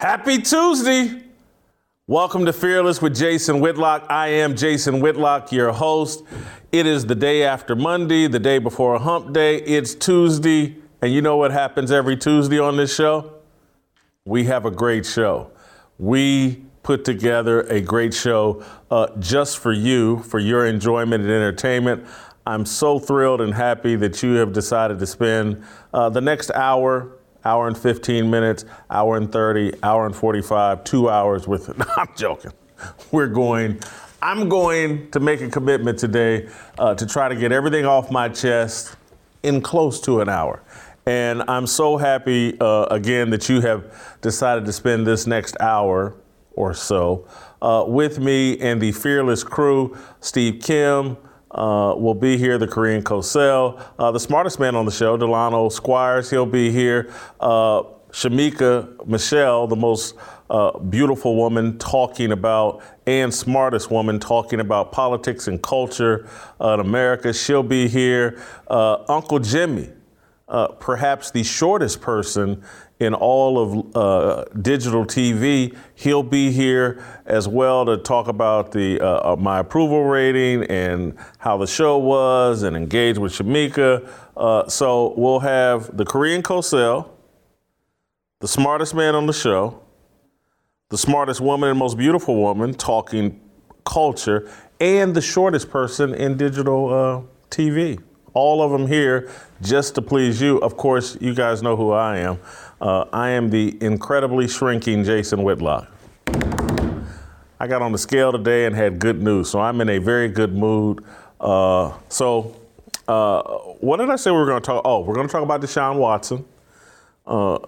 Happy 0.00 0.40
Tuesday. 0.40 1.24
Welcome 2.06 2.46
to 2.46 2.54
Fearless 2.54 3.02
with 3.02 3.14
Jason 3.14 3.60
Whitlock. 3.60 4.06
I 4.08 4.28
am 4.28 4.56
Jason 4.56 5.00
Whitlock, 5.00 5.52
your 5.52 5.72
host. 5.72 6.24
It 6.72 6.86
is 6.86 7.04
the 7.04 7.14
day 7.14 7.42
after 7.42 7.76
Monday, 7.76 8.26
the 8.26 8.38
day 8.38 8.56
before 8.56 8.94
a 8.94 8.98
hump 8.98 9.34
day. 9.34 9.56
It's 9.58 9.94
Tuesday. 9.94 10.74
And 11.02 11.12
you 11.12 11.20
know 11.20 11.36
what 11.36 11.50
happens 11.50 11.92
every 11.92 12.16
Tuesday 12.16 12.58
on 12.58 12.78
this 12.78 12.94
show? 12.94 13.34
We 14.24 14.44
have 14.44 14.64
a 14.64 14.70
great 14.70 15.04
show. 15.04 15.50
We 15.98 16.62
put 16.82 17.04
together 17.04 17.60
a 17.64 17.82
great 17.82 18.14
show 18.14 18.64
uh, 18.90 19.08
just 19.18 19.58
for 19.58 19.72
you, 19.72 20.20
for 20.20 20.38
your 20.38 20.64
enjoyment 20.64 21.24
and 21.24 21.30
entertainment. 21.30 22.06
I'm 22.46 22.64
so 22.64 22.98
thrilled 22.98 23.42
and 23.42 23.52
happy 23.52 23.96
that 23.96 24.22
you 24.22 24.36
have 24.36 24.54
decided 24.54 24.98
to 24.98 25.06
spend 25.06 25.62
uh, 25.92 26.08
the 26.08 26.22
next 26.22 26.50
hour 26.52 27.19
hour 27.44 27.68
and 27.68 27.76
15 27.76 28.30
minutes, 28.30 28.64
hour 28.90 29.16
and 29.16 29.30
30, 29.30 29.72
hour 29.82 30.06
and 30.06 30.14
45, 30.14 30.84
two 30.84 31.08
hours 31.08 31.46
with, 31.48 31.76
no, 31.78 31.84
I'm 31.96 32.08
joking. 32.16 32.52
We're 33.10 33.28
going, 33.28 33.80
I'm 34.22 34.48
going 34.48 35.10
to 35.10 35.20
make 35.20 35.40
a 35.40 35.48
commitment 35.48 35.98
today 35.98 36.48
uh, 36.78 36.94
to 36.94 37.06
try 37.06 37.28
to 37.28 37.36
get 37.36 37.52
everything 37.52 37.86
off 37.86 38.10
my 38.10 38.28
chest 38.28 38.96
in 39.42 39.60
close 39.60 40.00
to 40.02 40.20
an 40.20 40.28
hour. 40.28 40.62
And 41.06 41.42
I'm 41.48 41.66
so 41.66 41.96
happy, 41.96 42.58
uh, 42.60 42.84
again, 42.90 43.30
that 43.30 43.48
you 43.48 43.60
have 43.62 44.18
decided 44.20 44.64
to 44.66 44.72
spend 44.72 45.06
this 45.06 45.26
next 45.26 45.56
hour 45.60 46.14
or 46.52 46.74
so 46.74 47.26
uh, 47.62 47.84
with 47.86 48.18
me 48.18 48.58
and 48.58 48.80
the 48.80 48.92
fearless 48.92 49.42
crew, 49.42 49.96
Steve 50.20 50.62
Kim, 50.62 51.16
uh, 51.50 51.94
will 51.96 52.14
be 52.14 52.36
here, 52.36 52.58
the 52.58 52.66
Korean 52.66 53.02
Cosell. 53.02 53.82
Uh, 53.98 54.10
the 54.10 54.20
smartest 54.20 54.60
man 54.60 54.74
on 54.74 54.84
the 54.84 54.90
show, 54.92 55.16
Delano 55.16 55.68
Squires, 55.68 56.30
he'll 56.30 56.46
be 56.46 56.70
here. 56.70 57.12
Uh, 57.40 57.82
Shemeka 58.12 59.06
Michelle, 59.06 59.66
the 59.66 59.76
most 59.76 60.14
uh, 60.48 60.78
beautiful 60.78 61.36
woman 61.36 61.78
talking 61.78 62.32
about, 62.32 62.82
and 63.06 63.32
smartest 63.32 63.90
woman 63.90 64.18
talking 64.18 64.60
about 64.60 64.90
politics 64.90 65.46
and 65.48 65.62
culture 65.62 66.28
uh, 66.60 66.74
in 66.74 66.80
America, 66.80 67.32
she'll 67.32 67.62
be 67.62 67.88
here. 67.88 68.42
Uh, 68.68 69.04
Uncle 69.08 69.38
Jimmy, 69.38 69.90
perhaps 70.80 71.30
the 71.30 71.44
shortest 71.44 72.00
person 72.00 72.64
in 73.00 73.14
all 73.14 73.58
of 73.58 73.96
uh, 73.96 74.44
digital 74.60 75.04
TV. 75.04 75.76
He'll 75.94 76.22
be 76.22 76.52
here 76.52 77.02
as 77.24 77.48
well 77.48 77.86
to 77.86 77.96
talk 77.96 78.28
about 78.28 78.72
the 78.72 79.00
uh, 79.00 79.32
uh, 79.32 79.36
my 79.36 79.58
approval 79.58 80.04
rating 80.04 80.64
and 80.64 81.16
how 81.38 81.56
the 81.56 81.66
show 81.66 81.96
was 81.98 82.62
and 82.62 82.76
engage 82.76 83.18
with 83.18 83.32
Shemeka. 83.32 84.08
Uh, 84.36 84.68
so 84.68 85.14
we'll 85.16 85.40
have 85.40 85.96
the 85.96 86.04
Korean 86.04 86.42
Cosell, 86.42 87.08
the 88.40 88.48
smartest 88.48 88.94
man 88.94 89.14
on 89.14 89.26
the 89.26 89.32
show, 89.32 89.82
the 90.90 90.98
smartest 90.98 91.40
woman 91.40 91.70
and 91.70 91.78
most 91.78 91.96
beautiful 91.96 92.36
woman 92.36 92.74
talking 92.74 93.40
culture, 93.84 94.48
and 94.78 95.14
the 95.14 95.22
shortest 95.22 95.70
person 95.70 96.14
in 96.14 96.36
digital 96.36 96.92
uh, 96.92 97.22
TV. 97.50 97.98
All 98.32 98.62
of 98.62 98.70
them 98.70 98.86
here 98.86 99.30
just 99.60 99.94
to 99.96 100.02
please 100.02 100.40
you. 100.40 100.58
Of 100.58 100.76
course, 100.76 101.16
you 101.20 101.34
guys 101.34 101.62
know 101.62 101.76
who 101.76 101.90
I 101.90 102.18
am. 102.18 102.38
Uh, 102.80 103.04
I 103.12 103.30
am 103.30 103.50
the 103.50 103.76
incredibly 103.82 104.48
shrinking 104.48 105.04
Jason 105.04 105.42
Whitlock. 105.42 105.88
I 107.62 107.66
got 107.66 107.82
on 107.82 107.92
the 107.92 107.98
scale 107.98 108.32
today 108.32 108.64
and 108.64 108.74
had 108.74 108.98
good 108.98 109.22
news, 109.22 109.50
so 109.50 109.60
I'm 109.60 109.80
in 109.82 109.90
a 109.90 109.98
very 109.98 110.28
good 110.28 110.54
mood. 110.54 111.04
Uh, 111.38 111.92
so, 112.08 112.56
uh, 113.06 113.42
what 113.80 113.98
did 113.98 114.08
I 114.08 114.16
say 114.16 114.30
we 114.30 114.38
were 114.38 114.46
going 114.46 114.62
to 114.62 114.66
talk? 114.66 114.82
Oh, 114.84 115.00
we're 115.00 115.14
going 115.14 115.26
to 115.26 115.32
talk 115.32 115.42
about 115.42 115.60
Deshaun 115.60 115.98
Watson. 115.98 116.44
Uh, 117.26 117.58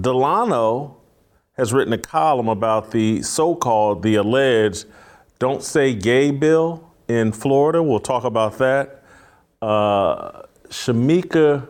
Delano 0.00 0.96
has 1.58 1.72
written 1.72 1.92
a 1.92 1.98
column 1.98 2.48
about 2.48 2.92
the 2.92 3.22
so-called, 3.22 4.02
the 4.02 4.14
alleged, 4.14 4.86
"Don't 5.38 5.62
Say 5.62 5.92
Gay" 5.94 6.30
bill 6.30 6.90
in 7.08 7.30
Florida. 7.32 7.82
We'll 7.82 8.00
talk 8.00 8.24
about 8.24 8.56
that. 8.56 9.01
Uh, 9.62 10.42
Shemeka 10.68 11.68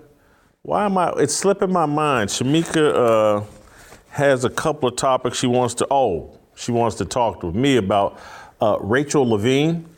why 0.64 0.84
am 0.84 0.96
I? 0.96 1.12
It's 1.16 1.34
slipping 1.34 1.72
my 1.72 1.86
mind. 1.86 2.30
Shemeka 2.30 2.94
uh, 2.94 3.44
has 4.10 4.44
a 4.44 4.50
couple 4.50 4.88
of 4.88 4.94
topics 4.94 5.36
she 5.38 5.48
wants 5.48 5.74
to. 5.74 5.86
Oh, 5.90 6.38
she 6.54 6.70
wants 6.70 6.94
to 6.96 7.04
talk 7.04 7.42
with 7.42 7.56
me 7.56 7.78
about 7.78 8.20
uh, 8.60 8.78
Rachel 8.80 9.28
Levine. 9.28 9.88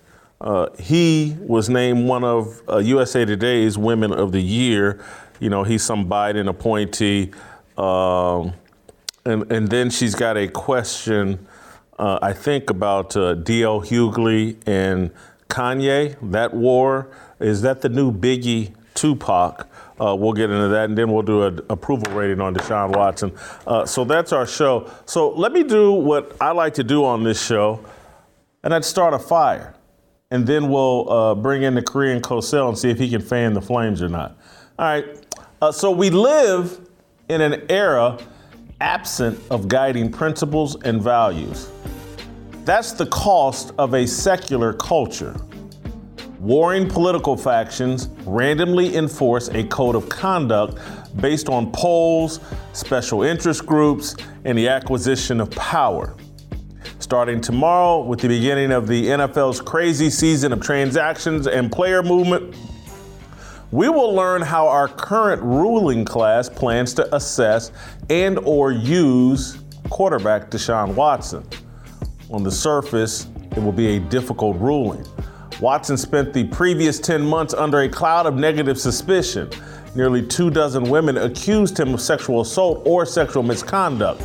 Uh, 0.40 0.68
he 0.78 1.36
was 1.40 1.68
named 1.68 2.08
one 2.08 2.24
of 2.24 2.62
USA 2.82 3.22
uh, 3.22 3.26
Today's 3.26 3.76
Women 3.76 4.10
of 4.10 4.32
the 4.32 4.40
Year. 4.40 5.04
You 5.38 5.50
know, 5.50 5.64
he's 5.64 5.82
some 5.82 6.08
Biden 6.08 6.48
appointee. 6.48 7.32
Um, 7.76 8.54
and, 9.26 9.50
and 9.52 9.68
then 9.68 9.90
she's 9.90 10.14
got 10.14 10.38
a 10.38 10.48
question, 10.48 11.46
uh, 11.98 12.20
I 12.22 12.32
think, 12.32 12.70
about 12.70 13.10
D.L. 13.10 13.82
Hughley 13.82 14.56
and 14.66 15.10
Kanye. 15.50 16.16
That 16.30 16.54
war 16.54 17.10
is 17.40 17.62
that 17.62 17.80
the 17.80 17.88
new 17.88 18.12
Biggie 18.12 18.74
Tupac? 18.94 19.68
Uh, 20.00 20.14
we'll 20.14 20.32
get 20.32 20.50
into 20.50 20.68
that, 20.68 20.86
and 20.88 20.98
then 20.98 21.12
we'll 21.12 21.22
do 21.22 21.44
an 21.44 21.60
approval 21.70 22.12
rating 22.12 22.40
on 22.40 22.54
Deshaun 22.54 22.96
Watson. 22.96 23.32
Uh, 23.66 23.86
so 23.86 24.04
that's 24.04 24.32
our 24.32 24.46
show. 24.46 24.90
So 25.06 25.30
let 25.30 25.52
me 25.52 25.62
do 25.62 25.92
what 25.92 26.36
I 26.40 26.50
like 26.50 26.74
to 26.74 26.84
do 26.84 27.04
on 27.04 27.22
this 27.22 27.44
show, 27.44 27.84
and 28.62 28.74
I'd 28.74 28.84
start 28.84 29.14
a 29.14 29.18
fire, 29.18 29.74
and 30.30 30.46
then 30.46 30.68
we'll 30.68 31.10
uh, 31.10 31.34
bring 31.34 31.62
in 31.62 31.74
the 31.74 31.82
Korean 31.82 32.20
Cosell 32.20 32.68
and 32.68 32.78
see 32.78 32.90
if 32.90 32.98
he 32.98 33.08
can 33.08 33.20
fan 33.20 33.52
the 33.52 33.62
flames 33.62 34.02
or 34.02 34.08
not. 34.08 34.36
All 34.78 34.86
right. 34.86 35.06
Uh, 35.62 35.70
so 35.70 35.90
we 35.90 36.10
live 36.10 36.80
in 37.28 37.40
an 37.40 37.64
era 37.70 38.18
absent 38.80 39.40
of 39.50 39.68
guiding 39.68 40.10
principles 40.10 40.76
and 40.82 41.00
values. 41.00 41.70
That's 42.64 42.92
the 42.92 43.06
cost 43.06 43.72
of 43.78 43.94
a 43.94 44.06
secular 44.06 44.72
culture 44.72 45.36
warring 46.44 46.86
political 46.86 47.38
factions 47.38 48.08
randomly 48.26 48.96
enforce 48.96 49.48
a 49.48 49.64
code 49.64 49.96
of 49.96 50.10
conduct 50.10 50.78
based 51.18 51.48
on 51.48 51.72
polls, 51.72 52.38
special 52.74 53.22
interest 53.22 53.64
groups, 53.64 54.14
and 54.44 54.58
the 54.58 54.68
acquisition 54.68 55.40
of 55.40 55.50
power. 55.52 56.14
Starting 56.98 57.40
tomorrow, 57.40 58.02
with 58.02 58.20
the 58.20 58.28
beginning 58.28 58.72
of 58.72 58.86
the 58.86 59.06
NFL's 59.06 59.58
crazy 59.58 60.10
season 60.10 60.52
of 60.52 60.60
transactions 60.60 61.46
and 61.46 61.72
player 61.72 62.02
movement, 62.02 62.54
we 63.70 63.88
will 63.88 64.12
learn 64.12 64.42
how 64.42 64.68
our 64.68 64.86
current 64.86 65.40
ruling 65.42 66.04
class 66.04 66.50
plans 66.50 66.92
to 66.92 67.16
assess 67.16 67.72
and 68.10 68.38
or 68.40 68.70
use 68.70 69.64
quarterback 69.88 70.50
Deshaun 70.50 70.94
Watson. 70.94 71.42
On 72.30 72.42
the 72.42 72.52
surface, 72.52 73.28
it 73.56 73.62
will 73.62 73.72
be 73.72 73.96
a 73.96 74.00
difficult 74.00 74.58
ruling. 74.58 75.06
Watson 75.60 75.96
spent 75.96 76.32
the 76.32 76.44
previous 76.44 76.98
10 76.98 77.22
months 77.22 77.54
under 77.54 77.80
a 77.80 77.88
cloud 77.88 78.26
of 78.26 78.34
negative 78.34 78.78
suspicion. 78.78 79.48
Nearly 79.94 80.26
two 80.26 80.50
dozen 80.50 80.90
women 80.90 81.16
accused 81.16 81.78
him 81.78 81.94
of 81.94 82.00
sexual 82.00 82.40
assault 82.40 82.82
or 82.84 83.06
sexual 83.06 83.44
misconduct. 83.44 84.22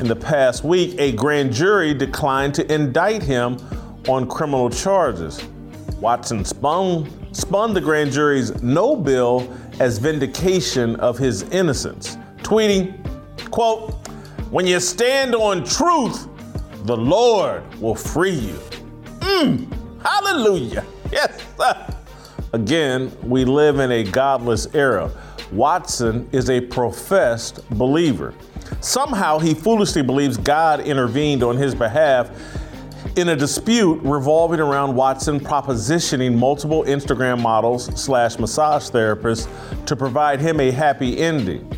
In 0.00 0.08
the 0.08 0.16
past 0.16 0.64
week, 0.64 0.96
a 0.98 1.12
grand 1.12 1.52
jury 1.52 1.94
declined 1.94 2.54
to 2.56 2.74
indict 2.74 3.22
him 3.22 3.56
on 4.08 4.26
criminal 4.28 4.68
charges. 4.68 5.40
Watson 6.00 6.44
spun, 6.44 7.08
spun 7.32 7.72
the 7.72 7.80
grand 7.80 8.10
jury's 8.10 8.60
no 8.60 8.96
bill 8.96 9.56
as 9.78 9.98
vindication 9.98 10.96
of 10.96 11.16
his 11.16 11.42
innocence, 11.44 12.16
tweeting, 12.38 12.98
quote, 13.50 13.92
when 14.50 14.66
you 14.66 14.80
stand 14.80 15.34
on 15.34 15.64
truth, 15.64 16.28
the 16.84 16.96
Lord 16.96 17.62
will 17.80 17.94
free 17.94 18.30
you. 18.30 18.60
Mm. 19.20 19.73
Hallelujah. 20.04 20.84
Yes. 21.10 21.42
Again, 22.52 23.10
we 23.22 23.44
live 23.44 23.78
in 23.78 23.90
a 23.90 24.04
godless 24.04 24.66
era. 24.74 25.10
Watson 25.50 26.28
is 26.32 26.50
a 26.50 26.60
professed 26.60 27.68
believer. 27.70 28.34
Somehow 28.80 29.38
he 29.38 29.54
foolishly 29.54 30.02
believes 30.02 30.36
God 30.36 30.80
intervened 30.80 31.42
on 31.42 31.56
his 31.56 31.74
behalf 31.74 32.30
in 33.16 33.28
a 33.28 33.36
dispute 33.36 34.00
revolving 34.02 34.60
around 34.60 34.94
Watson 34.94 35.38
propositioning 35.38 36.36
multiple 36.36 36.84
Instagram 36.84 37.40
models 37.40 37.86
slash 38.00 38.38
massage 38.38 38.90
therapists 38.90 39.48
to 39.86 39.94
provide 39.94 40.40
him 40.40 40.60
a 40.60 40.70
happy 40.70 41.18
ending. 41.18 41.70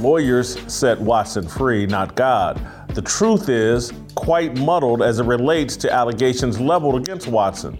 Lawyers 0.00 0.58
set 0.72 1.00
Watson 1.00 1.46
free, 1.46 1.86
not 1.86 2.14
God. 2.14 2.60
The 2.94 3.02
truth 3.02 3.48
is 3.48 3.90
quite 4.14 4.56
muddled 4.58 5.02
as 5.02 5.18
it 5.18 5.24
relates 5.24 5.76
to 5.78 5.90
allegations 5.90 6.60
leveled 6.60 6.96
against 6.96 7.26
Watson. 7.26 7.78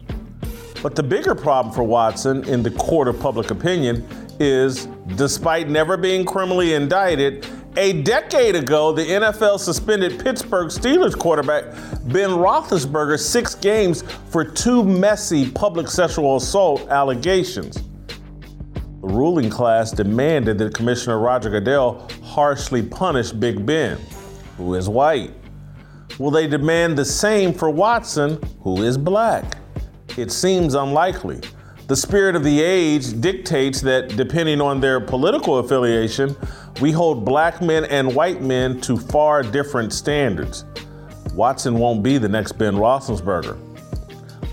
But 0.83 0.95
the 0.95 1.03
bigger 1.03 1.35
problem 1.35 1.75
for 1.75 1.83
Watson 1.83 2.45
in 2.49 2.63
the 2.63 2.71
court 2.71 3.09
of 3.09 3.21
public 3.21 3.51
opinion 3.51 4.07
is 4.41 4.87
despite 5.17 5.69
never 5.69 5.97
being 5.97 6.25
criminally 6.25 6.75
indicted, 6.75 7.47
a 7.77 8.03
decade 8.03 8.55
ago, 8.55 8.93
the 8.93 9.03
NFL 9.03 9.59
suspended 9.59 10.23
Pittsburgh 10.23 10.69
Steelers 10.69 11.19
quarterback 11.19 11.65
Ben 12.05 12.31
Roethlisberger 12.31 13.19
six 13.19 13.55
games 13.55 14.03
for 14.31 14.45
two 14.45 14.83
messy 14.83 15.51
public 15.51 15.89
sexual 15.89 16.37
assault 16.37 16.87
allegations. 16.89 17.83
The 19.01 19.09
ruling 19.09 19.51
class 19.51 19.91
demanded 19.91 20.59
that 20.59 20.75
Commissioner 20.75 21.19
Roger 21.19 21.51
Goodell 21.51 22.09
harshly 22.23 22.83
punish 22.83 23.31
Big 23.31 23.65
Ben, 23.65 23.99
who 24.57 24.75
is 24.75 24.89
white. 24.89 25.33
Will 26.19 26.31
they 26.31 26.47
demand 26.47 26.97
the 26.99 27.05
same 27.05 27.53
for 27.55 27.71
Watson, 27.71 28.39
who 28.61 28.83
is 28.83 28.99
black? 28.99 29.59
It 30.17 30.31
seems 30.31 30.75
unlikely. 30.75 31.41
The 31.89 31.97
spirit 31.97 32.37
of 32.37 32.45
the 32.45 32.61
age 32.61 33.21
dictates 33.21 33.81
that, 33.83 34.17
depending 34.17 34.61
on 34.61 34.81
their 34.81 35.01
political 35.01 35.59
affiliation, 35.59 36.37
we 36.81 36.91
hold 36.93 37.25
black 37.25 37.61
men 37.61 37.85
and 37.87 38.15
white 38.15 38.41
men 38.41 38.81
to 38.83 38.97
far 38.97 39.43
different 39.43 39.93
standards. 39.93 40.65
Watson 41.35 41.79
won't 41.79 42.03
be 42.03 42.19
the 42.19 42.29
next 42.29 42.53
Ben 42.53 42.75
Roethlisberger. 42.75 43.59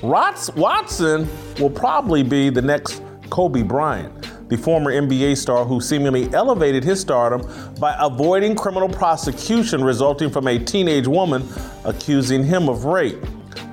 Watson 0.01 1.27
will 1.59 1.69
probably 1.69 2.23
be 2.23 2.49
the 2.49 2.61
next 2.61 3.03
Kobe 3.29 3.63
Bryant, 3.63 4.18
the 4.49 4.57
former 4.57 4.91
NBA 4.91 5.37
star 5.37 5.63
who 5.63 5.79
seemingly 5.79 6.31
elevated 6.33 6.83
his 6.83 6.99
stardom 6.99 7.47
by 7.79 7.95
avoiding 7.99 8.55
criminal 8.55 8.89
prosecution 8.89 9.83
resulting 9.83 10.29
from 10.29 10.47
a 10.47 10.59
teenage 10.59 11.07
woman 11.07 11.47
accusing 11.85 12.43
him 12.43 12.67
of 12.67 12.85
rape. 12.85 13.23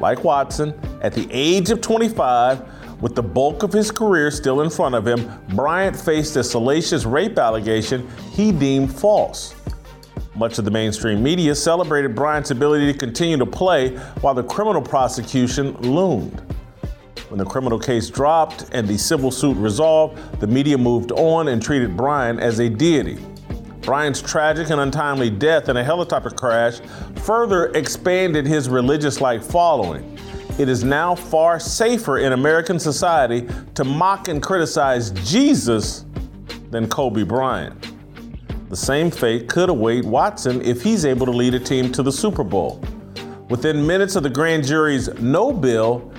Like 0.01 0.23
Watson, 0.23 0.79
at 1.03 1.15
the 1.15 1.27
age 1.31 1.71
of 1.71 1.81
25, 1.81 3.01
with 3.01 3.15
the 3.15 3.23
bulk 3.23 3.63
of 3.63 3.73
his 3.73 3.91
career 3.91 4.31
still 4.31 4.63
in 4.63 4.71
front 4.71 4.95
of 4.95 5.07
him, 5.07 5.31
Bryant 5.55 5.97
faced 5.97 6.37
a 6.37 6.45
salacious 6.45 7.05
rape 7.05 7.39
allegation 7.39 8.09
he 8.33 8.53
deemed 8.53 8.95
false. 8.95 9.55
Much 10.35 10.59
of 10.59 10.67
the 10.67 10.71
mainstream 10.71 11.23
media 11.23 11.55
celebrated 11.55 12.15
Bryant's 12.15 12.51
ability 12.51 12.93
to 12.93 12.99
continue 12.99 13.39
to 13.39 13.47
play 13.47 13.97
while 14.21 14.35
the 14.35 14.43
criminal 14.43 14.83
prosecution 14.83 15.75
loomed. 15.79 16.43
When 17.29 17.39
the 17.39 17.45
criminal 17.45 17.79
case 17.79 18.09
dropped 18.09 18.67
and 18.73 18.87
the 18.87 18.97
civil 18.97 19.31
suit 19.31 19.57
resolved, 19.57 20.41
the 20.41 20.47
media 20.47 20.79
moved 20.79 21.11
on 21.13 21.49
and 21.49 21.61
treated 21.61 21.97
Bryant 21.97 22.39
as 22.39 22.61
a 22.61 22.69
deity. 22.69 23.19
Bryant's 23.81 24.23
tragic 24.23 24.71
and 24.71 24.81
untimely 24.81 25.31
death 25.31 25.69
in 25.69 25.77
a 25.77 25.83
helicopter 25.83 26.31
crash 26.31 26.81
further 27.25 27.67
expanded 27.73 28.47
his 28.47 28.69
religious 28.69 29.21
like 29.21 29.43
following 29.43 30.17
it 30.59 30.71
is 30.71 30.83
now 30.83 31.15
far 31.15 31.61
safer 31.61 32.19
in 32.19 32.33
American 32.33 32.79
society 32.79 33.47
to 33.75 33.85
mock 33.85 34.29
and 34.29 34.43
criticize 34.43 35.11
Jesus 35.11 36.07
than 36.71 36.89
Kobe 36.89 37.25
Bryant. 37.25 37.93
The 38.71 38.77
same 38.77 39.11
fate 39.11 39.49
could 39.49 39.69
await 39.69 40.05
Watson 40.05 40.63
if 40.63 40.83
he's 40.83 41.05
able 41.05 41.27
to 41.27 41.33
lead 41.33 41.55
a 41.55 41.61
team 41.61 41.93
to 41.93 42.03
the 42.03 42.11
Super 42.11 42.43
Bowl. 42.43 42.83
Within 43.51 43.87
minutes 43.87 44.17
of 44.17 44.23
the 44.23 44.31
grand 44.31 44.65
jury's 44.65 45.09
no 45.21 45.53
bill, 45.53 46.11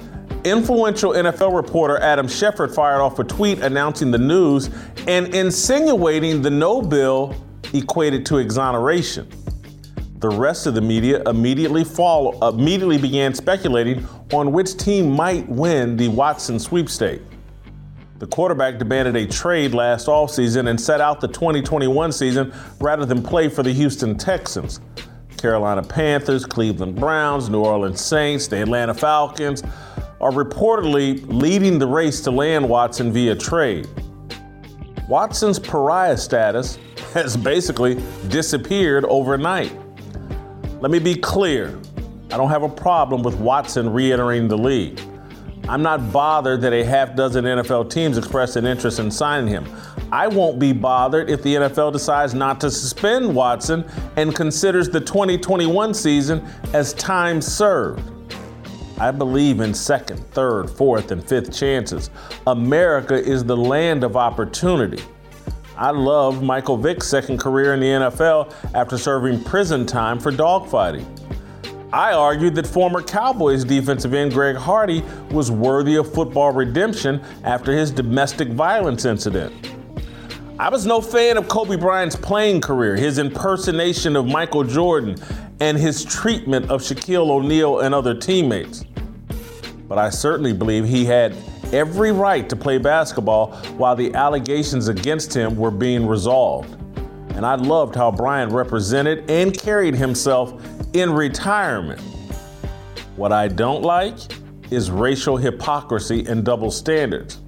influential 0.49 1.13
NFL 1.13 1.55
reporter 1.55 1.97
Adam 1.97 2.27
Schefter 2.27 2.73
fired 2.73 3.01
off 3.01 3.19
a 3.19 3.23
tweet 3.23 3.59
announcing 3.59 4.11
the 4.11 4.17
news 4.17 4.69
and 5.07 5.33
insinuating 5.33 6.41
the 6.41 6.49
no 6.49 6.81
bill 6.81 7.35
equated 7.73 8.25
to 8.27 8.38
exoneration. 8.38 9.27
The 10.19 10.29
rest 10.29 10.65
of 10.65 10.73
the 10.73 10.81
media 10.81 11.21
immediately 11.27 11.83
follow, 11.83 12.49
immediately 12.49 12.97
began 12.97 13.33
speculating 13.33 14.07
on 14.33 14.51
which 14.51 14.75
team 14.75 15.11
might 15.11 15.47
win 15.47 15.95
the 15.95 16.07
Watson 16.07 16.59
sweepstake. 16.59 17.21
The 18.17 18.25
quarterback 18.25 18.79
demanded 18.79 19.15
a 19.15 19.27
trade 19.27 19.75
last 19.75 20.07
offseason 20.07 20.69
and 20.69 20.81
set 20.81 21.01
out 21.01 21.21
the 21.21 21.27
2021 21.27 22.11
season 22.11 22.51
rather 22.79 23.05
than 23.05 23.21
play 23.21 23.47
for 23.47 23.61
the 23.61 23.71
Houston 23.71 24.17
Texans. 24.17 24.81
Carolina 25.38 25.83
Panthers, 25.83 26.45
Cleveland 26.45 26.95
Browns, 26.95 27.47
New 27.47 27.63
Orleans 27.63 28.01
Saints, 28.01 28.47
the 28.47 28.59
Atlanta 28.59 28.95
Falcons 28.95 29.61
are 30.19 30.31
reportedly 30.31 31.23
leading 31.27 31.79
the 31.79 31.87
race 31.87 32.21
to 32.21 32.31
land 32.31 32.67
Watson 32.67 33.11
via 33.11 33.35
trade. 33.35 33.87
Watson's 35.07 35.59
pariah 35.59 36.17
status 36.17 36.77
has 37.13 37.37
basically 37.37 38.01
disappeared 38.27 39.05
overnight. 39.05 39.73
Let 40.81 40.91
me 40.91 40.99
be 40.99 41.15
clear 41.15 41.79
I 42.29 42.35
don't 42.35 42.49
have 42.49 42.63
a 42.63 42.69
problem 42.69 43.23
with 43.23 43.35
Watson 43.35 43.91
re 43.91 44.11
entering 44.11 44.49
the 44.49 44.57
league. 44.57 44.99
I'm 45.69 45.81
not 45.81 46.11
bothered 46.11 46.61
that 46.61 46.73
a 46.73 46.83
half 46.83 47.15
dozen 47.15 47.45
NFL 47.45 47.89
teams 47.89 48.17
expressed 48.17 48.57
an 48.57 48.65
interest 48.65 48.99
in 48.99 49.09
signing 49.09 49.47
him. 49.47 49.65
I 50.11 50.27
won't 50.27 50.59
be 50.59 50.71
bothered 50.71 51.29
if 51.29 51.41
the 51.41 51.55
NFL 51.55 51.93
decides 51.93 52.33
not 52.33 52.59
to 52.61 52.71
suspend 52.71 53.33
Watson 53.33 53.85
and 54.15 54.35
considers 54.35 54.89
the 54.89 54.99
2021 54.99 55.93
season 55.93 56.45
as 56.73 56.93
time 56.93 57.41
served. 57.41 58.16
I 58.99 59.11
believe 59.11 59.59
in 59.59 59.73
second, 59.75 60.17
third, 60.31 60.69
fourth, 60.69 61.11
and 61.11 61.23
fifth 61.23 61.55
chances. 61.55 62.09
America 62.47 63.13
is 63.13 63.44
the 63.44 63.55
land 63.55 64.03
of 64.03 64.17
opportunity. 64.17 65.03
I 65.75 65.91
love 65.91 66.41
Michael 66.41 66.77
Vick's 66.77 67.07
second 67.07 67.38
career 67.38 67.75
in 67.75 67.79
the 67.79 67.85
NFL 67.85 68.51
after 68.73 68.97
serving 68.97 69.44
prison 69.44 69.85
time 69.85 70.19
for 70.19 70.31
dogfighting. 70.31 71.05
I 71.94 72.13
argued 72.13 72.55
that 72.55 72.65
former 72.65 73.03
Cowboys 73.03 73.63
defensive 73.63 74.15
end 74.15 74.33
Greg 74.33 74.55
Hardy 74.55 75.03
was 75.29 75.51
worthy 75.51 75.95
of 75.95 76.11
football 76.11 76.51
redemption 76.51 77.23
after 77.43 77.71
his 77.71 77.91
domestic 77.91 78.50
violence 78.50 79.05
incident. 79.05 79.53
I 80.59 80.69
was 80.69 80.88
no 80.88 81.01
fan 81.01 81.38
of 81.38 81.47
Kobe 81.47 81.75
Bryant's 81.75 82.15
playing 82.15 82.61
career, 82.61 82.95
his 82.95 83.19
impersonation 83.19 84.15
of 84.15 84.25
Michael 84.25 84.63
Jordan, 84.63 85.15
and 85.59 85.77
his 85.77 86.03
treatment 86.05 86.69
of 86.69 86.81
Shaquille 86.81 87.29
O'Neal 87.29 87.79
and 87.79 87.95
other 87.95 88.13
teammates. 88.13 88.85
But 89.87 89.97
I 89.97 90.09
certainly 90.09 90.53
believe 90.53 90.85
he 90.85 91.05
had 91.05 91.35
every 91.73 92.11
right 92.11 92.47
to 92.49 92.55
play 92.55 92.77
basketball 92.77 93.53
while 93.77 93.95
the 93.95 94.13
allegations 94.13 94.87
against 94.87 95.33
him 95.33 95.55
were 95.55 95.71
being 95.71 96.05
resolved. 96.05 96.73
And 97.35 97.45
I 97.45 97.55
loved 97.55 97.95
how 97.95 98.11
Bryant 98.11 98.51
represented 98.51 99.29
and 99.29 99.57
carried 99.57 99.95
himself 99.95 100.61
in 100.93 101.11
retirement. 101.11 102.01
What 103.15 103.31
I 103.31 103.47
don't 103.47 103.83
like 103.83 104.17
is 104.71 104.91
racial 104.91 105.37
hypocrisy 105.37 106.25
and 106.27 106.43
double 106.43 106.71
standards. 106.71 107.39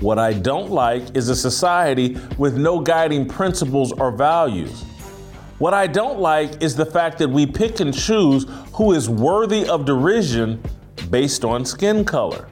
What 0.00 0.18
I 0.18 0.32
don't 0.32 0.70
like 0.70 1.16
is 1.16 1.28
a 1.28 1.36
society 1.36 2.16
with 2.36 2.56
no 2.56 2.80
guiding 2.80 3.26
principles 3.26 3.92
or 3.92 4.12
values. 4.12 4.84
What 5.58 5.74
I 5.74 5.88
don't 5.88 6.20
like 6.20 6.62
is 6.62 6.76
the 6.76 6.86
fact 6.86 7.18
that 7.18 7.28
we 7.28 7.44
pick 7.44 7.80
and 7.80 7.92
choose 7.92 8.46
who 8.74 8.92
is 8.92 9.10
worthy 9.10 9.68
of 9.68 9.84
derision 9.84 10.62
based 11.10 11.44
on 11.44 11.64
skin 11.64 12.04
color. 12.04 12.48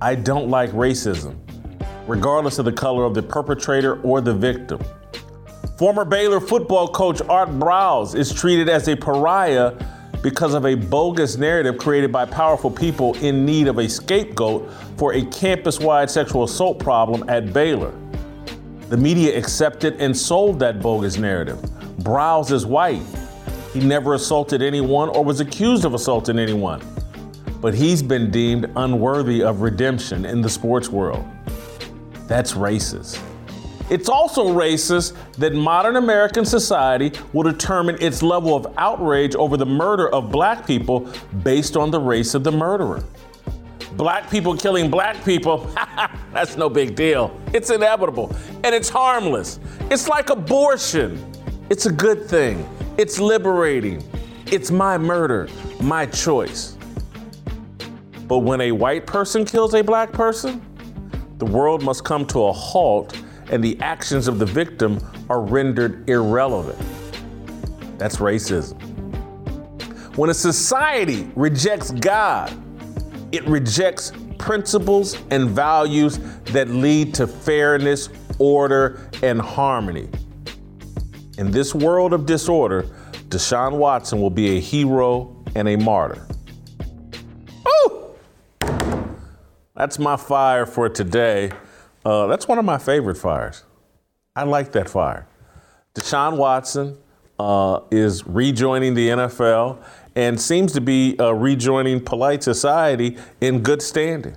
I 0.00 0.14
don't 0.14 0.48
like 0.48 0.70
racism, 0.70 1.36
regardless 2.06 2.60
of 2.60 2.64
the 2.64 2.72
color 2.72 3.04
of 3.04 3.14
the 3.14 3.22
perpetrator 3.24 4.00
or 4.02 4.20
the 4.20 4.32
victim. 4.32 4.80
Former 5.76 6.04
Baylor 6.04 6.38
football 6.38 6.86
coach 6.86 7.20
Art 7.22 7.48
Briles 7.48 8.14
is 8.14 8.32
treated 8.32 8.68
as 8.68 8.86
a 8.86 8.94
pariah 8.94 9.72
because 10.22 10.54
of 10.54 10.66
a 10.66 10.76
bogus 10.76 11.36
narrative 11.36 11.76
created 11.76 12.12
by 12.12 12.24
powerful 12.24 12.70
people 12.70 13.14
in 13.16 13.44
need 13.44 13.66
of 13.66 13.78
a 13.78 13.88
scapegoat 13.88 14.70
for 14.96 15.14
a 15.14 15.24
campus 15.26 15.80
wide 15.80 16.08
sexual 16.08 16.44
assault 16.44 16.78
problem 16.78 17.28
at 17.28 17.52
Baylor. 17.52 17.92
The 18.88 18.96
media 18.96 19.36
accepted 19.36 19.96
and 20.00 20.16
sold 20.16 20.58
that 20.60 20.80
bogus 20.80 21.16
narrative. 21.18 21.58
Briles 22.00 22.50
is 22.50 22.66
white. 22.66 23.02
He 23.72 23.80
never 23.80 24.14
assaulted 24.14 24.62
anyone 24.62 25.08
or 25.08 25.24
was 25.24 25.40
accused 25.40 25.84
of 25.84 25.94
assaulting 25.94 26.38
anyone 26.38 26.80
but 27.64 27.72
he's 27.72 28.02
been 28.02 28.30
deemed 28.30 28.70
unworthy 28.76 29.42
of 29.42 29.62
redemption 29.62 30.26
in 30.26 30.42
the 30.42 30.50
sports 30.50 30.90
world. 30.90 31.24
That's 32.26 32.52
racist. 32.52 33.18
It's 33.88 34.10
also 34.10 34.48
racist 34.48 35.16
that 35.38 35.54
modern 35.54 35.96
American 35.96 36.44
society 36.44 37.10
will 37.32 37.42
determine 37.42 37.96
its 38.02 38.22
level 38.22 38.54
of 38.54 38.66
outrage 38.76 39.34
over 39.34 39.56
the 39.56 39.64
murder 39.64 40.10
of 40.10 40.30
black 40.30 40.66
people 40.66 41.10
based 41.42 41.74
on 41.74 41.90
the 41.90 41.98
race 41.98 42.34
of 42.34 42.44
the 42.44 42.52
murderer. 42.52 43.02
Black 43.96 44.28
people 44.28 44.56
killing 44.56 44.90
black 44.90 45.24
people, 45.24 45.70
that's 46.32 46.56
no 46.56 46.68
big 46.68 46.96
deal. 46.96 47.40
It's 47.52 47.70
inevitable 47.70 48.34
and 48.64 48.74
it's 48.74 48.88
harmless. 48.88 49.60
It's 49.90 50.08
like 50.08 50.30
abortion. 50.30 51.32
It's 51.70 51.86
a 51.86 51.92
good 51.92 52.28
thing. 52.28 52.68
It's 52.98 53.20
liberating. 53.20 54.02
It's 54.46 54.70
my 54.70 54.98
murder, 54.98 55.48
my 55.80 56.06
choice. 56.06 56.76
But 58.26 58.38
when 58.38 58.60
a 58.62 58.72
white 58.72 59.06
person 59.06 59.44
kills 59.44 59.74
a 59.74 59.82
black 59.82 60.10
person, 60.12 60.60
the 61.38 61.46
world 61.46 61.82
must 61.82 62.04
come 62.04 62.26
to 62.26 62.44
a 62.44 62.52
halt 62.52 63.16
and 63.50 63.62
the 63.62 63.78
actions 63.80 64.26
of 64.26 64.38
the 64.38 64.46
victim 64.46 64.98
are 65.30 65.40
rendered 65.40 66.08
irrelevant. 66.08 66.78
That's 67.98 68.16
racism. 68.16 68.80
When 70.16 70.30
a 70.30 70.34
society 70.34 71.30
rejects 71.36 71.90
God, 71.90 72.52
it 73.34 73.44
rejects 73.48 74.12
principles 74.38 75.16
and 75.30 75.50
values 75.50 76.18
that 76.52 76.68
lead 76.68 77.12
to 77.14 77.26
fairness, 77.26 78.08
order, 78.38 79.10
and 79.24 79.40
harmony. 79.40 80.08
In 81.36 81.50
this 81.50 81.74
world 81.74 82.12
of 82.12 82.26
disorder, 82.26 82.84
Deshaun 83.30 83.72
Watson 83.72 84.20
will 84.20 84.30
be 84.30 84.56
a 84.56 84.60
hero 84.60 85.34
and 85.56 85.68
a 85.68 85.76
martyr. 85.76 86.24
Ooh! 87.66 88.14
That's 89.74 89.98
my 89.98 90.16
fire 90.16 90.64
for 90.64 90.88
today. 90.88 91.50
Uh, 92.04 92.28
that's 92.28 92.46
one 92.46 92.58
of 92.58 92.64
my 92.64 92.78
favorite 92.78 93.16
fires. 93.16 93.64
I 94.36 94.44
like 94.44 94.70
that 94.72 94.88
fire. 94.88 95.26
Deshaun 95.96 96.36
Watson 96.36 96.98
uh, 97.40 97.80
is 97.90 98.24
rejoining 98.28 98.94
the 98.94 99.08
NFL 99.08 99.82
and 100.14 100.40
seems 100.40 100.72
to 100.72 100.80
be 100.80 101.16
uh, 101.18 101.32
rejoining 101.32 102.00
polite 102.00 102.42
society 102.42 103.16
in 103.40 103.60
good 103.60 103.82
standing. 103.82 104.36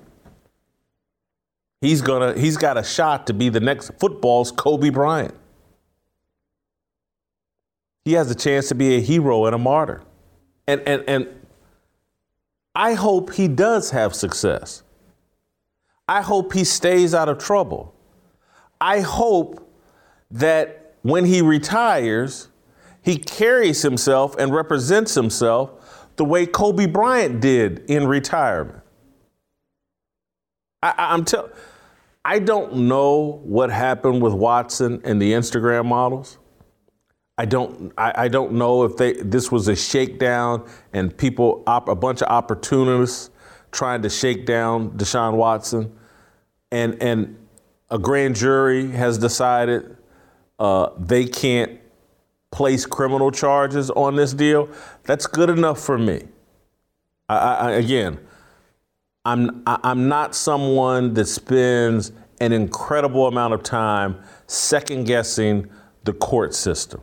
He's 1.82 2.02
gonna 2.02 2.38
he's 2.38 2.58
got 2.58 2.78
a 2.78 2.84
shot 2.84 3.28
to 3.28 3.34
be 3.34 3.50
the 3.50 3.60
next 3.60 3.92
football's 4.00 4.52
Kobe 4.52 4.90
Bryant. 4.90 5.36
He 8.06 8.14
has 8.14 8.32
a 8.32 8.36
chance 8.36 8.70
to 8.70 8.76
be 8.76 8.96
a 8.96 9.02
hero 9.02 9.46
and 9.46 9.54
a 9.54 9.60
martyr. 9.60 10.02
And 10.68 10.82
and 10.88 11.04
and 11.08 11.28
I 12.74 12.94
hope 12.94 13.34
he 13.34 13.48
does 13.48 13.92
have 13.92 14.16
success. 14.16 14.84
I 16.08 16.22
hope 16.22 16.54
he 16.54 16.64
stays 16.64 17.14
out 17.14 17.30
of 17.30 17.38
trouble. 17.38 17.94
I 18.80 19.02
hope 19.02 19.68
that 20.32 20.96
when 21.02 21.26
he 21.26 21.42
retires, 21.42 22.50
he 23.08 23.18
carries 23.18 23.84
himself 23.84 24.36
and 24.38 24.54
represents 24.54 25.14
himself 25.16 26.10
the 26.18 26.26
way 26.26 26.46
Kobe 26.46 26.88
Bryant 26.88 27.40
did 27.40 27.90
in 27.90 28.06
retirement. 28.06 28.84
I, 30.84 31.14
am 31.14 31.24
tell, 31.24 31.50
I 32.26 32.40
don't 32.40 32.76
know 32.90 33.40
what 33.46 33.70
happened 33.70 34.22
with 34.22 34.34
Watson 34.34 35.00
and 35.06 35.22
the 35.22 35.32
Instagram 35.32 35.86
models. 35.86 36.38
I 37.38 37.46
don't. 37.46 37.94
I, 37.98 38.26
I 38.26 38.28
don't 38.28 38.52
know 38.52 38.84
if 38.84 38.98
they 38.98 39.14
this 39.14 39.54
was 39.54 39.70
a 39.70 39.76
shakedown 39.76 40.70
and 40.92 41.16
people 41.16 41.64
op, 41.66 41.88
a 41.88 41.96
bunch 41.96 42.22
of 42.22 42.28
opportunists 42.28 43.30
trying 43.72 44.02
to 44.02 44.10
shake 44.10 44.46
down 44.46 44.92
Deshaun 44.98 45.36
Watson, 45.36 45.98
and 46.74 47.02
and 47.02 47.38
a 47.90 48.00
grand 48.00 48.36
jury 48.36 48.92
has 48.92 49.18
decided 49.18 49.96
uh, 50.60 50.90
they 51.00 51.24
can't 51.24 51.80
place 52.58 52.88
criminal 52.88 53.30
charges 53.30 53.92
on 53.92 54.16
this 54.16 54.34
deal, 54.34 54.68
that's 55.04 55.28
good 55.28 55.48
enough 55.48 55.80
for 55.80 55.96
me. 55.96 56.24
I, 57.30 57.38
I, 57.38 57.72
again, 57.74 58.18
I'm 59.24 59.62
I'm 59.68 60.08
not 60.08 60.34
someone 60.34 61.14
that 61.14 61.28
spends 61.28 62.12
an 62.42 62.52
incredible 62.54 63.28
amount 63.28 63.54
of 63.54 63.62
time 63.62 64.24
second 64.48 65.04
guessing 65.04 65.70
the 66.04 66.14
court 66.14 66.56
system, 66.56 67.02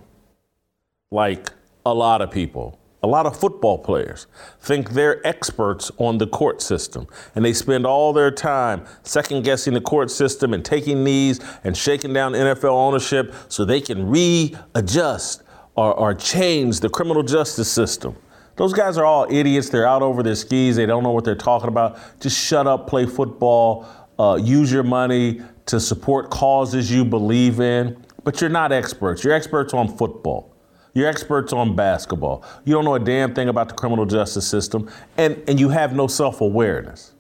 like 1.12 1.52
a 1.86 1.94
lot 1.94 2.20
of 2.20 2.32
people. 2.32 2.80
A 3.04 3.06
lot 3.06 3.26
of 3.26 3.38
football 3.38 3.76
players 3.76 4.26
think 4.60 4.90
they're 4.90 5.24
experts 5.26 5.92
on 5.98 6.16
the 6.18 6.26
court 6.26 6.62
system, 6.62 7.06
and 7.34 7.44
they 7.44 7.52
spend 7.52 7.86
all 7.86 8.12
their 8.12 8.30
time 8.30 8.86
second 9.04 9.44
guessing 9.44 9.74
the 9.74 9.80
court 9.80 10.10
system 10.10 10.52
and 10.52 10.64
taking 10.64 11.04
knees 11.04 11.38
and 11.62 11.76
shaking 11.76 12.12
down 12.12 12.32
NFL 12.32 12.70
ownership 12.70 13.34
so 13.48 13.64
they 13.64 13.80
can 13.82 14.08
readjust 14.08 15.43
or, 15.74 15.94
or 15.94 16.14
change 16.14 16.80
the 16.80 16.88
criminal 16.88 17.22
justice 17.22 17.70
system. 17.70 18.16
Those 18.56 18.72
guys 18.72 18.96
are 18.98 19.04
all 19.04 19.26
idiots. 19.30 19.68
They're 19.68 19.86
out 19.86 20.02
over 20.02 20.22
their 20.22 20.36
skis. 20.36 20.76
They 20.76 20.86
don't 20.86 21.02
know 21.02 21.10
what 21.10 21.24
they're 21.24 21.34
talking 21.34 21.68
about. 21.68 21.98
Just 22.20 22.38
shut 22.38 22.66
up, 22.66 22.86
play 22.86 23.06
football, 23.06 23.86
uh, 24.18 24.38
use 24.40 24.70
your 24.70 24.84
money 24.84 25.40
to 25.66 25.80
support 25.80 26.30
causes 26.30 26.90
you 26.90 27.04
believe 27.04 27.60
in. 27.60 28.04
But 28.22 28.40
you're 28.40 28.50
not 28.50 28.72
experts. 28.72 29.24
You're 29.24 29.34
experts 29.34 29.74
on 29.74 29.96
football. 29.96 30.54
You're 30.94 31.08
experts 31.08 31.52
on 31.52 31.74
basketball. 31.74 32.44
You 32.64 32.74
don't 32.74 32.84
know 32.84 32.94
a 32.94 33.00
damn 33.00 33.34
thing 33.34 33.48
about 33.48 33.68
the 33.68 33.74
criminal 33.74 34.06
justice 34.06 34.46
system, 34.46 34.88
and, 35.16 35.42
and 35.48 35.58
you 35.58 35.68
have 35.70 35.94
no 35.94 36.06
self 36.06 36.40
awareness. 36.40 37.13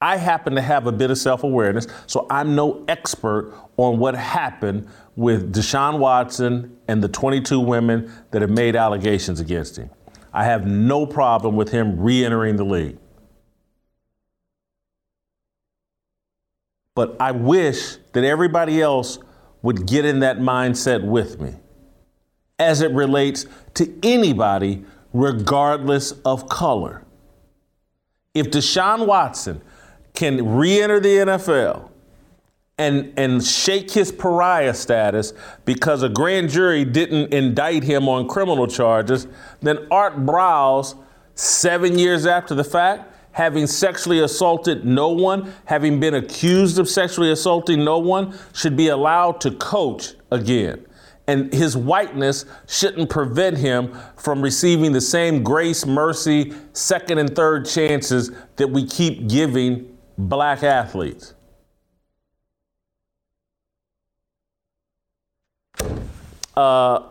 I 0.00 0.18
happen 0.18 0.54
to 0.54 0.60
have 0.60 0.86
a 0.86 0.92
bit 0.92 1.10
of 1.10 1.18
self 1.18 1.42
awareness, 1.42 1.86
so 2.06 2.26
I'm 2.28 2.54
no 2.54 2.84
expert 2.86 3.54
on 3.76 3.98
what 3.98 4.14
happened 4.14 4.88
with 5.16 5.54
Deshaun 5.54 5.98
Watson 5.98 6.76
and 6.86 7.02
the 7.02 7.08
22 7.08 7.58
women 7.58 8.12
that 8.30 8.42
have 8.42 8.50
made 8.50 8.76
allegations 8.76 9.40
against 9.40 9.76
him. 9.76 9.90
I 10.34 10.44
have 10.44 10.66
no 10.66 11.06
problem 11.06 11.56
with 11.56 11.70
him 11.70 11.98
re 11.98 12.24
entering 12.24 12.56
the 12.56 12.64
league. 12.64 12.98
But 16.94 17.16
I 17.20 17.32
wish 17.32 17.96
that 18.12 18.24
everybody 18.24 18.82
else 18.82 19.18
would 19.62 19.86
get 19.86 20.04
in 20.04 20.20
that 20.20 20.38
mindset 20.38 21.04
with 21.04 21.40
me 21.40 21.54
as 22.58 22.82
it 22.82 22.90
relates 22.92 23.46
to 23.74 23.92
anybody, 24.02 24.84
regardless 25.12 26.12
of 26.24 26.48
color. 26.48 27.02
If 28.34 28.50
Deshaun 28.50 29.06
Watson 29.06 29.62
can 30.16 30.56
re 30.56 30.80
enter 30.80 30.98
the 30.98 31.16
NFL 31.18 31.90
and, 32.78 33.12
and 33.16 33.42
shake 33.42 33.90
his 33.90 34.12
pariah 34.12 34.74
status 34.74 35.32
because 35.64 36.02
a 36.02 36.08
grand 36.08 36.50
jury 36.50 36.84
didn't 36.84 37.32
indict 37.32 37.82
him 37.82 38.08
on 38.08 38.28
criminal 38.28 38.66
charges, 38.66 39.26
then 39.60 39.86
Art 39.90 40.26
Briles, 40.26 40.96
seven 41.34 41.98
years 41.98 42.26
after 42.26 42.54
the 42.54 42.64
fact, 42.64 43.14
having 43.32 43.66
sexually 43.66 44.20
assaulted 44.20 44.84
no 44.84 45.08
one, 45.08 45.52
having 45.66 46.00
been 46.00 46.14
accused 46.14 46.78
of 46.78 46.88
sexually 46.88 47.30
assaulting 47.30 47.84
no 47.84 47.98
one, 47.98 48.34
should 48.54 48.76
be 48.76 48.88
allowed 48.88 49.40
to 49.40 49.50
coach 49.52 50.14
again. 50.30 50.82
And 51.28 51.52
his 51.52 51.76
whiteness 51.76 52.44
shouldn't 52.68 53.10
prevent 53.10 53.58
him 53.58 53.94
from 54.16 54.40
receiving 54.40 54.92
the 54.92 55.00
same 55.00 55.42
grace, 55.42 55.84
mercy, 55.84 56.54
second 56.72 57.18
and 57.18 57.34
third 57.34 57.66
chances 57.66 58.30
that 58.56 58.68
we 58.68 58.86
keep 58.86 59.28
giving 59.28 59.95
black 60.18 60.62
athletes. 60.62 61.34
Uh, 66.56 67.02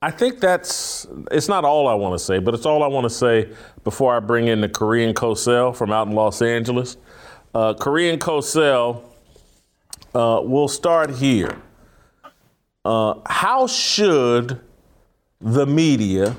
I 0.00 0.10
think 0.10 0.38
that's, 0.38 1.06
it's 1.30 1.48
not 1.48 1.64
all 1.64 1.88
I 1.88 1.94
want 1.94 2.14
to 2.14 2.24
say, 2.24 2.38
but 2.38 2.54
it's 2.54 2.66
all 2.66 2.82
I 2.82 2.86
want 2.86 3.04
to 3.04 3.10
say 3.10 3.48
before 3.82 4.14
I 4.14 4.20
bring 4.20 4.46
in 4.46 4.60
the 4.60 4.68
Korean 4.68 5.14
Cosell 5.14 5.74
from 5.74 5.90
out 5.90 6.06
in 6.06 6.14
Los 6.14 6.42
Angeles. 6.42 6.96
Uh, 7.54 7.74
Korean 7.74 8.18
Cosell, 8.18 9.02
uh, 10.14 10.40
we'll 10.44 10.68
start 10.68 11.10
here. 11.16 11.56
Uh, 12.84 13.14
how 13.26 13.66
should 13.66 14.60
the 15.40 15.66
media, 15.66 16.36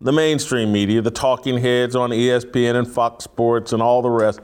the 0.00 0.12
mainstream 0.12 0.72
media, 0.72 1.00
the 1.00 1.10
talking 1.10 1.58
heads 1.58 1.96
on 1.96 2.10
ESPN 2.10 2.74
and 2.74 2.88
Fox 2.88 3.24
Sports 3.24 3.72
and 3.72 3.80
all 3.80 4.02
the 4.02 4.10
rest, 4.10 4.40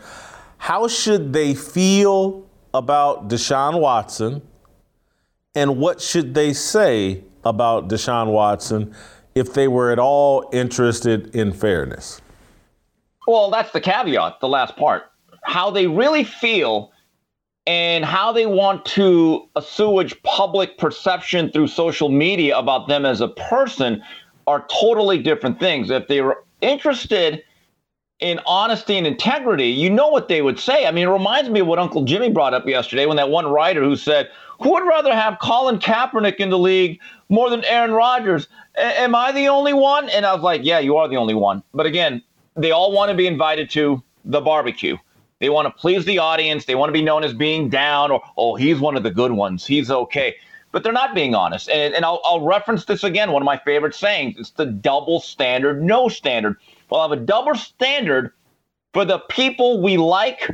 how 0.58 0.86
should 0.88 1.32
they 1.32 1.54
feel 1.54 2.46
about 2.74 3.28
Deshaun 3.28 3.80
Watson 3.80 4.42
and 5.54 5.78
what 5.78 6.00
should 6.00 6.34
they 6.34 6.52
say 6.52 7.24
about 7.44 7.88
Deshaun 7.88 8.28
Watson 8.32 8.94
if 9.34 9.54
they 9.54 9.68
were 9.68 9.90
at 9.90 9.98
all 9.98 10.48
interested 10.52 11.34
in 11.34 11.52
fairness? 11.52 12.20
Well, 13.26 13.50
that's 13.50 13.72
the 13.72 13.80
caveat, 13.80 14.40
the 14.40 14.48
last 14.48 14.76
part. 14.76 15.04
How 15.42 15.70
they 15.70 15.86
really 15.86 16.24
feel 16.24 16.92
and 17.66 18.04
how 18.04 18.32
they 18.32 18.46
want 18.46 18.84
to 18.86 19.48
assuage 19.54 20.20
public 20.22 20.78
perception 20.78 21.50
through 21.50 21.68
social 21.68 22.08
media 22.08 22.56
about 22.56 22.88
them 22.88 23.04
as 23.04 23.20
a 23.20 23.28
person 23.28 24.02
are 24.46 24.66
totally 24.80 25.18
different 25.18 25.60
things. 25.60 25.90
If 25.90 26.08
they 26.08 26.22
were 26.22 26.44
interested 26.62 27.42
in 28.20 28.40
honesty 28.46 28.98
and 28.98 29.06
integrity, 29.06 29.68
you 29.68 29.90
know 29.90 30.08
what 30.08 30.28
they 30.28 30.42
would 30.42 30.58
say. 30.58 30.86
I 30.86 30.90
mean, 30.90 31.06
it 31.06 31.10
reminds 31.10 31.50
me 31.50 31.60
of 31.60 31.66
what 31.66 31.78
Uncle 31.78 32.04
Jimmy 32.04 32.30
brought 32.30 32.54
up 32.54 32.66
yesterday 32.66 33.06
when 33.06 33.16
that 33.16 33.30
one 33.30 33.46
writer 33.46 33.82
who 33.82 33.96
said, 33.96 34.30
Who 34.60 34.72
would 34.72 34.86
rather 34.86 35.14
have 35.14 35.38
Colin 35.40 35.78
Kaepernick 35.78 36.36
in 36.36 36.50
the 36.50 36.58
league 36.58 37.00
more 37.28 37.48
than 37.48 37.64
Aaron 37.64 37.92
Rodgers? 37.92 38.48
A- 38.76 39.00
am 39.00 39.14
I 39.14 39.30
the 39.32 39.48
only 39.48 39.72
one? 39.72 40.08
And 40.08 40.26
I 40.26 40.34
was 40.34 40.42
like, 40.42 40.62
Yeah, 40.64 40.80
you 40.80 40.96
are 40.96 41.08
the 41.08 41.16
only 41.16 41.34
one. 41.34 41.62
But 41.72 41.86
again, 41.86 42.22
they 42.56 42.72
all 42.72 42.92
want 42.92 43.10
to 43.10 43.16
be 43.16 43.26
invited 43.26 43.70
to 43.70 44.02
the 44.24 44.40
barbecue. 44.40 44.96
They 45.38 45.50
want 45.50 45.66
to 45.66 45.80
please 45.80 46.04
the 46.04 46.18
audience. 46.18 46.64
They 46.64 46.74
want 46.74 46.88
to 46.88 46.92
be 46.92 47.02
known 47.02 47.22
as 47.22 47.32
being 47.32 47.68
down 47.68 48.10
or, 48.10 48.20
oh, 48.36 48.56
he's 48.56 48.80
one 48.80 48.96
of 48.96 49.04
the 49.04 49.10
good 49.12 49.30
ones. 49.30 49.64
He's 49.64 49.88
okay. 49.90 50.34
But 50.72 50.82
they're 50.82 50.92
not 50.92 51.14
being 51.14 51.36
honest. 51.36 51.70
And, 51.70 51.94
and 51.94 52.04
I'll, 52.04 52.20
I'll 52.24 52.40
reference 52.40 52.84
this 52.84 53.04
again, 53.04 53.30
one 53.30 53.40
of 53.40 53.46
my 53.46 53.58
favorite 53.58 53.94
sayings. 53.94 54.36
It's 54.38 54.50
the 54.50 54.66
double 54.66 55.20
standard, 55.20 55.82
no 55.82 56.08
standard. 56.08 56.56
We'll 56.90 57.02
have 57.02 57.12
a 57.12 57.16
double 57.16 57.54
standard 57.54 58.32
for 58.92 59.04
the 59.04 59.18
people 59.18 59.82
we 59.82 59.96
like 59.96 60.50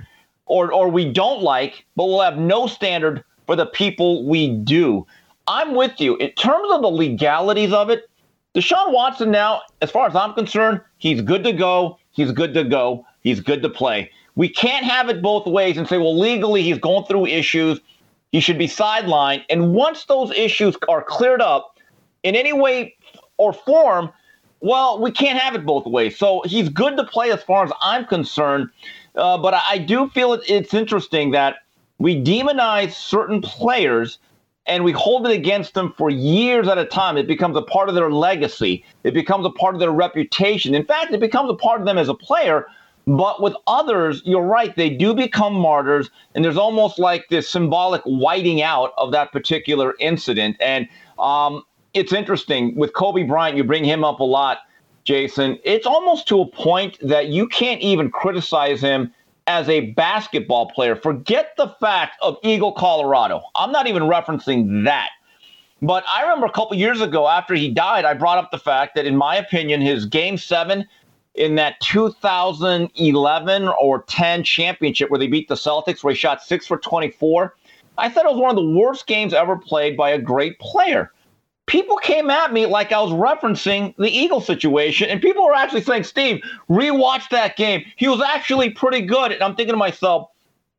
or, 0.46 0.72
or 0.72 0.88
we 0.88 1.10
don't 1.10 1.42
like, 1.42 1.84
but 1.96 2.06
we'll 2.06 2.20
have 2.20 2.38
no 2.38 2.66
standard 2.66 3.24
for 3.46 3.56
the 3.56 3.66
people 3.66 4.26
we 4.26 4.48
do. 4.48 5.06
I'm 5.46 5.74
with 5.74 6.00
you. 6.00 6.16
In 6.16 6.30
terms 6.32 6.68
of 6.72 6.82
the 6.82 6.88
legalities 6.88 7.72
of 7.72 7.90
it, 7.90 8.08
Deshaun 8.54 8.92
Watson 8.92 9.30
now, 9.30 9.62
as 9.82 9.90
far 9.90 10.06
as 10.06 10.14
I'm 10.14 10.32
concerned, 10.34 10.80
he's 10.98 11.20
good 11.20 11.44
to 11.44 11.52
go. 11.52 11.98
He's 12.12 12.32
good 12.32 12.54
to 12.54 12.64
go. 12.64 13.04
He's 13.22 13.40
good 13.40 13.62
to 13.62 13.68
play. 13.68 14.10
We 14.36 14.48
can't 14.48 14.84
have 14.84 15.08
it 15.08 15.22
both 15.22 15.46
ways 15.46 15.76
and 15.76 15.88
say, 15.88 15.98
well, 15.98 16.18
legally 16.18 16.62
he's 16.62 16.78
going 16.78 17.04
through 17.06 17.26
issues. 17.26 17.80
He 18.32 18.40
should 18.40 18.58
be 18.58 18.66
sidelined. 18.66 19.44
And 19.48 19.74
once 19.74 20.04
those 20.06 20.32
issues 20.32 20.76
are 20.88 21.02
cleared 21.02 21.42
up 21.42 21.78
in 22.22 22.34
any 22.34 22.52
way 22.52 22.96
or 23.36 23.52
form, 23.52 24.10
well, 24.64 24.98
we 24.98 25.10
can't 25.10 25.38
have 25.38 25.54
it 25.54 25.66
both 25.66 25.84
ways. 25.84 26.16
So 26.16 26.42
he's 26.46 26.70
good 26.70 26.96
to 26.96 27.04
play 27.04 27.30
as 27.30 27.42
far 27.42 27.64
as 27.64 27.72
I'm 27.82 28.06
concerned. 28.06 28.70
Uh, 29.14 29.36
but 29.36 29.52
I, 29.52 29.62
I 29.72 29.78
do 29.78 30.08
feel 30.08 30.32
it, 30.32 30.40
it's 30.48 30.72
interesting 30.72 31.32
that 31.32 31.56
we 31.98 32.20
demonize 32.20 32.92
certain 32.92 33.42
players 33.42 34.18
and 34.66 34.82
we 34.82 34.92
hold 34.92 35.26
it 35.26 35.32
against 35.32 35.74
them 35.74 35.92
for 35.98 36.08
years 36.08 36.66
at 36.66 36.78
a 36.78 36.86
time. 36.86 37.18
It 37.18 37.26
becomes 37.26 37.58
a 37.58 37.62
part 37.62 37.90
of 37.90 37.94
their 37.94 38.10
legacy. 38.10 38.86
It 39.04 39.12
becomes 39.12 39.44
a 39.44 39.50
part 39.50 39.74
of 39.74 39.80
their 39.80 39.90
reputation. 39.90 40.74
In 40.74 40.86
fact, 40.86 41.12
it 41.12 41.20
becomes 41.20 41.50
a 41.50 41.54
part 41.54 41.80
of 41.80 41.86
them 41.86 41.98
as 41.98 42.08
a 42.08 42.14
player. 42.14 42.66
But 43.06 43.42
with 43.42 43.54
others, 43.66 44.22
you're 44.24 44.46
right, 44.46 44.74
they 44.74 44.88
do 44.88 45.12
become 45.12 45.52
martyrs, 45.52 46.08
and 46.34 46.42
there's 46.42 46.56
almost 46.56 46.98
like 46.98 47.26
this 47.28 47.46
symbolic 47.46 48.00
whiting 48.06 48.62
out 48.62 48.94
of 48.96 49.12
that 49.12 49.30
particular 49.30 49.94
incident. 50.00 50.56
And 50.58 50.88
um, 51.18 51.64
it's 51.94 52.12
interesting 52.12 52.74
with 52.76 52.92
Kobe 52.92 53.22
Bryant, 53.22 53.56
you 53.56 53.64
bring 53.64 53.84
him 53.84 54.04
up 54.04 54.20
a 54.20 54.24
lot, 54.24 54.58
Jason. 55.04 55.58
It's 55.64 55.86
almost 55.86 56.26
to 56.28 56.40
a 56.40 56.46
point 56.46 56.98
that 57.00 57.28
you 57.28 57.46
can't 57.46 57.80
even 57.80 58.10
criticize 58.10 58.80
him 58.80 59.12
as 59.46 59.68
a 59.68 59.92
basketball 59.92 60.70
player. 60.70 60.96
Forget 60.96 61.52
the 61.56 61.68
fact 61.80 62.16
of 62.20 62.36
Eagle, 62.42 62.72
Colorado. 62.72 63.42
I'm 63.54 63.70
not 63.70 63.86
even 63.86 64.02
referencing 64.04 64.84
that. 64.84 65.10
But 65.82 66.04
I 66.12 66.22
remember 66.22 66.46
a 66.46 66.52
couple 66.52 66.76
years 66.76 67.00
ago 67.00 67.28
after 67.28 67.54
he 67.54 67.70
died, 67.70 68.04
I 68.04 68.14
brought 68.14 68.38
up 68.38 68.50
the 68.50 68.58
fact 68.58 68.94
that, 68.94 69.06
in 69.06 69.16
my 69.16 69.36
opinion, 69.36 69.80
his 69.80 70.06
game 70.06 70.38
seven 70.38 70.86
in 71.34 71.56
that 71.56 71.78
2011 71.80 73.68
or 73.68 74.02
10 74.02 74.44
championship 74.44 75.10
where 75.10 75.18
they 75.18 75.26
beat 75.26 75.48
the 75.48 75.56
Celtics, 75.56 76.02
where 76.02 76.14
he 76.14 76.18
shot 76.18 76.42
six 76.42 76.66
for 76.66 76.78
24, 76.78 77.54
I 77.98 78.08
thought 78.08 78.24
it 78.24 78.32
was 78.32 78.40
one 78.40 78.50
of 78.50 78.56
the 78.56 78.78
worst 78.78 79.06
games 79.06 79.34
ever 79.34 79.56
played 79.56 79.96
by 79.96 80.10
a 80.10 80.18
great 80.18 80.58
player 80.58 81.12
people 81.66 81.96
came 81.96 82.30
at 82.30 82.52
me 82.52 82.66
like 82.66 82.92
I 82.92 83.00
was 83.00 83.12
referencing 83.12 83.94
the 83.96 84.10
Eagle 84.10 84.40
situation, 84.40 85.08
and 85.08 85.20
people 85.20 85.44
were 85.44 85.54
actually 85.54 85.82
saying, 85.82 86.04
Steve, 86.04 86.42
rewatch 86.68 87.28
that 87.30 87.56
game. 87.56 87.84
He 87.96 88.08
was 88.08 88.20
actually 88.20 88.70
pretty 88.70 89.00
good. 89.00 89.32
And 89.32 89.42
I'm 89.42 89.54
thinking 89.54 89.72
to 89.72 89.78
myself, 89.78 90.30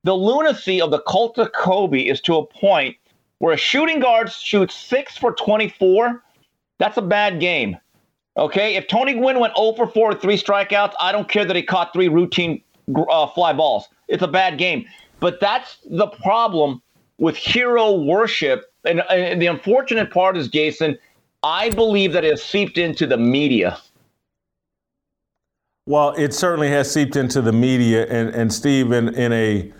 the 0.03 0.13
lunacy 0.13 0.79
of 0.81 0.91
the 0.91 0.99
cult 1.01 1.37
of 1.37 1.51
Kobe 1.53 2.01
is 2.01 2.21
to 2.21 2.37
a 2.37 2.45
point 2.45 2.95
where 3.39 3.53
a 3.53 3.57
shooting 3.57 3.99
guard 3.99 4.31
shoots 4.31 4.75
six 4.75 5.17
for 5.17 5.33
24. 5.33 6.23
That's 6.77 6.97
a 6.97 7.01
bad 7.01 7.39
game. 7.39 7.77
Okay. 8.37 8.75
If 8.75 8.87
Tony 8.87 9.13
Gwynn 9.13 9.39
went 9.39 9.55
0 9.55 9.73
for 9.73 9.87
4 9.87 10.09
with 10.09 10.21
three 10.21 10.37
strikeouts, 10.37 10.93
I 10.99 11.11
don't 11.11 11.27
care 11.27 11.45
that 11.45 11.55
he 11.55 11.63
caught 11.63 11.93
three 11.93 12.09
routine 12.09 12.61
uh, 13.09 13.27
fly 13.27 13.53
balls. 13.53 13.87
It's 14.07 14.23
a 14.23 14.27
bad 14.27 14.57
game. 14.57 14.85
But 15.19 15.39
that's 15.39 15.77
the 15.89 16.07
problem 16.07 16.81
with 17.17 17.35
hero 17.35 17.93
worship 17.93 18.71
and, 18.85 19.01
and 19.09 19.41
the 19.41 19.47
unfortunate 19.47 20.11
part 20.11 20.37
is, 20.37 20.47
Jason, 20.47 20.97
I 21.43 21.69
believe 21.69 22.13
that 22.13 22.23
it 22.23 22.31
has 22.31 22.43
seeped 22.43 22.77
into 22.77 23.07
the 23.07 23.17
media. 23.17 23.77
Well, 25.87 26.13
it 26.13 26.33
certainly 26.33 26.69
has 26.69 26.91
seeped 26.91 27.15
into 27.15 27.41
the 27.41 27.51
media, 27.51 28.07
and, 28.07 28.33
and 28.33 28.51
Steve, 28.51 28.91
in, 28.91 29.13
in 29.13 29.31
a 29.31 29.71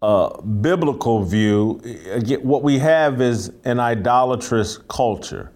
uh, 0.00 0.40
biblical 0.42 1.24
view, 1.24 1.80
what 2.42 2.62
we 2.62 2.78
have 2.78 3.20
is 3.20 3.50
an 3.64 3.80
idolatrous 3.80 4.78
culture. 4.88 5.50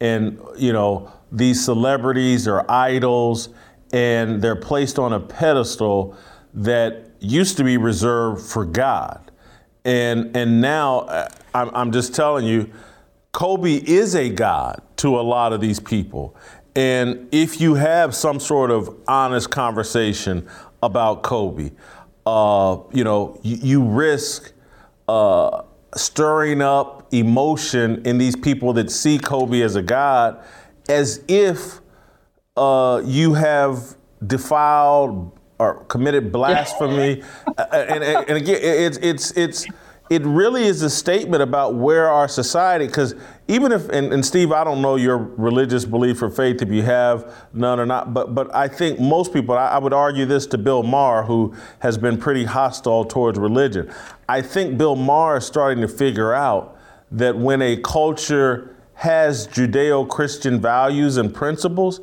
And, 0.00 0.40
you 0.56 0.72
know, 0.72 1.12
these 1.30 1.64
celebrities 1.64 2.48
are 2.48 2.68
idols, 2.68 3.50
and 3.92 4.42
they're 4.42 4.56
placed 4.56 4.98
on 4.98 5.12
a 5.12 5.20
pedestal 5.20 6.16
that 6.54 7.10
used 7.20 7.56
to 7.58 7.64
be 7.64 7.76
reserved 7.76 8.44
for 8.44 8.64
God. 8.64 9.29
And, 9.84 10.36
and 10.36 10.60
now 10.60 11.00
uh, 11.00 11.28
I'm, 11.54 11.70
I'm 11.74 11.92
just 11.92 12.14
telling 12.14 12.46
you, 12.46 12.70
Kobe 13.32 13.76
is 13.76 14.14
a 14.14 14.28
God 14.28 14.82
to 14.96 15.18
a 15.18 15.22
lot 15.22 15.52
of 15.52 15.60
these 15.60 15.80
people. 15.80 16.36
And 16.76 17.28
if 17.32 17.60
you 17.60 17.74
have 17.74 18.14
some 18.14 18.40
sort 18.40 18.70
of 18.70 18.94
honest 19.08 19.50
conversation 19.50 20.48
about 20.82 21.22
Kobe, 21.22 21.72
uh, 22.26 22.78
you 22.92 23.04
know, 23.04 23.38
you, 23.42 23.56
you 23.56 23.84
risk 23.84 24.52
uh, 25.08 25.62
stirring 25.96 26.62
up 26.62 27.12
emotion 27.12 28.02
in 28.06 28.18
these 28.18 28.36
people 28.36 28.72
that 28.74 28.90
see 28.90 29.18
Kobe 29.18 29.62
as 29.62 29.76
a 29.76 29.82
God 29.82 30.42
as 30.88 31.24
if 31.28 31.80
uh, 32.56 33.02
you 33.04 33.34
have 33.34 33.96
defiled 34.26 35.39
or 35.60 35.84
committed 35.84 36.32
blasphemy. 36.32 37.22
Uh, 37.46 37.66
and, 37.72 38.04
and, 38.04 38.28
and, 38.28 38.36
again, 38.38 38.58
it's, 38.62 38.96
it's, 38.98 39.30
it's, 39.32 39.66
it 40.08 40.22
really 40.22 40.64
is 40.64 40.82
a 40.82 40.90
statement 40.90 41.42
about 41.42 41.74
where 41.74 42.08
our 42.08 42.28
society, 42.28 42.86
because 42.86 43.14
even 43.48 43.72
if, 43.72 43.88
and, 43.88 44.12
and, 44.12 44.24
Steve, 44.24 44.52
I 44.52 44.62
don't 44.62 44.80
know 44.80 44.96
your 44.96 45.18
religious 45.18 45.84
belief 45.84 46.22
or 46.22 46.30
faith, 46.30 46.62
if 46.62 46.70
you 46.70 46.82
have 46.82 47.48
none 47.52 47.80
or 47.80 47.86
not, 47.86 48.14
but, 48.14 48.34
but 48.34 48.54
I 48.54 48.68
think 48.68 49.00
most 49.00 49.32
people, 49.32 49.56
I, 49.56 49.68
I 49.68 49.78
would 49.78 49.92
argue 49.92 50.26
this 50.26 50.46
to 50.48 50.58
Bill 50.58 50.82
Maher, 50.82 51.24
who 51.24 51.54
has 51.80 51.98
been 51.98 52.18
pretty 52.18 52.44
hostile 52.44 53.04
towards 53.04 53.38
religion. 53.38 53.92
I 54.28 54.42
think 54.42 54.78
Bill 54.78 54.96
Maher 54.96 55.38
is 55.38 55.46
starting 55.46 55.80
to 55.82 55.88
figure 55.88 56.32
out 56.32 56.78
that 57.10 57.36
when 57.36 57.60
a 57.62 57.76
culture 57.78 58.76
has 58.94 59.48
Judeo 59.48 60.08
Christian 60.08 60.60
values 60.60 61.16
and 61.16 61.34
principles, 61.34 62.00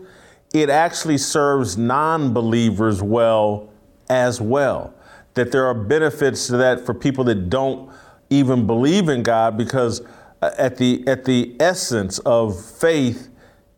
it 0.54 0.70
actually 0.70 1.18
serves 1.18 1.78
non 1.78 2.34
believers 2.34 3.02
well 3.02 3.70
as 4.10 4.40
well 4.40 4.94
that 5.38 5.52
there 5.52 5.66
are 5.66 5.74
benefits 5.74 6.48
to 6.48 6.58
that 6.58 6.86
for 6.86 6.94
people 6.94 7.24
that 7.24 7.50
don't 7.50 7.90
even 8.30 8.66
believe 8.68 9.08
in 9.08 9.24
God 9.24 9.56
because 9.58 10.02
uh, 10.42 10.52
at 10.58 10.78
the 10.78 11.04
at 11.08 11.26
the 11.26 11.56
essence 11.60 12.20
of 12.20 12.60
faith 12.60 13.30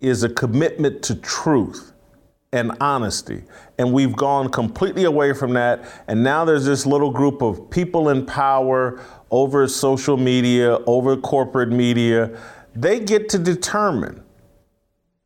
is 0.02 0.24
a 0.24 0.30
commitment 0.30 1.04
to 1.04 1.16
truth 1.16 1.92
and 2.52 2.72
honesty. 2.82 3.44
And 3.78 3.94
we've 3.94 4.16
gone 4.16 4.50
completely 4.50 5.04
away 5.04 5.34
from 5.34 5.54
that. 5.54 5.84
And 6.08 6.24
now 6.24 6.46
there's 6.46 6.66
this 6.66 6.86
little 6.86 7.12
group 7.12 7.42
of 7.42 7.70
people 7.70 8.10
in 8.10 8.26
power 8.26 9.00
over 9.30 9.68
social 9.68 10.18
media, 10.18 10.78
over 10.88 11.16
corporate 11.16 11.70
media. 11.70 12.40
They 12.74 13.02
get 13.02 13.30
to 13.30 13.38
determine 13.38 14.24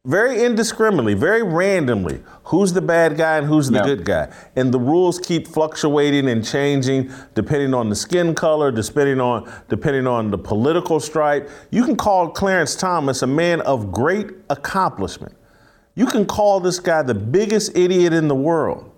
very 0.05 0.43
indiscriminately, 0.43 1.13
very 1.13 1.43
randomly, 1.43 2.21
who's 2.43 2.73
the 2.73 2.81
bad 2.81 3.15
guy 3.15 3.37
and 3.37 3.47
who's 3.47 3.69
the 3.69 3.77
yeah. 3.77 3.85
good 3.85 4.03
guy. 4.03 4.29
And 4.57 4.73
the 4.73 4.79
rules 4.79 5.17
keep 5.17 5.47
fluctuating 5.47 6.27
and 6.27 6.45
changing 6.45 7.09
depending 7.35 7.73
on 7.73 7.87
the 7.87 7.95
skin 7.95 8.35
color, 8.35 8.69
depending 8.69 9.21
on 9.21 9.49
depending 9.69 10.05
on 10.05 10.29
the 10.29 10.37
political 10.37 10.99
stripe. 10.99 11.49
You 11.71 11.85
can 11.85 11.95
call 11.95 12.29
Clarence 12.29 12.75
Thomas 12.75 13.21
a 13.21 13.27
man 13.27 13.61
of 13.61 13.93
great 13.93 14.27
accomplishment. 14.49 15.37
You 15.95 16.05
can 16.05 16.25
call 16.25 16.59
this 16.59 16.79
guy 16.79 17.01
the 17.03 17.15
biggest 17.15 17.77
idiot 17.77 18.11
in 18.11 18.27
the 18.27 18.35
world. 18.35 18.89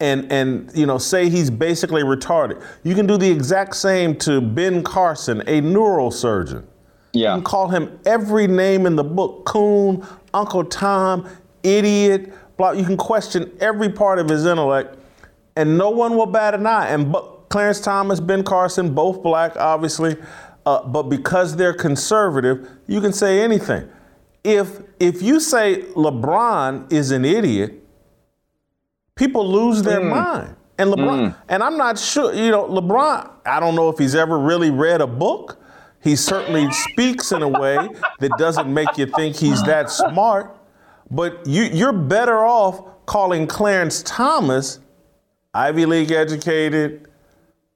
And, 0.00 0.32
and 0.32 0.72
you 0.74 0.86
know 0.86 0.98
say 0.98 1.28
he's 1.28 1.48
basically 1.48 2.02
retarded. 2.02 2.60
You 2.82 2.96
can 2.96 3.06
do 3.06 3.16
the 3.16 3.30
exact 3.30 3.76
same 3.76 4.16
to 4.16 4.40
Ben 4.40 4.82
Carson, 4.82 5.42
a 5.42 5.60
neurosurgeon. 5.60 6.64
Yeah. 7.12 7.34
You 7.34 7.36
can 7.36 7.44
call 7.44 7.68
him 7.68 8.00
every 8.04 8.48
name 8.48 8.86
in 8.86 8.96
the 8.96 9.04
book, 9.04 9.44
coon, 9.44 10.04
Uncle 10.34 10.64
Tom, 10.64 11.28
idiot, 11.62 12.32
blah. 12.56 12.72
You 12.72 12.84
can 12.84 12.96
question 12.96 13.50
every 13.60 13.88
part 13.88 14.18
of 14.18 14.28
his 14.28 14.46
intellect, 14.46 14.98
and 15.56 15.76
no 15.78 15.90
one 15.90 16.16
will 16.16 16.26
bat 16.26 16.54
an 16.54 16.66
eye. 16.66 16.88
And 16.88 17.14
Clarence 17.48 17.80
Thomas, 17.80 18.20
Ben 18.20 18.42
Carson, 18.42 18.94
both 18.94 19.22
black, 19.22 19.56
obviously, 19.56 20.16
uh, 20.64 20.86
but 20.86 21.04
because 21.04 21.56
they're 21.56 21.74
conservative, 21.74 22.68
you 22.86 23.00
can 23.00 23.12
say 23.12 23.42
anything. 23.42 23.88
If 24.44 24.80
if 24.98 25.22
you 25.22 25.38
say 25.38 25.82
LeBron 25.94 26.92
is 26.92 27.10
an 27.10 27.24
idiot, 27.24 27.74
people 29.14 29.46
lose 29.46 29.82
their 29.82 30.00
mm. 30.00 30.10
mind. 30.10 30.56
And 30.78 30.90
LeBron, 30.90 31.28
mm. 31.28 31.36
and 31.48 31.62
I'm 31.62 31.76
not 31.76 31.98
sure, 31.98 32.34
you 32.34 32.50
know, 32.50 32.66
LeBron, 32.66 33.30
I 33.44 33.60
don't 33.60 33.74
know 33.74 33.88
if 33.88 33.98
he's 33.98 34.14
ever 34.14 34.38
really 34.38 34.70
read 34.70 35.00
a 35.00 35.06
book. 35.06 35.61
He 36.02 36.16
certainly 36.16 36.70
speaks 36.72 37.32
in 37.32 37.42
a 37.42 37.48
way 37.48 37.88
that 38.18 38.32
doesn't 38.36 38.72
make 38.72 38.98
you 38.98 39.06
think 39.06 39.36
he's 39.36 39.62
that 39.62 39.90
smart. 39.90 40.56
But 41.10 41.46
you, 41.46 41.64
you're 41.64 41.92
better 41.92 42.38
off 42.44 43.06
calling 43.06 43.46
Clarence 43.46 44.02
Thomas, 44.02 44.80
Ivy 45.54 45.86
League 45.86 46.10
educated, 46.10 47.08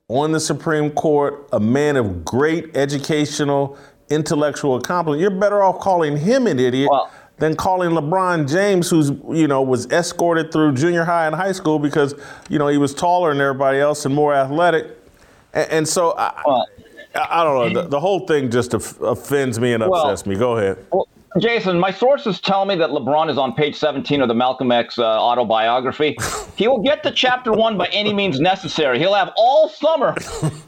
on 0.09 0.33
the 0.33 0.41
Supreme 0.41 0.91
Court, 0.91 1.49
a 1.53 1.61
man 1.61 1.97
of 1.97 2.25
great 2.25 2.77
educational, 2.77 3.77
intellectual 4.09 4.77
accomplishment. 4.77 5.21
You're 5.21 5.39
better 5.39 5.63
off 5.63 5.81
calling 5.81 6.17
him 6.17 6.47
an 6.47 6.59
idiot 6.59 6.89
well, 6.91 7.11
than 7.39 7.57
calling 7.57 7.91
LeBron 7.91 8.49
James, 8.49 8.89
who's 8.89 9.11
you 9.31 9.47
know 9.47 9.63
was 9.63 9.87
escorted 9.87 10.53
through 10.53 10.75
junior 10.75 11.05
high 11.05 11.27
and 11.27 11.35
high 11.35 11.53
school 11.53 11.79
because 11.79 12.15
you 12.49 12.59
know 12.59 12.69
he 12.69 12.79
was 12.79 12.95
taller 12.95 13.33
than 13.33 13.41
everybody 13.41 13.79
else 13.79 14.05
and 14.05 14.15
more 14.15 14.33
athletic. 14.33 14.97
And, 15.53 15.71
and 15.71 15.89
so 15.89 16.15
I, 16.17 16.41
well, 16.47 16.67
I, 17.17 17.45
don't 17.45 17.73
know. 17.73 17.83
The, 17.83 17.89
the, 17.89 18.01
whole 18.01 18.27
thing 18.27 18.51
just 18.51 18.75
offends 18.75 19.59
me 19.59 19.73
and 19.73 19.83
upsets 19.83 20.27
well, 20.27 20.35
me. 20.35 20.39
Go 20.39 20.57
ahead. 20.59 20.85
Well, 20.91 21.09
Jason, 21.39 21.79
my 21.79 21.91
sources 21.91 22.41
tell 22.41 22.65
me 22.65 22.77
that 22.77 22.91
LeBron 22.91 23.29
is 23.29 23.37
on 23.37 23.53
page 23.53 23.77
17 23.77 24.23
of 24.23 24.29
the 24.29 24.35
Malcolm 24.35 24.73
X 24.73 24.99
uh, 24.99 25.05
autobiography. 25.05 26.17
he 26.57 26.67
will 26.67 26.83
get 26.83 27.03
to 27.03 27.11
chapter 27.11 27.53
one 27.53 27.77
by 27.77 27.87
any 27.89 28.15
means 28.15 28.41
necessary. 28.41 28.99
He'll 28.99 29.15
have 29.15 29.33
all 29.37 29.69
summer. 29.69 30.15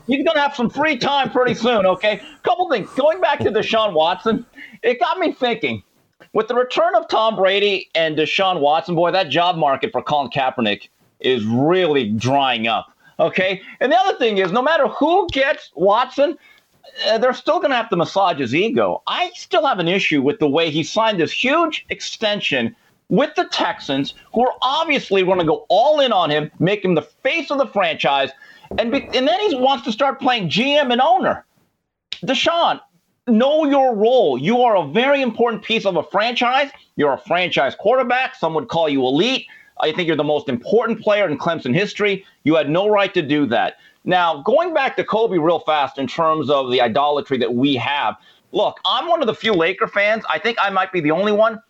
He's 0.06 0.24
going 0.24 0.34
to 0.34 0.40
have 0.40 0.54
some 0.54 0.68
free 0.68 0.98
time 0.98 1.30
pretty 1.30 1.54
soon, 1.54 1.87
okay? 1.87 2.20
Couple 2.42 2.68
things. 2.70 2.90
Going 2.90 3.20
back 3.20 3.38
to 3.40 3.50
Deshaun 3.50 3.94
Watson, 3.94 4.44
it 4.82 5.00
got 5.00 5.18
me 5.18 5.32
thinking. 5.32 5.82
With 6.34 6.48
the 6.48 6.54
return 6.54 6.94
of 6.94 7.08
Tom 7.08 7.37
Brady 7.37 7.88
and 7.94 8.16
Deshaun 8.16 8.61
Watson, 8.61 8.94
boy, 8.94 9.11
that 9.12 9.30
job 9.30 9.56
market 9.56 9.90
for 9.90 10.02
Colin 10.02 10.30
Kaepernick 10.30 10.88
is 11.20 11.44
really 11.46 12.11
drying 12.11 12.66
up, 12.66 12.92
okay? 13.18 13.62
And 13.81 13.92
the 13.92 13.96
other 13.96 14.18
thing 14.18 14.38
is, 14.38 14.52
no 14.52 14.62
matter 14.62 14.88
who 14.88 15.28
gets 15.31 15.70
Watson, 15.74 16.37
uh, 17.09 17.18
they're 17.18 17.33
still 17.33 17.59
going 17.59 17.70
to 17.70 17.76
have 17.76 17.90
to 17.90 17.96
massage 17.96 18.38
his 18.38 18.54
ego. 18.54 19.02
I 19.07 19.31
still 19.35 19.66
have 19.66 19.78
an 19.78 19.88
issue 19.88 20.22
with 20.22 20.38
the 20.38 20.48
way 20.48 20.70
he 20.70 20.83
signed 20.83 21.20
this 21.20 21.33
huge 21.33 21.87
extension 21.90 22.74
with 23.09 23.35
the 23.37 23.44
Texans, 23.44 24.14
who 24.35 24.46
are 24.46 24.52
obviously 24.61 25.22
going 25.24 25.38
to 25.38 25.44
go 25.44 25.64
all 25.68 26.00
in 26.00 26.12
on 26.12 26.31
him, 26.31 26.50
make 26.59 26.85
him 26.85 26.94
the 26.94 27.02
face 27.02 27.50
of 27.50 27.59
the 27.59 27.66
franchise, 27.66 28.31
and 28.76 28.92
be, 28.92 29.09
and 29.14 29.26
then 29.26 29.40
he 29.48 29.57
wants 29.57 29.85
to 29.85 29.92
start 29.92 30.20
playing 30.20 30.50
GM 30.50 30.92
and 30.92 31.00
owner. 31.00 31.46
Deshaun, 32.22 32.81
know 33.26 33.64
your 33.64 33.94
role. 33.94 34.37
You 34.37 34.61
are 34.62 34.76
a 34.76 34.87
very 34.87 35.22
important 35.22 35.62
piece 35.62 35.87
of 35.87 35.96
a 35.96 36.02
franchise. 36.02 36.70
You're 36.96 37.14
a 37.14 37.18
franchise 37.18 37.74
quarterback. 37.74 38.35
Some 38.35 38.54
would 38.54 38.68
call 38.68 38.88
you 38.88 39.07
elite. 39.07 39.46
I 39.81 39.93
think 39.93 40.07
you're 40.07 40.17
the 40.17 40.25
most 40.25 40.49
important 40.49 41.01
player 41.01 41.29
in 41.29 41.38
Clemson 41.38 41.75
history. 41.75 42.25
You 42.45 42.55
had 42.57 42.69
no 42.69 42.88
right 42.88 43.12
to 43.14 43.23
do 43.23 43.47
that. 43.47 43.77
Now, 44.05 44.43
going 44.43 44.75
back 44.75 44.97
to 44.97 45.05
Kobe 45.05 45.38
real 45.38 45.61
fast 45.61 45.99
in 45.99 46.07
terms 46.07 46.51
of 46.51 46.71
the 46.71 46.81
idolatry 46.81 47.38
that 47.38 47.55
we 47.55 47.77
have, 47.77 48.17
look, 48.53 48.79
I'm 48.87 49.09
one 49.09 49.21
of 49.21 49.27
the 49.27 49.35
few 49.35 49.53
Laker 49.53 49.87
fans. 49.87 50.25
I 50.31 50.38
think 50.38 50.59
I 50.61 50.71
might 50.71 50.93
be 50.93 51.01
the 51.01 51.11
only 51.11 51.33
one. 51.33 51.61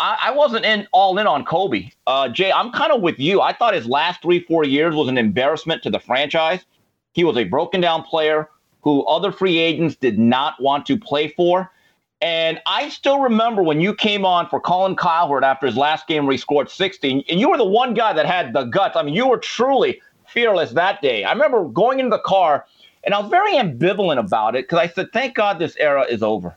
I, 0.00 0.18
I 0.24 0.30
wasn't 0.30 0.64
in 0.64 0.86
all 0.92 1.18
in 1.18 1.26
on 1.26 1.44
Kobe. 1.44 1.90
Uh, 2.06 2.28
Jay, 2.28 2.52
I'm 2.52 2.70
kind 2.72 2.92
of 2.92 3.00
with 3.00 3.18
you. 3.18 3.40
I 3.40 3.52
thought 3.52 3.74
his 3.74 3.86
last 3.86 4.22
three, 4.22 4.40
four 4.40 4.64
years 4.64 4.94
was 4.94 5.08
an 5.08 5.18
embarrassment 5.18 5.82
to 5.84 5.90
the 5.90 5.98
franchise. 5.98 6.64
He 7.12 7.24
was 7.24 7.36
a 7.36 7.44
broken 7.44 7.80
down 7.80 8.02
player 8.02 8.48
who 8.82 9.04
other 9.06 9.32
free 9.32 9.58
agents 9.58 9.96
did 9.96 10.18
not 10.18 10.60
want 10.62 10.86
to 10.86 10.96
play 10.96 11.28
for. 11.28 11.70
And 12.20 12.60
I 12.66 12.88
still 12.88 13.20
remember 13.20 13.62
when 13.62 13.80
you 13.80 13.94
came 13.94 14.24
on 14.24 14.48
for 14.48 14.60
Colin 14.60 14.96
Cowherd 14.96 15.44
after 15.44 15.66
his 15.66 15.76
last 15.76 16.08
game 16.08 16.26
where 16.26 16.32
he 16.32 16.38
scored 16.38 16.68
60, 16.68 17.24
and 17.28 17.38
you 17.40 17.48
were 17.50 17.56
the 17.56 17.64
one 17.64 17.94
guy 17.94 18.12
that 18.12 18.26
had 18.26 18.52
the 18.52 18.64
guts. 18.64 18.96
I 18.96 19.02
mean, 19.02 19.14
you 19.14 19.28
were 19.28 19.38
truly 19.38 20.00
fearless 20.26 20.72
that 20.72 21.00
day. 21.00 21.24
I 21.24 21.32
remember 21.32 21.64
going 21.64 22.00
into 22.00 22.10
the 22.10 22.22
car 22.22 22.66
and 23.04 23.14
I 23.14 23.20
was 23.20 23.30
very 23.30 23.54
ambivalent 23.54 24.18
about 24.18 24.56
it 24.56 24.64
because 24.64 24.78
I 24.78 24.88
said, 24.88 25.12
thank 25.12 25.34
God 25.34 25.58
this 25.58 25.76
era 25.76 26.04
is 26.08 26.22
over. 26.22 26.56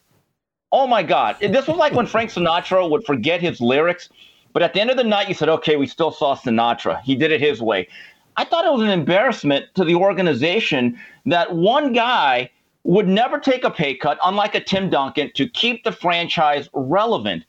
Oh 0.72 0.88
my 0.88 1.04
God. 1.04 1.38
This 1.40 1.68
was 1.68 1.78
like 1.78 1.94
when 1.94 2.06
Frank 2.06 2.32
Sinatra 2.32 2.90
would 2.90 3.06
forget 3.06 3.42
his 3.42 3.62
lyrics. 3.62 4.10
But 4.54 4.64
at 4.64 4.74
the 4.74 4.82
end 4.82 4.90
of 4.90 4.98
the 4.98 5.04
night, 5.04 5.30
you 5.30 5.34
said, 5.34 5.50
okay, 5.50 5.78
we 5.78 5.88
still 5.88 6.12
saw 6.12 6.36
Sinatra. 6.36 7.02
He 7.02 7.16
did 7.16 7.32
it 7.32 7.40
his 7.40 7.62
way. 7.62 7.88
I 8.36 8.46
thought 8.46 8.66
it 8.66 8.72
was 8.72 8.82
an 8.82 8.90
embarrassment 8.90 9.66
to 9.76 9.86
the 9.86 9.96
organization 9.96 11.00
that 11.26 11.56
one 11.56 11.94
guy 11.94 12.50
would 12.84 13.08
never 13.08 13.40
take 13.40 13.64
a 13.64 13.70
pay 13.70 13.96
cut, 13.96 14.18
unlike 14.24 14.56
a 14.56 14.64
Tim 14.64 14.90
Duncan, 14.90 15.32
to 15.36 15.48
keep 15.48 15.84
the 15.84 15.92
franchise 15.92 16.70
relevant. 16.74 17.44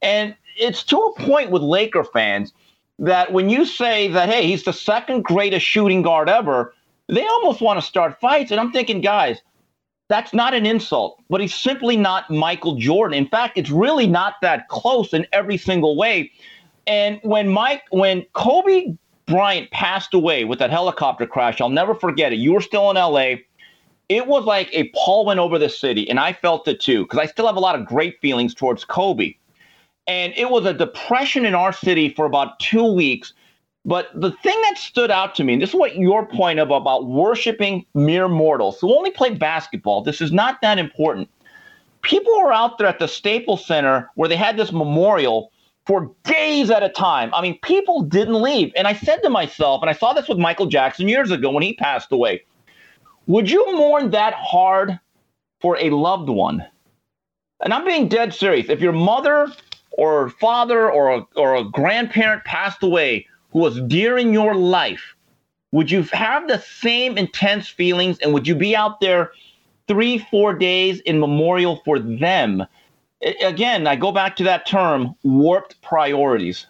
And 0.00 0.34
it's 0.56 0.82
to 0.84 0.98
a 0.98 1.20
point 1.20 1.50
with 1.50 1.62
Laker 1.62 2.04
fans 2.04 2.52
that 2.98 3.32
when 3.32 3.48
you 3.48 3.64
say 3.64 4.08
that, 4.08 4.28
hey, 4.28 4.46
he's 4.46 4.64
the 4.64 4.72
second 4.72 5.24
greatest 5.24 5.64
shooting 5.64 6.02
guard 6.02 6.28
ever, 6.28 6.74
they 7.08 7.26
almost 7.26 7.60
want 7.60 7.80
to 7.80 7.86
start 7.86 8.20
fights. 8.20 8.50
And 8.50 8.60
I'm 8.60 8.72
thinking, 8.72 9.00
guys, 9.00 9.40
that's 10.08 10.34
not 10.34 10.52
an 10.54 10.66
insult, 10.66 11.22
but 11.30 11.40
he's 11.40 11.54
simply 11.54 11.96
not 11.96 12.30
Michael 12.30 12.76
Jordan. 12.76 13.16
In 13.16 13.28
fact, 13.28 13.56
it's 13.56 13.70
really 13.70 14.06
not 14.06 14.34
that 14.42 14.68
close 14.68 15.12
in 15.12 15.26
every 15.32 15.56
single 15.56 15.96
way. 15.96 16.30
And 16.86 17.18
when 17.22 17.48
Mike, 17.48 17.82
when 17.90 18.26
Kobe 18.34 18.96
Bryant 19.26 19.70
passed 19.70 20.12
away 20.12 20.44
with 20.44 20.58
that 20.58 20.70
helicopter 20.70 21.26
crash, 21.26 21.60
I'll 21.60 21.70
never 21.70 21.94
forget 21.94 22.32
it. 22.32 22.40
You 22.40 22.52
were 22.52 22.60
still 22.60 22.90
in 22.90 22.96
LA. 22.96 23.36
It 24.08 24.26
was 24.26 24.44
like 24.44 24.68
a 24.72 24.88
pall 24.90 25.24
went 25.24 25.40
over 25.40 25.58
the 25.58 25.68
city, 25.68 26.08
and 26.08 26.20
I 26.20 26.32
felt 26.32 26.68
it 26.68 26.80
too, 26.80 27.04
because 27.04 27.18
I 27.18 27.26
still 27.26 27.46
have 27.46 27.56
a 27.56 27.60
lot 27.60 27.78
of 27.78 27.86
great 27.86 28.20
feelings 28.20 28.54
towards 28.54 28.84
Kobe. 28.84 29.34
And 30.06 30.32
it 30.36 30.50
was 30.50 30.66
a 30.66 30.74
depression 30.74 31.46
in 31.46 31.54
our 31.54 31.72
city 31.72 32.08
for 32.08 32.26
about 32.26 32.58
two 32.58 32.92
weeks. 32.92 33.32
But 33.84 34.08
the 34.14 34.30
thing 34.30 34.60
that 34.62 34.78
stood 34.78 35.10
out 35.10 35.34
to 35.36 35.44
me, 35.44 35.54
and 35.54 35.62
this 35.62 35.70
is 35.70 35.74
what 35.74 35.96
your 35.96 36.26
point 36.26 36.58
of 36.58 36.70
about 36.70 37.06
worshiping 37.06 37.84
mere 37.94 38.28
mortals 38.28 38.78
who 38.80 38.96
only 38.96 39.10
play 39.10 39.34
basketball, 39.34 40.02
this 40.02 40.20
is 40.20 40.32
not 40.32 40.60
that 40.62 40.78
important. 40.78 41.28
People 42.02 42.36
were 42.38 42.52
out 42.52 42.78
there 42.78 42.86
at 42.86 42.98
the 42.98 43.08
Staples 43.08 43.64
Center 43.64 44.10
where 44.14 44.28
they 44.28 44.36
had 44.36 44.56
this 44.56 44.72
memorial 44.72 45.52
for 45.86 46.12
days 46.24 46.70
at 46.70 46.82
a 46.82 46.88
time. 46.88 47.32
I 47.34 47.42
mean, 47.42 47.58
people 47.62 48.02
didn't 48.02 48.40
leave. 48.40 48.72
And 48.76 48.86
I 48.86 48.94
said 48.94 49.22
to 49.22 49.30
myself, 49.30 49.82
and 49.82 49.90
I 49.90 49.94
saw 49.94 50.12
this 50.12 50.28
with 50.28 50.38
Michael 50.38 50.66
Jackson 50.66 51.08
years 51.08 51.30
ago 51.30 51.50
when 51.50 51.62
he 51.62 51.74
passed 51.74 52.12
away, 52.12 52.44
would 53.26 53.50
you 53.50 53.76
mourn 53.76 54.10
that 54.10 54.34
hard 54.34 54.98
for 55.60 55.78
a 55.78 55.90
loved 55.90 56.28
one? 56.28 56.64
And 57.62 57.72
I'm 57.72 57.84
being 57.84 58.08
dead 58.08 58.34
serious. 58.34 58.68
If 58.68 58.80
your 58.80 58.92
mother 58.92 59.52
or 59.92 60.30
father 60.30 60.90
or 60.90 61.14
a, 61.14 61.26
or 61.36 61.56
a 61.56 61.64
grandparent 61.64 62.44
passed 62.44 62.82
away 62.82 63.26
who 63.50 63.60
was 63.60 63.80
dear 63.82 64.18
in 64.18 64.32
your 64.32 64.54
life, 64.54 65.14
would 65.70 65.90
you 65.90 66.02
have 66.12 66.48
the 66.48 66.58
same 66.58 67.16
intense 67.16 67.68
feelings 67.68 68.18
and 68.18 68.34
would 68.34 68.46
you 68.46 68.54
be 68.54 68.74
out 68.74 69.00
there 69.00 69.32
three, 69.88 70.18
four 70.18 70.54
days 70.54 71.00
in 71.00 71.20
memorial 71.20 71.80
for 71.84 71.98
them? 71.98 72.64
Again, 73.42 73.86
I 73.86 73.94
go 73.96 74.10
back 74.10 74.36
to 74.36 74.44
that 74.44 74.66
term 74.66 75.14
warped 75.22 75.80
priorities. 75.80 76.66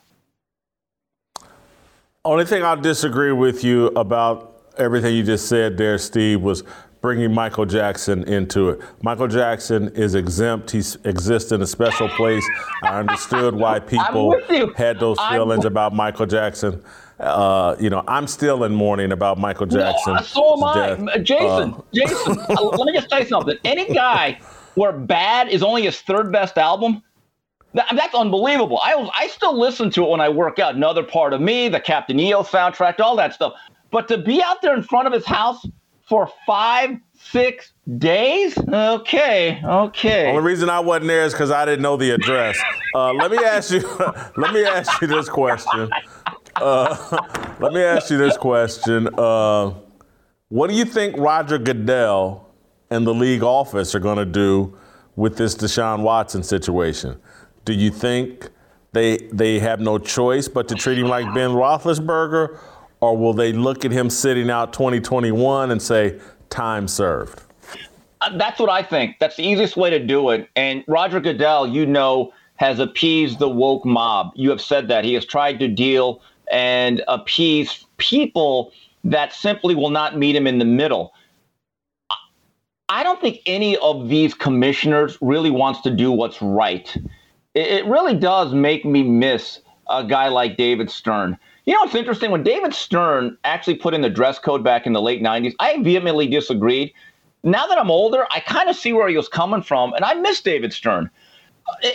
Only 2.25 2.45
thing 2.45 2.63
I 2.63 2.75
disagree 2.77 3.33
with 3.33 3.65
you 3.65 3.87
about 3.89 4.52
everything 4.79 5.15
you 5.15 5.23
just 5.23 5.49
said 5.49 5.77
there, 5.77 5.99
Steve, 5.99 6.41
was 6.41 6.65
bringing 7.03 7.35
Michael 7.35 7.67
Jackson 7.67 8.23
into 8.25 8.71
it. 8.71 8.81
Michael 9.03 9.29
Jackson 9.29 9.89
is 9.89 10.15
exempt. 10.15 10.71
He 10.71 10.79
exists 11.05 11.53
in 11.53 11.61
a 11.61 11.67
special 11.67 12.09
place. 12.11 12.45
I 12.83 13.01
understood 13.01 13.55
why 13.55 13.81
people 13.81 14.41
had 14.77 15.01
those 15.01 15.19
feelings 15.31 15.65
I'm... 15.65 15.73
about 15.73 15.95
Michael 15.95 16.27
Jackson. 16.27 16.83
Uh, 17.19 17.77
you 17.79 17.91
know, 17.91 18.03
I'm 18.09 18.27
still 18.27 18.65
in 18.65 18.75
mourning 18.75 19.13
about 19.13 19.39
Michael 19.39 19.67
Jackson. 19.67 20.15
No, 20.15 20.23
so 20.23 20.57
am 20.57 20.65
I. 20.65 20.75
Death. 20.75 21.23
Jason, 21.25 21.75
uh, 21.75 21.81
Jason, 21.93 22.39
uh, 22.49 22.63
let 22.63 22.87
me 22.87 22.93
just 22.93 23.09
tell 23.09 23.21
you 23.21 23.29
something. 23.29 23.57
Any 23.65 23.93
guy 23.93 24.41
where 24.75 24.93
Bad 24.93 25.49
is 25.49 25.63
only 25.63 25.83
his 25.83 26.01
third 26.01 26.33
best 26.33 26.57
album, 26.57 27.03
that, 27.75 27.87
that's 27.95 28.15
unbelievable. 28.15 28.81
I 28.83 29.09
I 29.15 29.29
still 29.29 29.59
listen 29.59 29.91
to 29.91 30.05
it 30.05 30.11
when 30.11 30.21
I 30.21 30.29
work 30.29 30.59
out. 30.59 30.75
Another 30.75 31.03
part 31.03 31.33
of 31.33 31.41
me, 31.41 31.69
the 31.69 31.81
Captain 31.81 32.19
EO 32.19 32.43
soundtrack, 32.43 32.99
all 33.01 33.17
that 33.17 33.35
stuff. 33.35 33.55
But 33.93 34.09
to 34.09 34.19
be 34.19 34.43
out 34.43 34.63
there 34.63 34.75
in 34.75 34.83
front 34.83 35.07
of 35.07 35.13
his 35.13 35.27
house 35.27 35.65
for 36.09 36.29
five, 36.47 36.99
six 37.15 37.73
days? 37.99 38.57
Okay, 38.59 39.61
okay. 39.63 40.23
The 40.25 40.31
only 40.31 40.43
reason 40.43 40.71
I 40.71 40.81
wasn't 40.81 41.09
there 41.09 41.25
is 41.25 41.33
because 41.33 41.51
I 41.51 41.65
didn't 41.67 41.83
know 41.83 41.97
the 41.97 42.11
address. 42.11 42.59
Uh, 42.95 43.13
let 43.13 43.31
me 43.31 43.39
ask 43.39 43.71
you. 43.71 43.81
let 44.37 44.53
me 44.55 44.65
ask 44.65 45.01
you 45.01 45.07
this 45.07 45.29
question. 45.29 45.91
Uh, 46.57 47.19
let 47.61 47.73
me 47.73 47.83
ask 47.83 48.11
you 48.11 48.17
this 48.17 48.37
question. 48.37 49.09
Uh, 49.17 49.75
what 50.49 50.69
do 50.69 50.75
you 50.75 50.87
think 50.87 51.17
Roger 51.19 51.59
Goodell 51.59 52.49
and 52.91 53.07
the 53.07 53.15
league 53.15 53.43
office 53.43 53.95
are 53.95 54.01
going 54.01 54.19
to 54.19 54.27
do 54.27 54.77
with 55.17 55.37
this 55.37 55.55
Deshaun 55.55 56.01
Watson 56.01 56.43
situation? 56.43 57.21
Do 57.67 57.75
you 57.75 57.91
think 57.91 58.49
they 58.93 59.19
they 59.33 59.59
have 59.59 59.81
no 59.81 59.99
choice 59.99 60.49
but 60.49 60.69
to 60.69 60.75
treat 60.75 60.99
him 60.99 61.09
like 61.09 61.27
Ben 61.35 61.51
Roethlisberger? 61.51 62.59
Or 63.03 63.17
will 63.17 63.35
they 63.35 63.53
look 63.53 63.85
at 63.85 63.91
him 63.91 64.09
sitting 64.09 64.49
out 64.49 64.73
2021 64.73 65.73
and 65.73 65.83
say, 65.83 66.19
time 66.51 66.87
served? 66.87 67.43
Uh, 68.21 68.39
that's 68.39 68.61
what 68.61 68.71
I 68.71 68.83
think. 68.83 69.17
That's 69.19 69.37
the 69.37 69.43
easiest 69.43 69.77
way 69.77 69.91
to 69.91 69.99
do 69.99 70.31
it. 70.31 70.49
And 70.55 70.85
Roger 70.87 71.19
Goodell, 71.19 71.67
you 71.67 71.85
know, 71.85 72.33
has 72.57 72.79
appeased 72.79 73.41
the 73.41 73.49
woke 73.49 73.85
mob. 73.85 74.31
You 74.37 74.51
have 74.51 74.61
said 74.61 74.87
that. 74.89 75.05
He 75.05 75.15
has 75.15 75.27
tried 75.27 75.59
to 75.59 75.69
deal 75.69 76.23
and 76.53 77.03
appease 77.09 77.85
people 77.97 78.73
that 79.03 79.33
simply 79.33 79.75
will 79.75 79.91
not 79.91 80.17
meet 80.17 80.37
him 80.37 80.47
in 80.47 80.59
the 80.59 80.65
middle. 80.65 81.13
I 82.89 83.03
don't 83.03 83.21
think 83.21 83.41
any 83.47 83.77
of 83.79 84.09
these 84.09 84.33
commissioners 84.33 85.19
really 85.21 85.51
wants 85.51 85.81
to 85.81 85.91
do 85.91 86.13
what's 86.13 86.41
right. 86.41 86.97
It 87.55 87.85
really 87.87 88.15
does 88.15 88.55
make 88.55 88.85
me 88.85 89.03
miss 89.03 89.59
a 89.89 90.05
guy 90.05 90.29
like 90.29 90.57
David 90.57 90.89
Stern. 90.89 91.37
You 91.65 91.75
know, 91.75 91.81
what's 91.81 91.95
interesting. 91.95 92.31
When 92.31 92.43
David 92.43 92.75
Stern 92.75 93.39
actually 93.45 93.77
put 93.77 93.95
in 93.95 94.01
the 94.01 94.11
dress 94.11 94.39
code 94.39 94.65
back 94.65 94.87
in 94.87 94.93
the 94.93 95.03
late 95.03 95.23
90s, 95.23 95.55
I 95.61 95.81
vehemently 95.83 96.27
disagreed. 96.27 96.93
Now 97.45 97.67
that 97.67 97.79
I'm 97.79 97.91
older, 97.91 98.27
I 98.31 98.41
kind 98.41 98.69
of 98.69 98.77
see 98.77 98.93
where 98.93 99.09
he 99.09 99.17
was 99.17 99.29
coming 99.29 99.63
from, 99.63 99.93
and 99.95 100.05
I 100.05 100.15
miss 100.15 100.41
David 100.41 100.73
Stern. 100.73 101.11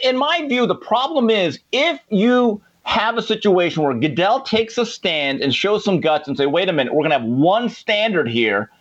In 0.03 0.17
my 0.17 0.47
view, 0.47 0.65
the 0.65 0.75
problem 0.75 1.29
is 1.29 1.59
if 1.71 1.99
you 2.09 2.61
have 2.83 3.17
a 3.17 3.21
situation 3.21 3.83
where 3.83 3.93
Goodell 3.93 4.41
takes 4.41 4.77
a 4.77 4.85
stand 4.85 5.41
and 5.41 5.53
shows 5.53 5.83
some 5.83 5.99
guts 5.99 6.27
and 6.27 6.37
say, 6.37 6.45
wait 6.45 6.69
a 6.69 6.73
minute, 6.73 6.93
we're 6.93 7.03
going 7.03 7.11
to 7.11 7.19
have 7.19 7.27
one 7.27 7.67
standard 7.67 8.29
here. 8.29 8.71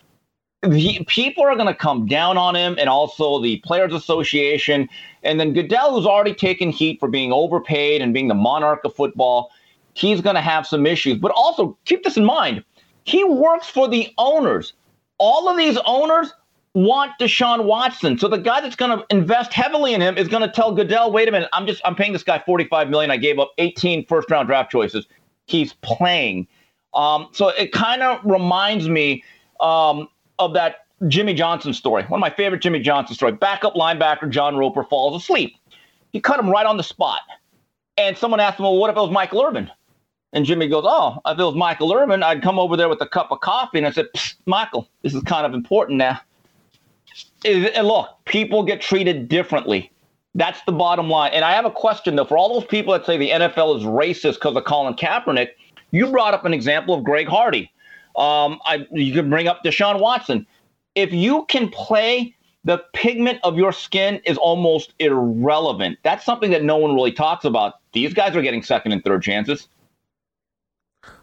People 1.07 1.43
are 1.43 1.55
going 1.55 1.67
to 1.67 1.75
come 1.75 2.05
down 2.05 2.37
on 2.37 2.55
him 2.55 2.77
and 2.79 2.89
also 2.89 3.41
the 3.41 3.57
Players 3.65 3.93
Association. 3.93 4.87
And 5.23 5.39
then 5.39 5.51
Goodell, 5.53 5.93
who's 5.93 6.05
already 6.05 6.33
taken 6.33 6.69
heat 6.69 7.01
for 7.01 7.09
being 7.09 7.33
overpaid 7.33 8.01
and 8.01 8.13
being 8.13 8.29
the 8.29 8.33
monarch 8.33 8.85
of 8.85 8.95
football, 8.95 9.51
he's 9.97 10.21
going 10.21 10.35
to 10.35 10.41
have 10.41 10.67
some 10.67 10.85
issues. 10.85 11.17
But 11.17 11.31
also, 11.31 11.77
keep 11.85 12.03
this 12.03 12.17
in 12.17 12.25
mind 12.25 12.63
he 13.07 13.23
works 13.23 13.67
for 13.67 13.87
the 13.87 14.13
owners. 14.17 14.73
All 15.17 15.49
of 15.49 15.57
these 15.57 15.77
owners 15.85 16.33
want 16.73 17.13
Deshaun 17.19 17.63
Watson. 17.63 18.17
So 18.19 18.27
the 18.27 18.37
guy 18.37 18.59
that's 18.59 18.75
going 18.75 18.99
to 18.99 19.05
invest 19.09 19.53
heavily 19.53 19.93
in 19.93 20.01
him 20.01 20.17
is 20.17 20.27
going 20.27 20.43
to 20.43 20.49
tell 20.49 20.73
Goodell, 20.73 21.11
wait 21.11 21.29
a 21.29 21.31
minute, 21.31 21.49
I'm 21.53 21.65
just 21.65 21.81
I'm 21.85 21.95
paying 21.95 22.11
this 22.11 22.23
guy 22.23 22.43
45 22.45 22.89
million. 22.89 23.09
I 23.09 23.17
gave 23.17 23.39
up 23.39 23.53
18 23.57 24.05
first 24.05 24.29
round 24.29 24.49
draft 24.49 24.69
choices. 24.69 25.07
He's 25.45 25.73
playing. 25.81 26.47
Um, 26.93 27.29
so 27.31 27.47
it 27.49 27.71
kind 27.71 28.03
of 28.03 28.19
reminds 28.25 28.89
me 28.89 29.23
um, 29.61 30.09
of 30.37 30.53
that 30.55 30.85
Jimmy 31.07 31.33
Johnson 31.33 31.73
story. 31.73 32.03
One 32.03 32.19
of 32.19 32.21
my 32.21 32.29
favorite 32.29 32.61
Jimmy 32.61 32.81
Johnson 32.81 33.15
story. 33.15 33.31
Backup 33.31 33.73
linebacker 33.75 34.29
John 34.29 34.57
Roper 34.57 34.83
falls 34.83 35.23
asleep. 35.23 35.55
He 36.11 36.19
cut 36.19 36.39
him 36.39 36.49
right 36.49 36.65
on 36.65 36.75
the 36.75 36.83
spot. 36.83 37.21
And 37.97 38.17
someone 38.17 38.39
asked 38.39 38.59
him, 38.59 38.63
well, 38.63 38.75
what 38.77 38.89
if 38.89 38.97
it 38.97 38.99
was 38.99 39.11
Michael 39.11 39.43
Irvin? 39.43 39.71
And 40.37 40.45
Jimmy 40.45 40.67
goes, 40.67 40.83
Oh, 40.85 41.19
if 41.25 41.39
it 41.39 41.43
was 41.43 41.55
Michael 41.55 41.91
Irvin, 41.91 42.21
I'd 42.21 42.43
come 42.43 42.59
over 42.59 42.77
there 42.77 42.87
with 42.87 43.01
a 43.01 43.07
cup 43.07 43.31
of 43.31 43.39
coffee. 43.39 43.79
And 43.79 43.87
I 43.87 43.91
said, 43.91 44.05
Michael, 44.45 44.87
this 45.01 45.15
is 45.15 45.23
kind 45.23 45.47
of 45.47 45.55
important 45.55 45.97
now 45.97 46.21
and 47.45 47.87
look, 47.87 48.09
people 48.25 48.63
get 48.63 48.81
treated 48.81 49.27
differently. 49.27 49.91
That's 50.35 50.61
the 50.65 50.71
bottom 50.71 51.09
line. 51.09 51.31
And 51.33 51.43
I 51.43 51.51
have 51.51 51.65
a 51.65 51.71
question 51.71 52.15
though 52.15 52.25
for 52.25 52.37
all 52.37 52.53
those 52.53 52.67
people 52.67 52.93
that 52.93 53.05
say 53.05 53.17
the 53.17 53.31
NFL 53.31 53.77
is 53.77 53.83
racist 53.83 54.35
because 54.35 54.55
of 54.55 54.63
Colin 54.65 54.93
Kaepernick. 54.93 55.49
You 55.91 56.07
brought 56.11 56.33
up 56.33 56.45
an 56.45 56.53
example 56.53 56.93
of 56.93 57.03
Greg 57.03 57.27
Hardy. 57.27 57.71
Um, 58.15 58.59
I, 58.65 58.85
you 58.91 59.13
can 59.13 59.29
bring 59.29 59.47
up 59.47 59.63
Deshaun 59.63 59.99
Watson. 59.99 60.45
If 60.95 61.13
you 61.13 61.45
can 61.47 61.69
play, 61.69 62.35
the 62.63 62.83
pigment 62.93 63.39
of 63.43 63.57
your 63.57 63.71
skin 63.71 64.19
is 64.25 64.37
almost 64.37 64.93
irrelevant. 64.99 65.99
That's 66.03 66.25
something 66.25 66.51
that 66.51 66.63
no 66.63 66.77
one 66.77 66.93
really 66.93 67.11
talks 67.11 67.45
about. 67.45 67.75
These 67.93 68.13
guys 68.13 68.35
are 68.35 68.41
getting 68.41 68.63
second 68.63 68.91
and 68.91 69.03
third 69.03 69.23
chances. 69.23 69.69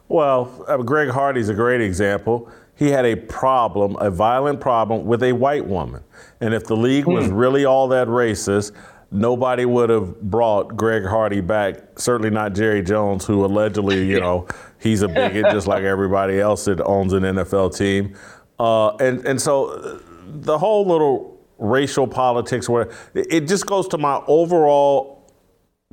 Well, 0.09 0.65
uh, 0.69 0.77
Greg 0.79 1.09
Hardy's 1.09 1.49
a 1.49 1.55
great 1.55 1.81
example 1.81 2.51
he 2.77 2.91
had 2.91 3.05
a 3.05 3.17
problem, 3.17 3.97
a 4.01 4.11
violent 4.11 4.61
problem 4.61 5.07
with 5.07 5.23
a 5.23 5.33
white 5.33 5.67
woman. 5.67 6.03
And 6.41 6.53
if 6.53 6.65
the 6.65 6.77
league 6.77 7.07
was 7.07 7.27
hmm. 7.27 7.35
really 7.35 7.65
all 7.65 7.89
that 7.89 8.09
racist, 8.09 8.73
nobody 9.11 9.65
would 9.65 9.91
have 9.91 10.21
brought 10.23 10.77
Greg 10.77 11.05
Hardy 11.05 11.41
back. 11.41 11.77
Certainly 11.97 12.31
not 12.31 12.55
Jerry 12.55 12.83
Jones, 12.83 13.25
who 13.25 13.45
allegedly, 13.45 14.05
you 14.07 14.21
know, 14.21 14.49
he's 14.81 15.03
a 15.03 15.09
bigot 15.09 15.47
just 15.53 15.67
like 15.67 15.85
everybody 15.85 16.41
else 16.41 16.65
that 16.65 16.81
owns 16.85 17.13
an 17.13 17.23
NFL 17.23 17.77
team. 17.77 18.15
Uh, 18.59 18.95
and 18.97 19.25
and 19.27 19.41
so 19.41 19.67
uh, 19.67 19.99
the 20.27 20.59
whole 20.59 20.87
little 20.87 21.41
racial 21.59 22.07
politics, 22.07 22.69
where 22.69 22.91
it 23.15 23.47
just 23.47 23.67
goes 23.67 23.87
to 23.89 23.99
my 23.99 24.21
overall 24.27 25.33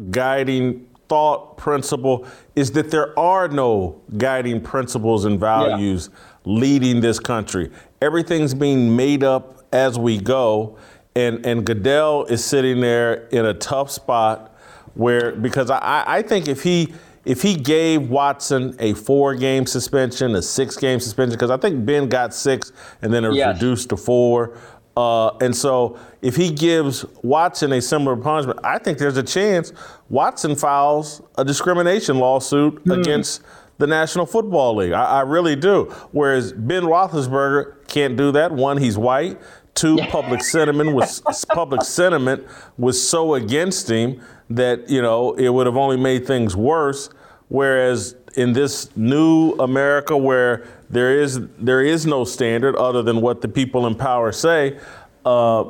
guiding 0.09 0.87
thought 1.11 1.57
principle 1.57 2.25
is 2.55 2.71
that 2.71 2.89
there 2.89 3.09
are 3.19 3.47
no 3.47 4.01
guiding 4.17 4.61
principles 4.61 5.25
and 5.25 5.39
values. 5.39 6.09
Yeah 6.11 6.17
leading 6.45 7.01
this 7.01 7.19
country. 7.19 7.71
Everything's 8.01 8.53
being 8.53 8.95
made 8.95 9.23
up 9.23 9.63
as 9.71 9.97
we 9.97 10.17
go. 10.17 10.77
And, 11.15 11.45
and 11.45 11.65
Goodell 11.65 12.25
is 12.25 12.43
sitting 12.43 12.81
there 12.81 13.27
in 13.27 13.45
a 13.45 13.53
tough 13.53 13.91
spot 13.91 14.55
where, 14.93 15.33
because 15.33 15.69
I, 15.69 16.03
I 16.07 16.21
think 16.21 16.47
if 16.47 16.63
he, 16.63 16.93
if 17.25 17.41
he 17.41 17.55
gave 17.55 18.09
Watson 18.09 18.75
a 18.79 18.93
four 18.93 19.35
game 19.35 19.65
suspension, 19.65 20.35
a 20.35 20.41
six 20.41 20.77
game 20.77 20.99
suspension, 20.99 21.35
because 21.35 21.51
I 21.51 21.57
think 21.57 21.85
Ben 21.85 22.09
got 22.09 22.33
six 22.33 22.71
and 23.01 23.13
then 23.13 23.25
it 23.25 23.29
was 23.29 23.37
yes. 23.37 23.55
reduced 23.55 23.89
to 23.89 23.97
four. 23.97 24.57
Uh, 24.97 25.37
and 25.37 25.55
so 25.55 25.97
if 26.21 26.35
he 26.35 26.51
gives 26.51 27.05
Watson 27.23 27.71
a 27.71 27.81
similar 27.81 28.15
punishment, 28.15 28.59
I 28.63 28.77
think 28.77 28.97
there's 28.97 29.17
a 29.17 29.23
chance 29.23 29.71
Watson 30.09 30.55
files 30.55 31.21
a 31.37 31.45
discrimination 31.45 32.19
lawsuit 32.19 32.83
mm. 32.83 32.99
against 32.99 33.41
the 33.77 33.87
National 33.87 34.25
Football 34.25 34.75
League. 34.75 34.91
I, 34.91 35.05
I 35.05 35.21
really 35.21 35.55
do. 35.55 35.85
Whereas 36.11 36.53
Ben 36.53 36.83
Roethlisberger 36.83 37.87
can't 37.87 38.15
do 38.15 38.31
that. 38.33 38.51
One, 38.51 38.77
he's 38.77 38.97
white. 38.97 39.39
Two, 39.73 39.97
public 40.09 40.43
sentiment 40.43 40.93
was 40.93 41.21
public 41.49 41.81
sentiment 41.83 42.45
was 42.77 43.01
so 43.07 43.35
against 43.35 43.89
him 43.89 44.21
that 44.49 44.89
you 44.89 45.01
know 45.01 45.33
it 45.33 45.49
would 45.49 45.65
have 45.65 45.77
only 45.77 45.97
made 45.97 46.27
things 46.27 46.55
worse. 46.55 47.09
Whereas 47.47 48.15
in 48.31 48.53
this 48.53 48.95
new 48.95 49.51
America, 49.53 50.15
where 50.17 50.65
there 50.89 51.19
is 51.19 51.39
there 51.57 51.81
is 51.81 52.05
no 52.05 52.23
standard 52.23 52.75
other 52.75 53.01
than 53.01 53.21
what 53.21 53.41
the 53.41 53.47
people 53.47 53.87
in 53.87 53.95
power 53.95 54.31
say, 54.31 54.79
uh, 55.25 55.65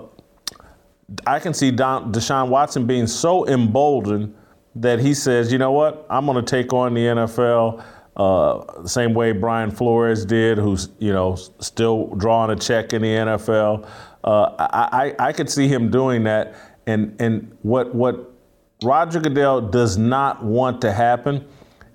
I 1.25 1.39
can 1.39 1.53
see 1.53 1.71
Don, 1.71 2.11
Deshaun 2.11 2.49
Watson 2.49 2.87
being 2.87 3.07
so 3.07 3.47
emboldened 3.47 4.35
that 4.75 4.99
he 4.99 5.13
says, 5.13 5.51
you 5.51 5.57
know 5.57 5.71
what, 5.71 6.05
I'm 6.09 6.25
going 6.25 6.43
to 6.43 6.49
take 6.49 6.73
on 6.73 6.93
the 6.93 7.01
NFL. 7.01 7.83
Uh, 8.15 8.81
the 8.81 8.89
same 8.89 9.13
way 9.13 9.31
Brian 9.31 9.71
Flores 9.71 10.25
did, 10.25 10.57
who's 10.57 10.89
you 10.99 11.13
know 11.13 11.35
still 11.35 12.07
drawing 12.15 12.51
a 12.51 12.55
check 12.59 12.93
in 12.93 13.01
the 13.01 13.07
NFL. 13.07 13.87
Uh, 14.23 14.53
I, 14.59 15.15
I, 15.19 15.27
I 15.27 15.33
could 15.33 15.49
see 15.49 15.67
him 15.67 15.89
doing 15.89 16.23
that. 16.23 16.55
And 16.87 17.15
and 17.21 17.55
what 17.61 17.95
what 17.95 18.31
Roger 18.83 19.19
Goodell 19.19 19.61
does 19.61 19.97
not 19.97 20.43
want 20.43 20.81
to 20.81 20.91
happen 20.91 21.47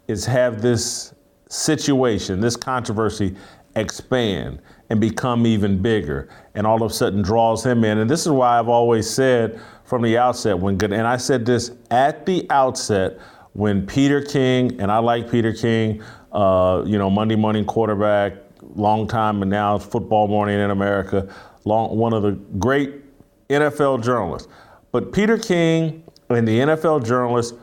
is 0.09 0.25
have 0.27 0.63
this 0.63 1.15
situation, 1.49 2.41
this 2.41 2.57
controversy 2.57 3.37
expand 3.77 4.61
and 4.89 5.01
become 5.01 5.47
even 5.47 5.81
bigger 5.81 6.29
and 6.55 6.67
all 6.67 6.83
of 6.83 6.91
a 6.91 6.95
sudden 6.95 7.23
draws 7.23 7.65
him 7.65 7.85
in. 7.85 7.99
And 7.99 8.09
this 8.09 8.23
is 8.23 8.31
why 8.31 8.59
I've 8.59 8.69
always 8.69 9.09
said 9.09 9.61
from 9.85 10.03
the 10.03 10.17
outset 10.19 10.59
when 10.59 10.77
good 10.77 10.93
and 10.93 11.07
I 11.07 11.17
said 11.17 11.45
this 11.45 11.73
at 11.91 12.27
the 12.27 12.47
outset 12.51 13.19
when 13.53 13.87
Peter 13.87 14.21
King, 14.21 14.79
and 14.81 14.93
I 14.93 14.99
like 14.99 15.31
Peter 15.31 15.51
King, 15.51 16.03
uh, 16.31 16.83
you 16.85 16.99
know, 16.99 17.09
Monday 17.09 17.37
morning 17.37 17.65
quarterback, 17.65 18.35
long 18.75 19.09
time, 19.09 19.41
and 19.41 19.51
now 19.51 19.79
football 19.79 20.29
morning 20.29 20.61
in 20.61 20.71
America, 20.71 21.27
long, 21.65 21.97
one 21.97 22.13
of 22.13 22.23
the 22.23 22.33
great 22.59 22.97
NFL 23.49 24.05
journalists. 24.05 24.49
But 24.93 25.11
Peter 25.11 25.39
King 25.39 26.05
and 26.29 26.47
the 26.47 26.59
NFL 26.59 27.07
journalists 27.07 27.57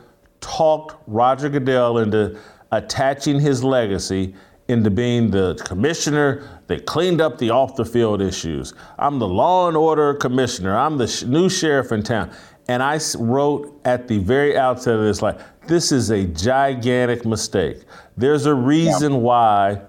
talked 0.44 1.02
Roger 1.06 1.48
Goodell 1.48 1.98
into 1.98 2.38
attaching 2.70 3.40
his 3.40 3.64
legacy 3.64 4.34
into 4.68 4.90
being 4.90 5.30
the 5.30 5.54
commissioner 5.64 6.60
that 6.66 6.86
cleaned 6.86 7.20
up 7.20 7.38
the 7.38 7.50
off 7.50 7.76
the 7.76 7.84
field 7.84 8.22
issues. 8.22 8.72
I'm 8.98 9.18
the 9.18 9.28
law 9.28 9.68
and 9.68 9.76
order 9.76 10.14
commissioner. 10.14 10.76
I'm 10.76 10.96
the 10.96 11.06
sh- 11.06 11.24
new 11.24 11.48
sheriff 11.48 11.92
in 11.92 12.02
town. 12.02 12.30
And 12.68 12.82
I 12.82 12.98
wrote 13.18 13.78
at 13.84 14.08
the 14.08 14.18
very 14.18 14.56
outset 14.56 14.94
of 14.94 15.02
this, 15.02 15.20
like, 15.20 15.38
this 15.66 15.92
is 15.92 16.10
a 16.10 16.24
gigantic 16.24 17.26
mistake. 17.26 17.82
There's 18.16 18.46
a 18.46 18.54
reason 18.54 19.12
yeah. 19.12 19.18
why 19.18 19.80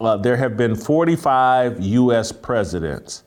uh, 0.00 0.18
there 0.18 0.36
have 0.36 0.56
been 0.56 0.74
45 0.74 1.80
U.S. 1.80 2.30
presidents 2.30 3.24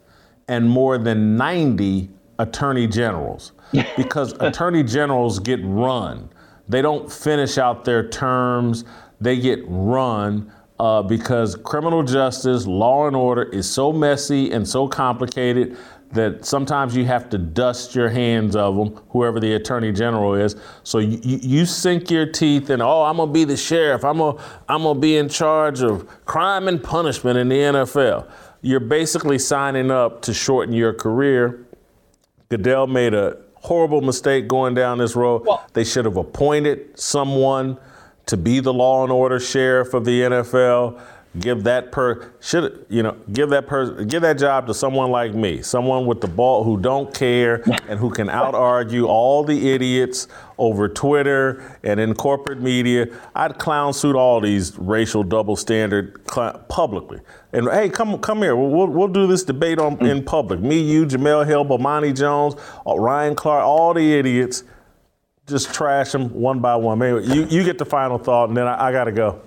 and 0.48 0.70
more 0.70 1.00
than 1.00 1.36
90 1.36 2.10
attorney 2.40 2.88
generals 2.88 3.54
because 3.98 4.34
attorney 4.34 4.84
generals 4.84 5.40
get 5.40 5.60
run. 5.64 6.30
They 6.70 6.82
don't 6.82 7.12
finish 7.12 7.58
out 7.58 7.86
their 7.86 8.08
terms, 8.08 8.86
they 9.20 9.40
get 9.40 9.60
run. 9.68 10.52
Uh, 10.80 11.02
because 11.02 11.56
criminal 11.56 12.04
justice, 12.04 12.68
law 12.68 13.08
and 13.08 13.16
order 13.16 13.42
is 13.42 13.68
so 13.68 13.92
messy 13.92 14.52
and 14.52 14.68
so 14.68 14.88
complicated 14.88 15.76
that 16.12 16.46
sometimes 16.46 16.96
you 16.96 17.06
have 17.06 17.30
to 17.30 17.38
dust 17.38 17.96
your 17.96 18.10
hands 18.10 18.56
of 18.56 18.76
them, 18.76 19.02
whoever 19.10 19.40
the 19.40 19.54
attorney 19.54 19.92
general 19.92 20.36
is. 20.36 20.56
So 20.84 21.00
you, 21.00 21.20
you 21.24 21.66
sink 21.66 22.10
your 22.10 22.26
teeth 22.26 22.70
in, 22.70 22.82
oh, 22.82 23.04
I'm 23.04 23.18
gonna 23.18 23.32
be 23.32 23.44
the 23.44 23.58
sheriff. 23.58 24.06
I'm 24.06 24.20
gonna, 24.20 24.42
I'm 24.70 24.84
gonna 24.84 25.00
be 25.00 25.18
in 25.18 25.30
charge 25.30 25.82
of 25.82 26.08
crime 26.26 26.68
and 26.68 26.82
punishment 26.82 27.38
in 27.38 27.50
the 27.50 27.58
NFL. 27.58 28.30
You're 28.62 28.80
basically 28.80 29.40
signing 29.40 29.92
up 29.92 30.22
to 30.24 30.34
shorten 30.34 30.74
your 30.74 30.94
career. 30.94 31.66
Goodell 32.50 32.88
made 32.88 33.14
a 33.14 33.38
horrible 33.68 34.02
mistake 34.02 34.48
going 34.48 34.74
down 34.74 34.98
this 34.98 35.16
road. 35.16 35.46
Well, 35.46 35.66
they 35.74 35.84
should 35.84 36.06
have 36.06 36.18
appointed 36.18 37.00
someone 37.00 37.78
to 38.26 38.38
be 38.38 38.60
the 38.60 38.74
law 38.74 39.04
and 39.04 39.12
order 39.12 39.40
sheriff 39.40 39.94
of 39.94 40.06
the 40.06 40.22
NFL 40.22 41.00
give 41.40 41.64
that 41.64 41.92
per 41.92 42.32
should 42.40 42.86
you 42.90 43.04
know 43.04 43.16
give 43.34 43.50
that 43.50 43.68
person 43.68 44.08
give 44.08 44.22
that 44.22 44.38
job 44.38 44.68
to 44.68 44.74
someone 44.74 45.12
like 45.12 45.34
me, 45.34 45.62
someone 45.62 46.06
with 46.06 46.22
the 46.22 46.28
ball 46.28 46.64
who 46.64 46.78
don't 46.78 47.14
care 47.14 47.64
and 47.88 48.00
who 48.00 48.10
can 48.10 48.30
out 48.30 48.56
argue 48.56 49.06
all 49.06 49.44
the 49.44 49.72
idiots 49.72 50.28
over 50.58 50.88
Twitter 50.90 51.80
and 51.84 52.00
in 52.00 52.14
corporate 52.14 52.62
media. 52.62 53.08
I'd 53.36 53.58
clown 53.58 53.94
suit 53.94 54.16
all 54.16 54.42
these 54.42 54.78
racial 54.78 55.24
double 55.24 55.56
standard 55.56 56.22
cl- 56.30 56.58
publicly. 56.70 57.20
And 57.54 57.70
hey, 57.70 57.90
come 57.90 58.18
come 58.20 58.40
here. 58.40 58.56
We'll, 58.56 58.88
we'll 58.88 59.08
do 59.08 59.28
this 59.28 59.44
debate 59.44 59.80
on 59.80 60.04
in 60.06 60.24
public. 60.24 60.60
Me, 60.60 60.80
you, 60.80 61.06
Jemele 61.06 61.46
Hill, 61.46 61.66
Bomani 61.66 62.16
Jones, 62.16 62.56
uh, 62.86 62.98
Ryan 62.98 63.36
Clark, 63.36 63.64
all 63.64 63.94
the 63.94 64.14
idiots. 64.14 64.64
Just 65.46 65.74
trash 65.74 66.12
them 66.12 66.34
one 66.34 66.60
by 66.60 66.76
one. 66.76 67.00
Maybe 67.00 67.26
you, 67.26 67.46
you 67.46 67.64
get 67.64 67.78
the 67.78 67.86
final 67.86 68.18
thought, 68.18 68.50
and 68.50 68.58
then 68.58 68.68
I, 68.68 68.88
I 68.88 68.92
got 68.92 69.06
to 69.06 69.14
go. 69.14 69.42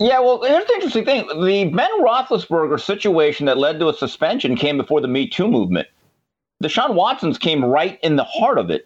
Yeah, 0.00 0.20
well, 0.20 0.42
here's 0.42 0.64
the 0.66 0.74
interesting 0.74 1.04
thing. 1.04 1.26
The 1.26 1.64
Ben 1.64 1.90
Roethlisberger 2.00 2.80
situation 2.80 3.46
that 3.46 3.58
led 3.58 3.80
to 3.80 3.88
a 3.88 3.94
suspension 3.94 4.54
came 4.54 4.76
before 4.76 5.00
the 5.00 5.08
Me 5.08 5.28
Too 5.28 5.48
movement. 5.48 5.88
Deshaun 6.62 6.94
Watson's 6.94 7.38
came 7.38 7.64
right 7.64 7.98
in 8.02 8.16
the 8.16 8.24
heart 8.24 8.58
of 8.58 8.70
it. 8.70 8.84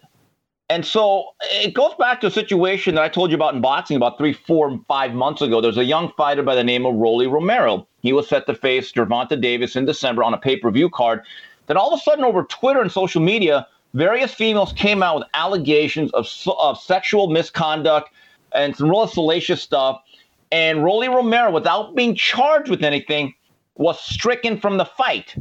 And 0.69 0.85
so 0.85 1.25
it 1.51 1.73
goes 1.73 1.93
back 1.99 2.21
to 2.21 2.27
a 2.27 2.31
situation 2.31 2.95
that 2.95 3.03
I 3.03 3.09
told 3.09 3.29
you 3.29 3.35
about 3.35 3.53
in 3.53 3.61
boxing 3.61 3.97
about 3.97 4.17
three, 4.17 4.33
four, 4.33 4.79
five 4.87 5.13
months 5.13 5.41
ago. 5.41 5.61
There's 5.61 5.77
a 5.77 5.83
young 5.83 6.11
fighter 6.17 6.41
by 6.41 6.55
the 6.55 6.63
name 6.63 6.85
of 6.85 6.95
Rolly 6.95 7.27
Romero. 7.27 7.87
He 8.01 8.13
was 8.13 8.27
set 8.27 8.47
to 8.47 8.55
face 8.55 8.91
Gervonta 8.91 9.39
Davis 9.39 9.75
in 9.75 9.85
December 9.85 10.23
on 10.23 10.33
a 10.33 10.37
pay 10.37 10.55
per 10.57 10.71
view 10.71 10.89
card. 10.89 11.21
Then 11.67 11.77
all 11.77 11.93
of 11.93 11.99
a 11.99 12.01
sudden, 12.01 12.23
over 12.23 12.43
Twitter 12.43 12.81
and 12.81 12.91
social 12.91 13.21
media, 13.21 13.67
various 13.93 14.33
females 14.33 14.73
came 14.73 15.03
out 15.03 15.17
with 15.17 15.27
allegations 15.33 16.11
of, 16.11 16.27
of 16.59 16.79
sexual 16.79 17.27
misconduct 17.29 18.09
and 18.53 18.75
some 18.75 18.89
real 18.89 19.07
salacious 19.07 19.61
stuff. 19.61 20.01
And 20.53 20.83
Rolly 20.83 21.09
Romero, 21.09 21.49
without 21.49 21.95
being 21.95 22.13
charged 22.13 22.69
with 22.69 22.83
anything, 22.83 23.33
was 23.75 23.99
stricken 23.99 24.59
from 24.59 24.77
the 24.77 24.85
fight. 24.85 25.35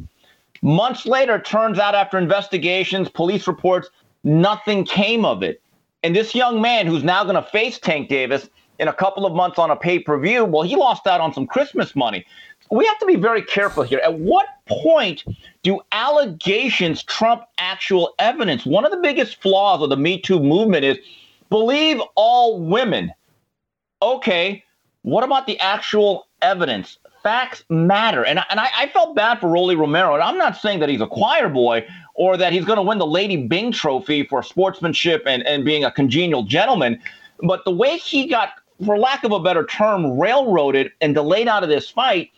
Months 0.62 1.04
later, 1.04 1.38
turns 1.38 1.78
out 1.78 1.94
after 1.94 2.16
investigations, 2.16 3.10
police 3.10 3.46
reports, 3.46 3.90
nothing 4.24 4.86
came 4.86 5.26
of 5.26 5.42
it. 5.42 5.60
And 6.02 6.16
this 6.16 6.34
young 6.34 6.62
man 6.62 6.86
who's 6.86 7.04
now 7.04 7.24
going 7.24 7.36
to 7.36 7.42
face 7.42 7.78
Tank 7.78 8.08
Davis 8.08 8.48
in 8.78 8.88
a 8.88 8.92
couple 8.94 9.26
of 9.26 9.34
months 9.34 9.58
on 9.58 9.70
a 9.70 9.76
pay 9.76 9.98
per 9.98 10.18
view, 10.18 10.46
well, 10.46 10.62
he 10.62 10.76
lost 10.76 11.06
out 11.06 11.20
on 11.20 11.34
some 11.34 11.46
Christmas 11.46 11.94
money. 11.94 12.24
We 12.70 12.86
have 12.86 12.98
to 13.00 13.06
be 13.06 13.16
very 13.16 13.42
careful 13.42 13.82
here. 13.82 14.00
At 14.02 14.18
what 14.18 14.46
point 14.66 15.24
do 15.62 15.78
allegations 15.92 17.02
trump 17.02 17.42
actual 17.58 18.14
evidence? 18.18 18.64
One 18.64 18.86
of 18.86 18.90
the 18.90 18.96
biggest 18.96 19.42
flaws 19.42 19.82
of 19.82 19.90
the 19.90 19.96
Me 19.98 20.18
Too 20.18 20.40
movement 20.40 20.86
is 20.86 20.96
believe 21.50 22.00
all 22.14 22.58
women. 22.58 23.12
Okay, 24.00 24.64
what 25.02 25.24
about 25.24 25.46
the 25.46 25.58
actual 25.58 26.28
evidence? 26.40 26.98
Facts 27.22 27.64
matter. 27.68 28.24
And, 28.24 28.40
and 28.50 28.58
I, 28.58 28.68
I 28.76 28.88
felt 28.88 29.14
bad 29.14 29.40
for 29.40 29.48
Rolly 29.48 29.76
Romero. 29.76 30.14
And 30.14 30.22
I'm 30.22 30.38
not 30.38 30.56
saying 30.56 30.80
that 30.80 30.88
he's 30.88 31.00
a 31.00 31.06
choir 31.06 31.48
boy 31.48 31.86
or 32.14 32.36
that 32.36 32.52
he's 32.52 32.64
going 32.64 32.76
to 32.76 32.82
win 32.82 32.98
the 32.98 33.06
Lady 33.06 33.46
Byng 33.46 33.72
trophy 33.72 34.24
for 34.24 34.42
sportsmanship 34.42 35.22
and, 35.26 35.42
and 35.46 35.64
being 35.64 35.84
a 35.84 35.90
congenial 35.90 36.42
gentleman. 36.42 37.00
But 37.40 37.64
the 37.64 37.70
way 37.70 37.96
he 37.98 38.26
got, 38.26 38.50
for 38.84 38.98
lack 38.98 39.22
of 39.24 39.32
a 39.32 39.40
better 39.40 39.64
term, 39.66 40.18
railroaded 40.18 40.92
and 41.00 41.14
delayed 41.14 41.48
out 41.48 41.62
of 41.62 41.68
this 41.68 41.88
fight 41.88 42.30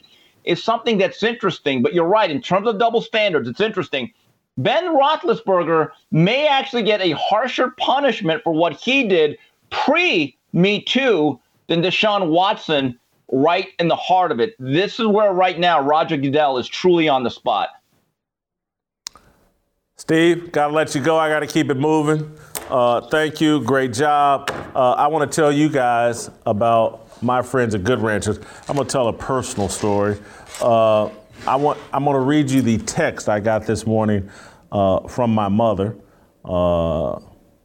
is 0.45 0.63
something 0.63 0.99
that's 0.99 1.23
interesting. 1.23 1.83
But 1.83 1.95
you're 1.95 2.07
right. 2.07 2.31
In 2.31 2.43
terms 2.43 2.69
of 2.69 2.79
double 2.79 3.01
standards, 3.01 3.49
it's 3.49 3.61
interesting. 3.61 4.13
Ben 4.59 4.85
Roethlisberger 4.85 5.91
may 6.13 6.47
actually 6.47 6.83
get 6.83 7.01
a 7.01 7.13
harsher 7.13 7.73
punishment 7.79 8.43
for 8.45 8.53
what 8.53 8.75
he 8.75 9.07
did 9.09 9.39
pre 9.71 10.37
Me 10.53 10.81
Too 10.81 11.41
than 11.67 11.83
Deshaun 11.83 12.31
Watson 12.31 12.99
right 13.31 13.69
in 13.79 13.89
the 13.89 13.97
heart 13.97 14.33
of 14.33 14.41
it. 14.41 14.55
This 14.59 15.01
is 15.01 15.07
where 15.07 15.33
right 15.33 15.59
now 15.59 15.81
Roger 15.81 16.17
Goodell 16.17 16.59
is 16.59 16.69
truly 16.69 17.09
on 17.09 17.23
the 17.23 17.31
spot. 17.31 17.71
Steve, 19.97 20.53
got 20.53 20.69
to 20.69 20.75
let 20.75 20.95
you 20.95 21.01
go. 21.01 21.17
I 21.17 21.29
got 21.29 21.41
to 21.41 21.47
keep 21.47 21.71
it 21.71 21.77
moving. 21.77 22.37
Uh, 22.69 23.01
thank 23.09 23.41
you. 23.41 23.63
Great 23.63 23.93
job. 23.93 24.51
Uh, 24.75 24.93
I 24.93 25.07
want 25.07 25.31
to 25.31 25.35
tell 25.35 25.53
you 25.53 25.69
guys 25.69 26.31
about 26.47 27.23
my 27.23 27.43
friends 27.43 27.75
at 27.75 27.85
Good 27.85 28.01
Ranchers. 28.01 28.39
I'm 28.69 28.77
going 28.77 28.87
to 28.87 28.93
tell 28.93 29.09
a 29.09 29.13
personal 29.13 29.69
story. 29.69 30.19
Uh, 30.61 31.11
I 31.47 31.57
want, 31.57 31.79
I'm 31.93 32.05
going 32.05 32.15
to 32.15 32.21
read 32.21 32.51
you 32.51 32.63
the 32.63 32.79
text 32.79 33.29
I 33.29 33.41
got 33.41 33.67
this 33.67 33.87
morning 33.87 34.31
uh, 34.73 35.07
from 35.09 35.35
my 35.35 35.49
mother 35.49 35.97
uh, 36.45 37.19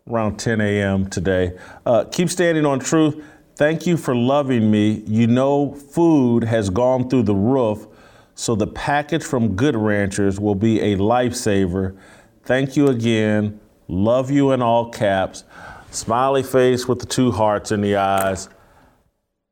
around 0.07 0.37
10 0.37 0.61
a.m. 0.61 1.09
today. 1.09 1.57
Uh, 1.85 2.05
keep 2.05 2.29
standing 2.29 2.65
on 2.65 2.79
truth. 2.79 3.23
Thank 3.59 3.85
you 3.85 3.97
for 3.97 4.15
loving 4.15 4.71
me. 4.71 5.03
You 5.05 5.27
know, 5.27 5.73
food 5.73 6.45
has 6.45 6.69
gone 6.69 7.09
through 7.09 7.23
the 7.23 7.35
roof, 7.35 7.87
so 8.33 8.55
the 8.55 8.67
package 8.67 9.21
from 9.21 9.57
Good 9.57 9.75
Ranchers 9.75 10.39
will 10.39 10.55
be 10.55 10.79
a 10.79 10.95
lifesaver. 10.95 11.97
Thank 12.43 12.77
you 12.77 12.87
again. 12.87 13.59
Love 13.89 14.31
you 14.31 14.53
in 14.53 14.61
all 14.61 14.89
caps. 14.89 15.43
Smiley 15.91 16.41
face 16.41 16.87
with 16.87 16.99
the 16.99 17.05
two 17.05 17.33
hearts 17.33 17.73
in 17.73 17.81
the 17.81 17.97
eyes. 17.97 18.47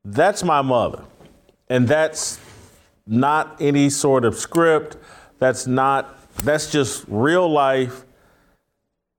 That's 0.06 0.42
my 0.42 0.62
mother. 0.62 1.04
And 1.68 1.86
that's 1.86 2.40
not 3.06 3.58
any 3.60 3.90
sort 3.90 4.24
of 4.24 4.36
script. 4.36 4.96
That's 5.40 5.68
not, 5.68 6.18
that's 6.46 6.72
just 6.72 7.04
real 7.10 7.52
life 7.52 8.06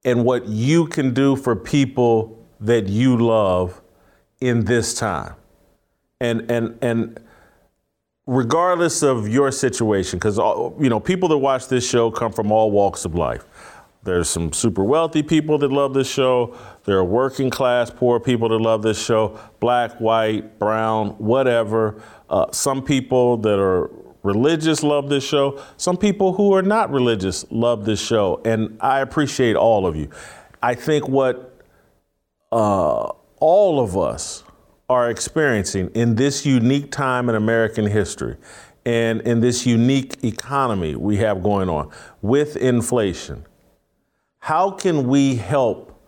and 0.03 0.25
what 0.25 0.47
you 0.47 0.87
can 0.87 1.13
do 1.13 1.37
for 1.37 1.55
people 1.55 2.43
that 2.61 2.89
you 2.89 3.19
love 3.19 3.83
in 4.41 4.65
this 4.65 4.95
time. 4.95 5.35
And 6.21 6.51
and 6.51 6.79
and 6.83 7.21
regardless 8.27 9.03
of 9.03 9.29
your 9.29 9.51
situation 9.51 10.21
cuz 10.21 10.37
you 10.37 10.89
know 10.89 11.01
people 11.01 11.29
that 11.31 11.39
watch 11.39 11.69
this 11.69 11.89
show 11.89 12.11
come 12.11 12.33
from 12.33 12.53
all 12.53 12.71
walks 12.71 13.05
of 13.05 13.15
life. 13.15 13.45
There's 14.05 14.31
some 14.31 14.53
super 14.53 14.85
wealthy 14.85 15.23
people 15.23 15.59
that 15.59 15.71
love 15.73 15.93
this 15.93 16.09
show. 16.09 16.57
There 16.85 16.97
are 16.97 17.05
working 17.05 17.51
class 17.51 17.91
poor 17.91 18.21
people 18.21 18.49
that 18.49 18.59
love 18.59 18.83
this 18.83 19.03
show, 19.03 19.39
black, 19.61 20.01
white, 20.01 20.59
brown, 20.59 21.11
whatever. 21.19 22.01
Uh, 22.31 22.47
some 22.53 22.83
people 22.83 23.37
that 23.39 23.59
are 23.59 23.91
religious 24.23 24.83
love 24.83 25.09
this 25.09 25.25
show. 25.25 25.63
Some 25.77 25.97
people 25.97 26.33
who 26.33 26.55
are 26.55 26.63
not 26.63 26.91
religious 26.91 27.45
love 27.51 27.85
this 27.85 28.01
show. 28.01 28.41
And 28.45 28.79
I 28.81 29.01
appreciate 29.01 29.57
all 29.57 29.87
of 29.87 29.97
you. 29.97 30.11
I 30.63 30.75
think 30.75 31.09
what 31.09 31.63
uh, 32.53 33.13
all 33.41 33.81
of 33.81 33.97
us 33.97 34.45
are 34.89 35.11
experiencing 35.11 35.91
in 35.95 36.15
this 36.15 36.47
unique 36.47 36.91
time 36.91 37.29
in 37.29 37.35
American 37.35 37.87
history 37.87 38.37
and 38.87 39.21
in 39.23 39.41
this 39.41 39.67
unique 39.67 40.25
economy 40.25 40.97
we 40.97 41.19
have 41.19 41.43
going 41.43 41.69
on 41.69 41.91
with 42.23 42.57
inflation. 42.57 43.45
How 44.39 44.71
can 44.71 45.09
we 45.09 45.37
help 45.37 46.01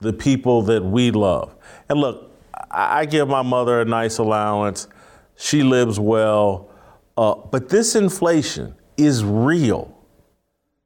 the 0.00 0.12
people 0.12 0.62
that 0.62 0.84
we 0.84 1.12
love? 1.12 1.54
And 1.88 2.00
look, 2.00 2.32
I 2.70 3.06
give 3.06 3.28
my 3.28 3.42
mother 3.42 3.80
a 3.80 3.84
nice 3.84 4.18
allowance. 4.18 4.88
She 5.36 5.62
lives 5.62 6.00
well. 6.00 6.70
Uh, 7.16 7.34
but 7.34 7.68
this 7.68 7.94
inflation 7.94 8.74
is 8.96 9.24
real. 9.24 9.96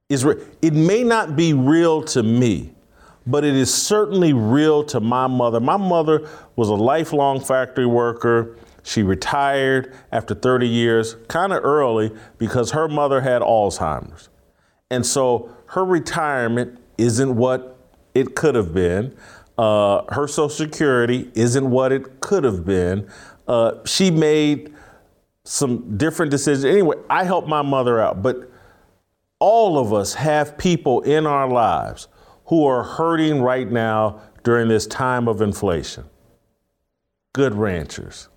Is 0.09 0.25
re- 0.25 0.43
it 0.61 0.75
may 0.75 1.03
not 1.05 1.37
be 1.37 1.53
real 1.53 2.03
to 2.05 2.23
me, 2.23 2.75
but 3.27 3.45
it 3.45 3.55
is 3.55 3.73
certainly 3.73 4.33
real 4.33 4.83
to 4.85 5.01
my 5.01 5.27
mother. 5.27 5.61
My 5.61 5.77
mother 5.77 6.29
was 6.57 6.69
a 6.69 6.75
lifelong 6.75 7.41
factory 7.41 7.87
worker. 7.87 8.57
She 8.83 9.03
retired 9.03 9.95
after 10.11 10.35
30 10.35 10.67
years, 10.67 11.17
kind 11.29 11.53
of 11.53 11.65
early, 11.65 12.13
because 12.39 12.71
her 12.73 12.89
mother 12.89 13.21
had 13.21 13.43
Alzheimer's. 13.43 14.29
And 14.91 15.05
so 15.05 15.55
her 15.67 15.85
retirement 15.85 16.79
isn't 16.99 17.37
what 17.37 17.79
it 18.15 18.35
could 18.35 18.55
have 18.55 18.75
been. 18.75 19.15
Uh, 19.57 20.03
her 20.13 20.27
Social 20.27 20.49
Security 20.49 21.31
isn't 21.35 21.69
what 21.69 21.93
it 21.93 22.21
could 22.21 22.45
have 22.45 22.65
been. 22.65 23.09
Uh, 23.47 23.75
she 23.85 24.11
made 24.11 24.73
some 25.45 25.99
different 25.99 26.31
decisions. 26.31 26.65
Anyway, 26.65 26.97
I 27.09 27.25
helped 27.25 27.49
my 27.49 27.63
mother 27.63 28.01
out, 28.01 28.23
but 28.23 28.51
all 29.39 29.79
of 29.79 29.93
us 29.93 30.15
have 30.15 30.57
people 30.57 31.03
in 31.03 31.27
our 31.27 31.49
lives 31.49 32.09
who 32.51 32.67
are 32.67 32.83
hurting 32.83 33.41
right 33.41 33.71
now 33.71 34.21
during 34.43 34.67
this 34.67 34.85
time 34.85 35.29
of 35.29 35.41
inflation. 35.41 36.05
Good 37.33 37.55
ranchers, 37.55 38.29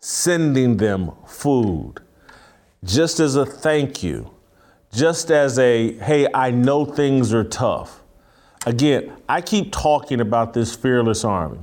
sending 0.00 0.78
them 0.78 1.12
food 1.26 1.96
just 2.82 3.20
as 3.20 3.36
a 3.36 3.44
thank 3.44 4.02
you, 4.02 4.30
just 4.90 5.30
as 5.30 5.58
a, 5.58 5.92
hey, 5.98 6.26
I 6.32 6.52
know 6.52 6.86
things 6.86 7.34
are 7.34 7.44
tough. 7.44 8.02
Again, 8.64 9.12
I 9.28 9.42
keep 9.42 9.72
talking 9.72 10.22
about 10.22 10.54
this 10.54 10.74
fearless 10.74 11.22
army, 11.22 11.58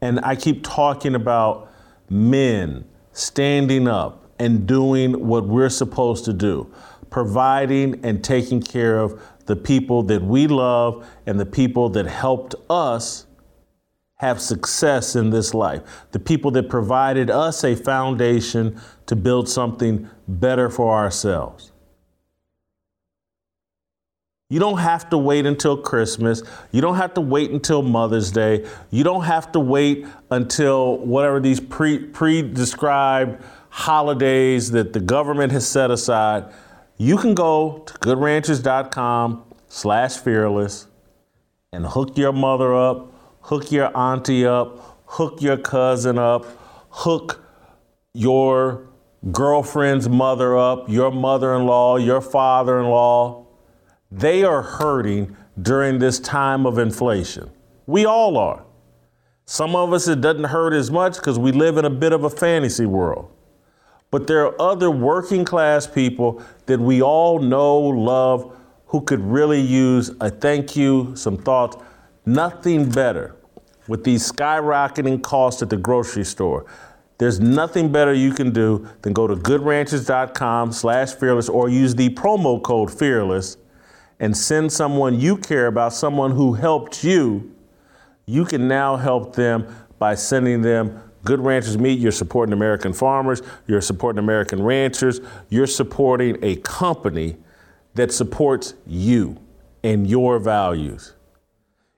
and 0.00 0.18
I 0.24 0.34
keep 0.34 0.64
talking 0.64 1.14
about 1.14 1.72
men 2.10 2.84
standing 3.12 3.86
up 3.86 4.28
and 4.40 4.66
doing 4.66 5.28
what 5.28 5.46
we're 5.46 5.68
supposed 5.68 6.24
to 6.24 6.32
do, 6.32 6.68
providing 7.10 8.04
and 8.04 8.24
taking 8.24 8.60
care 8.60 8.98
of 8.98 9.22
the 9.46 9.56
people 9.56 10.02
that 10.04 10.22
we 10.22 10.46
love 10.46 11.06
and 11.26 11.38
the 11.38 11.46
people 11.46 11.88
that 11.90 12.06
helped 12.06 12.54
us 12.70 13.26
have 14.16 14.40
success 14.40 15.16
in 15.16 15.30
this 15.30 15.52
life, 15.52 15.82
the 16.12 16.18
people 16.20 16.52
that 16.52 16.68
provided 16.68 17.28
us 17.28 17.64
a 17.64 17.74
foundation 17.74 18.80
to 19.06 19.16
build 19.16 19.48
something 19.48 20.08
better 20.28 20.70
for 20.70 20.94
ourselves. 20.94 21.72
You 24.48 24.60
don't 24.60 24.78
have 24.78 25.08
to 25.08 25.18
wait 25.18 25.46
until 25.46 25.78
Christmas. 25.78 26.42
You 26.72 26.82
don't 26.82 26.96
have 26.96 27.14
to 27.14 27.22
wait 27.22 27.50
until 27.50 27.80
Mother's 27.80 28.30
Day. 28.30 28.68
You 28.90 29.02
don't 29.02 29.24
have 29.24 29.50
to 29.52 29.60
wait 29.60 30.06
until 30.30 30.98
whatever 30.98 31.40
these 31.40 31.58
pre 31.58 31.98
pre-described 31.98 33.42
holidays 33.70 34.70
that 34.72 34.92
the 34.92 35.00
government 35.00 35.52
has 35.52 35.66
set 35.66 35.90
aside. 35.90 36.52
You 37.02 37.16
can 37.16 37.34
go 37.34 37.82
to 37.86 37.94
goodranchers.com 37.94 39.44
slash 39.66 40.18
fearless 40.18 40.86
and 41.72 41.84
hook 41.84 42.16
your 42.16 42.32
mother 42.32 42.74
up, 42.74 43.12
hook 43.40 43.72
your 43.72 43.90
auntie 43.96 44.46
up, 44.46 45.00
hook 45.06 45.42
your 45.42 45.56
cousin 45.56 46.16
up, 46.16 46.46
hook 46.90 47.44
your 48.14 48.86
girlfriend's 49.32 50.08
mother 50.08 50.56
up, 50.56 50.88
your 50.88 51.10
mother-in-law, 51.10 51.96
your 51.96 52.20
father-in-law 52.20 53.42
they 54.12 54.44
are 54.44 54.60
hurting 54.62 55.34
during 55.60 55.98
this 55.98 56.20
time 56.20 56.66
of 56.66 56.78
inflation. 56.78 57.50
We 57.86 58.04
all 58.04 58.36
are. 58.36 58.64
Some 59.46 59.74
of 59.74 59.92
us, 59.94 60.06
it 60.06 60.20
doesn't 60.20 60.44
hurt 60.44 60.74
as 60.74 60.90
much 60.90 61.16
because 61.16 61.38
we 61.38 61.50
live 61.50 61.78
in 61.78 61.86
a 61.86 61.90
bit 61.90 62.12
of 62.12 62.24
a 62.24 62.30
fantasy 62.30 62.84
world. 62.84 63.30
But 64.12 64.26
there 64.26 64.46
are 64.46 64.54
other 64.60 64.90
working 64.90 65.44
class 65.44 65.86
people 65.86 66.42
that 66.66 66.78
we 66.78 67.02
all 67.02 67.38
know, 67.40 67.78
love, 67.78 68.54
who 68.86 69.00
could 69.00 69.20
really 69.20 69.60
use 69.60 70.10
a 70.20 70.28
thank 70.28 70.76
you, 70.76 71.16
some 71.16 71.38
thoughts. 71.38 71.78
Nothing 72.26 72.90
better 72.90 73.34
with 73.88 74.04
these 74.04 74.30
skyrocketing 74.30 75.22
costs 75.22 75.62
at 75.62 75.70
the 75.70 75.78
grocery 75.78 76.24
store. 76.24 76.66
There's 77.16 77.40
nothing 77.40 77.90
better 77.90 78.12
you 78.12 78.32
can 78.32 78.50
do 78.52 78.86
than 79.00 79.14
go 79.14 79.26
to 79.26 79.34
goodranchers.com 79.34 80.72
slash 80.72 81.14
fearless 81.14 81.48
or 81.48 81.70
use 81.70 81.94
the 81.94 82.10
promo 82.10 82.62
code 82.62 82.92
fearless 82.92 83.56
and 84.20 84.36
send 84.36 84.70
someone 84.70 85.18
you 85.18 85.38
care 85.38 85.68
about, 85.68 85.94
someone 85.94 86.32
who 86.32 86.52
helped 86.52 87.02
you, 87.02 87.50
you 88.26 88.44
can 88.44 88.68
now 88.68 88.96
help 88.96 89.34
them 89.34 89.74
by 89.98 90.14
sending 90.14 90.60
them 90.60 91.00
Good 91.24 91.40
Ranchers 91.40 91.78
Meat. 91.78 91.98
You're 91.98 92.12
supporting 92.12 92.52
American 92.52 92.92
farmers, 92.92 93.42
you're 93.66 93.80
supporting 93.80 94.18
American 94.18 94.62
ranchers, 94.62 95.20
you're 95.48 95.66
supporting 95.66 96.38
a 96.42 96.56
company 96.56 97.36
that 97.94 98.12
supports 98.12 98.74
you 98.86 99.38
and 99.84 100.08
your 100.08 100.38
values. 100.38 101.14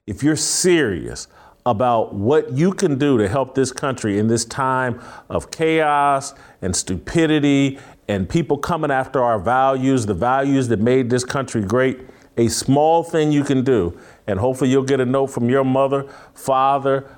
If 0.07 0.22
you're 0.22 0.37
serious 0.37 1.29
about 1.66 2.14
what 2.14 2.53
you 2.53 2.72
can 2.72 2.99
do 2.99 3.16
to 3.16 3.27
help 3.27 3.55
this 3.55 3.72
country 3.72 4.18
in 4.18 4.29
this 4.29 4.45
time 4.45 5.01
of 5.31 5.51
chaos 5.51 6.35
and 6.61 6.77
stupidity 6.77 7.79
and 8.07 8.29
people 8.29 8.59
coming 8.59 8.91
after 8.91 9.22
our 9.22 9.39
values, 9.39 10.05
the 10.05 10.14
values 10.14 10.68
that 10.68 10.81
made 10.81 11.09
this 11.09 11.25
country 11.25 11.62
great, 11.62 12.01
a 12.37 12.49
small 12.49 13.03
thing 13.03 13.33
you 13.33 13.45
can 13.45 13.62
do, 13.62 13.99
and 14.27 14.39
hopefully 14.39 14.68
you'll 14.68 14.83
get 14.83 15.01
a 15.01 15.07
note 15.07 15.29
from 15.29 15.49
your 15.49 15.64
mother, 15.64 16.07
father, 16.35 17.09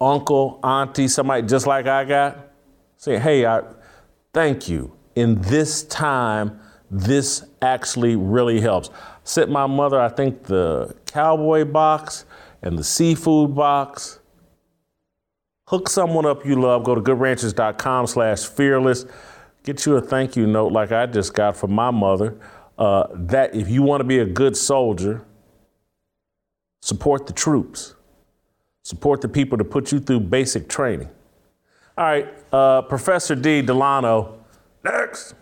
uncle, 0.00 0.60
auntie, 0.62 1.08
somebody 1.08 1.46
just 1.46 1.66
like 1.66 1.86
I 1.86 2.04
got, 2.04 2.50
saying, 2.96 3.20
hey, 3.20 3.46
I 3.46 3.62
thank 4.32 4.68
you. 4.68 4.92
In 5.14 5.40
this 5.42 5.84
time, 5.84 6.60
this 6.90 7.44
actually 7.62 8.16
really 8.16 8.60
helps. 8.60 8.90
Sent 9.24 9.50
my 9.50 9.66
mother, 9.66 10.00
I 10.00 10.08
think, 10.08 10.44
the 10.44 10.94
cowboy 11.06 11.64
box 11.64 12.24
and 12.62 12.78
the 12.78 12.84
seafood 12.84 13.54
box. 13.54 14.20
Hook 15.68 15.88
someone 15.88 16.26
up 16.26 16.46
you 16.46 16.60
love. 16.60 16.84
Go 16.84 16.94
to 16.94 17.00
goodranchers.com 17.00 18.06
slash 18.06 18.44
fearless. 18.44 19.04
Get 19.64 19.84
you 19.84 19.96
a 19.96 20.00
thank 20.00 20.36
you 20.36 20.46
note 20.46 20.70
like 20.70 20.92
I 20.92 21.06
just 21.06 21.34
got 21.34 21.56
from 21.56 21.72
my 21.72 21.90
mother 21.90 22.38
uh, 22.78 23.08
that 23.12 23.54
if 23.54 23.68
you 23.68 23.82
want 23.82 24.00
to 24.00 24.04
be 24.04 24.20
a 24.20 24.24
good 24.24 24.56
soldier, 24.56 25.24
support 26.82 27.26
the 27.26 27.32
troops, 27.32 27.95
support 28.86 29.20
the 29.20 29.28
people 29.28 29.58
to 29.58 29.64
put 29.64 29.90
you 29.90 29.98
through 29.98 30.20
basic 30.20 30.68
training. 30.68 31.08
All 31.98 32.04
right, 32.04 32.28
uh, 32.52 32.82
Professor 32.82 33.34
D. 33.34 33.60
Delano, 33.60 34.38
next. 34.84 35.34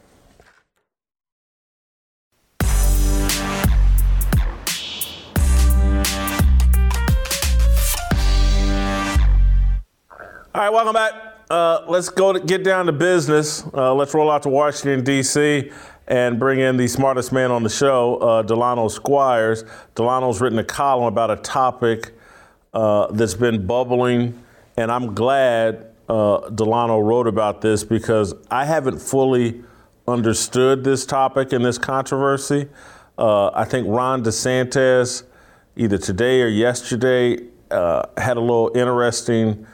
All 10.54 10.60
right, 10.62 10.70
welcome 10.70 10.94
back. 10.94 11.12
Uh, 11.50 11.84
let's 11.86 12.08
go 12.08 12.32
to 12.32 12.40
get 12.40 12.64
down 12.64 12.86
to 12.86 12.92
business. 12.92 13.62
Uh, 13.74 13.92
let's 13.94 14.14
roll 14.14 14.30
out 14.30 14.42
to 14.44 14.48
Washington, 14.48 15.04
D.C 15.04 15.70
and 16.06 16.38
bring 16.38 16.60
in 16.60 16.76
the 16.76 16.86
smartest 16.86 17.32
man 17.32 17.50
on 17.50 17.62
the 17.62 17.70
show, 17.70 18.16
uh, 18.16 18.42
Delano 18.42 18.88
Squires. 18.88 19.64
Delano's 19.94 20.38
written 20.38 20.58
a 20.58 20.64
column 20.64 21.06
about 21.06 21.30
a 21.30 21.36
topic 21.36 22.13
uh, 22.74 23.06
that's 23.12 23.34
been 23.34 23.66
bubbling, 23.66 24.42
and 24.76 24.90
I'm 24.90 25.14
glad 25.14 25.86
uh, 26.08 26.50
Delano 26.50 26.98
wrote 26.98 27.26
about 27.26 27.60
this 27.60 27.84
because 27.84 28.34
I 28.50 28.64
haven't 28.64 28.98
fully 28.98 29.62
understood 30.06 30.84
this 30.84 31.06
topic 31.06 31.52
and 31.52 31.64
this 31.64 31.78
controversy. 31.78 32.68
Uh, 33.16 33.50
I 33.54 33.64
think 33.64 33.86
Ron 33.88 34.24
DeSantis, 34.24 35.22
either 35.76 35.98
today 35.98 36.42
or 36.42 36.48
yesterday, 36.48 37.38
uh, 37.70 38.06
had 38.16 38.36
a 38.36 38.40
little 38.40 38.70
interesting 38.74 39.66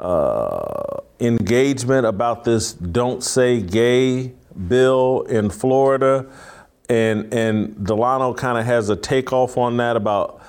uh, 0.00 1.00
engagement 1.20 2.06
about 2.06 2.44
this 2.44 2.72
"Don't 2.72 3.22
Say 3.22 3.60
Gay" 3.60 4.32
bill 4.68 5.22
in 5.28 5.50
Florida, 5.50 6.26
and 6.88 7.32
and 7.32 7.86
Delano 7.86 8.34
kind 8.34 8.58
of 8.58 8.64
has 8.64 8.88
a 8.88 8.96
takeoff 8.96 9.56
on 9.56 9.76
that 9.76 9.96
about 9.96 10.41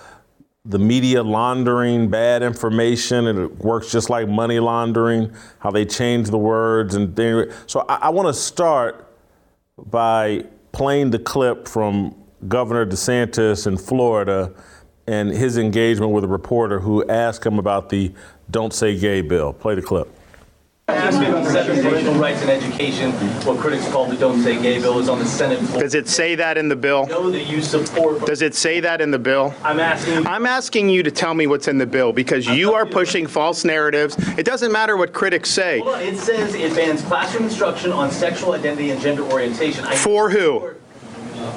the 0.66 0.80
media 0.80 1.22
laundering 1.22 2.08
bad 2.10 2.42
information, 2.42 3.28
and 3.28 3.38
it 3.38 3.58
works 3.58 3.92
just 3.92 4.10
like 4.10 4.30
money 4.30 4.60
laundering, 4.60 5.34
how 5.60 5.70
they 5.70 5.84
change 5.84 6.30
the 6.30 6.38
words 6.38 6.96
and 6.96 7.16
things. 7.16 7.54
So 7.68 7.86
I, 7.90 7.96
I 8.04 8.10
want 8.10 8.30
to 8.30 8.34
start 8.34 9.14
by 9.78 10.46
playing 10.72 11.10
the 11.10 11.20
clip 11.20 11.68
from 11.68 12.16
Governor 12.48 12.86
DeSantis 12.86 13.68
in 13.68 13.78
Florida 13.78 14.54
and 15.06 15.32
his 15.32 15.58
engagement 15.58 16.14
with 16.14 16.24
a 16.24 16.30
reporter 16.30 16.80
who 16.80 17.06
asked 17.10 17.46
him 17.46 17.60
about 17.60 17.90
the 17.90 18.14
"Don't 18.50 18.74
Say 18.74 18.98
Gay" 18.98 19.20
bill. 19.20 19.52
Play 19.52 19.76
the 19.76 19.82
clip. 19.82 20.08
Asking 20.94 21.34
on 21.34 21.46
seven 21.46 21.82
parental 21.82 22.14
rights 22.16 22.42
and 22.42 22.50
education, 22.50 23.12
what 23.46 23.58
critics 23.60 23.90
call 23.92 24.06
the 24.06 24.16
Don't 24.16 24.42
Say 24.42 24.62
Gay 24.62 24.80
bill, 24.80 25.00
is 25.00 25.10
on 25.10 25.20
the 25.20 25.26
Senate 25.26 25.60
floor. 25.60 25.82
Does 25.82 25.96
it 25.96 26.08
say 26.08 26.36
that 26.36 26.58
in 26.58 26.70
the 26.70 26.76
bill? 26.76 27.08
Know 27.08 27.30
that 27.32 27.46
you 27.46 27.62
support. 27.62 28.26
Does 28.26 28.42
it 28.42 28.56
say 28.56 28.80
that 28.80 29.02
in 29.02 29.12
the 29.12 29.20
bill? 29.20 29.54
I'm 29.64 29.80
asking. 29.80 30.26
I'm 30.28 30.46
asking 30.46 30.90
you 30.90 31.04
to 31.04 31.12
tell 31.12 31.34
me 31.34 31.48
what's 31.48 31.68
in 31.68 31.78
the 31.78 31.86
bill 31.86 32.14
because 32.14 32.48
you 32.48 32.74
are 32.74 32.86
pushing 32.86 33.28
false 33.28 33.66
narratives. 33.66 34.16
It 34.38 34.46
doesn't 34.46 34.72
matter 34.72 34.98
what 34.98 35.14
critics 35.14 35.50
say. 35.50 35.82
Well, 35.82 36.00
it 36.00 36.18
says 36.18 36.56
it 36.56 36.76
bans 36.76 37.02
classroom 37.02 37.46
instruction 37.46 37.92
on 37.92 38.12
sexual 38.12 38.54
identity 38.54 38.92
and 38.92 39.02
gender 39.02 39.24
orientation. 39.24 39.86
I 39.86 39.96
For 39.96 40.30
who? 40.30 40.74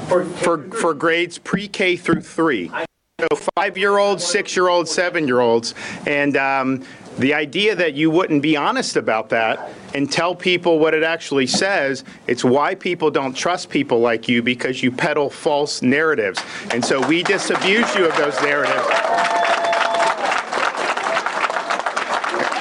For, 0.09 0.25
For 0.25 0.63
for 0.71 0.95
grades 0.95 1.39
pre-K 1.39 1.97
through 1.97 2.23
three. 2.23 2.71
So 3.19 3.29
five-year-olds, 3.57 4.23
six-year-olds, 4.23 4.91
seven-year-olds, 4.91 5.75
and 6.07 6.37
um, 6.37 6.85
the 7.19 7.33
idea 7.33 7.75
that 7.75 7.95
you 7.95 8.11
wouldn't 8.11 8.43
be 8.43 8.57
honest 8.57 8.97
about 8.97 9.31
that 9.31 9.73
and 9.95 10.11
tell 10.11 10.35
people 10.35 10.79
what 10.79 10.93
it 10.93 11.03
actually 11.03 11.47
says, 11.47 12.05
it's 12.27 12.45
why 12.45 12.75
people 12.75 13.11
don't 13.11 13.35
trust 13.35 13.71
people 13.71 14.01
like 14.01 14.29
you 14.29 14.43
because 14.43 14.83
you 14.83 14.93
peddle 14.93 15.31
false 15.31 15.81
narratives. 15.81 16.43
And 16.73 16.85
so 16.85 17.07
we 17.07 17.23
disabuse 17.23 17.95
you 17.95 18.07
of 18.07 18.17
those 18.17 18.39
narratives. 18.43 18.87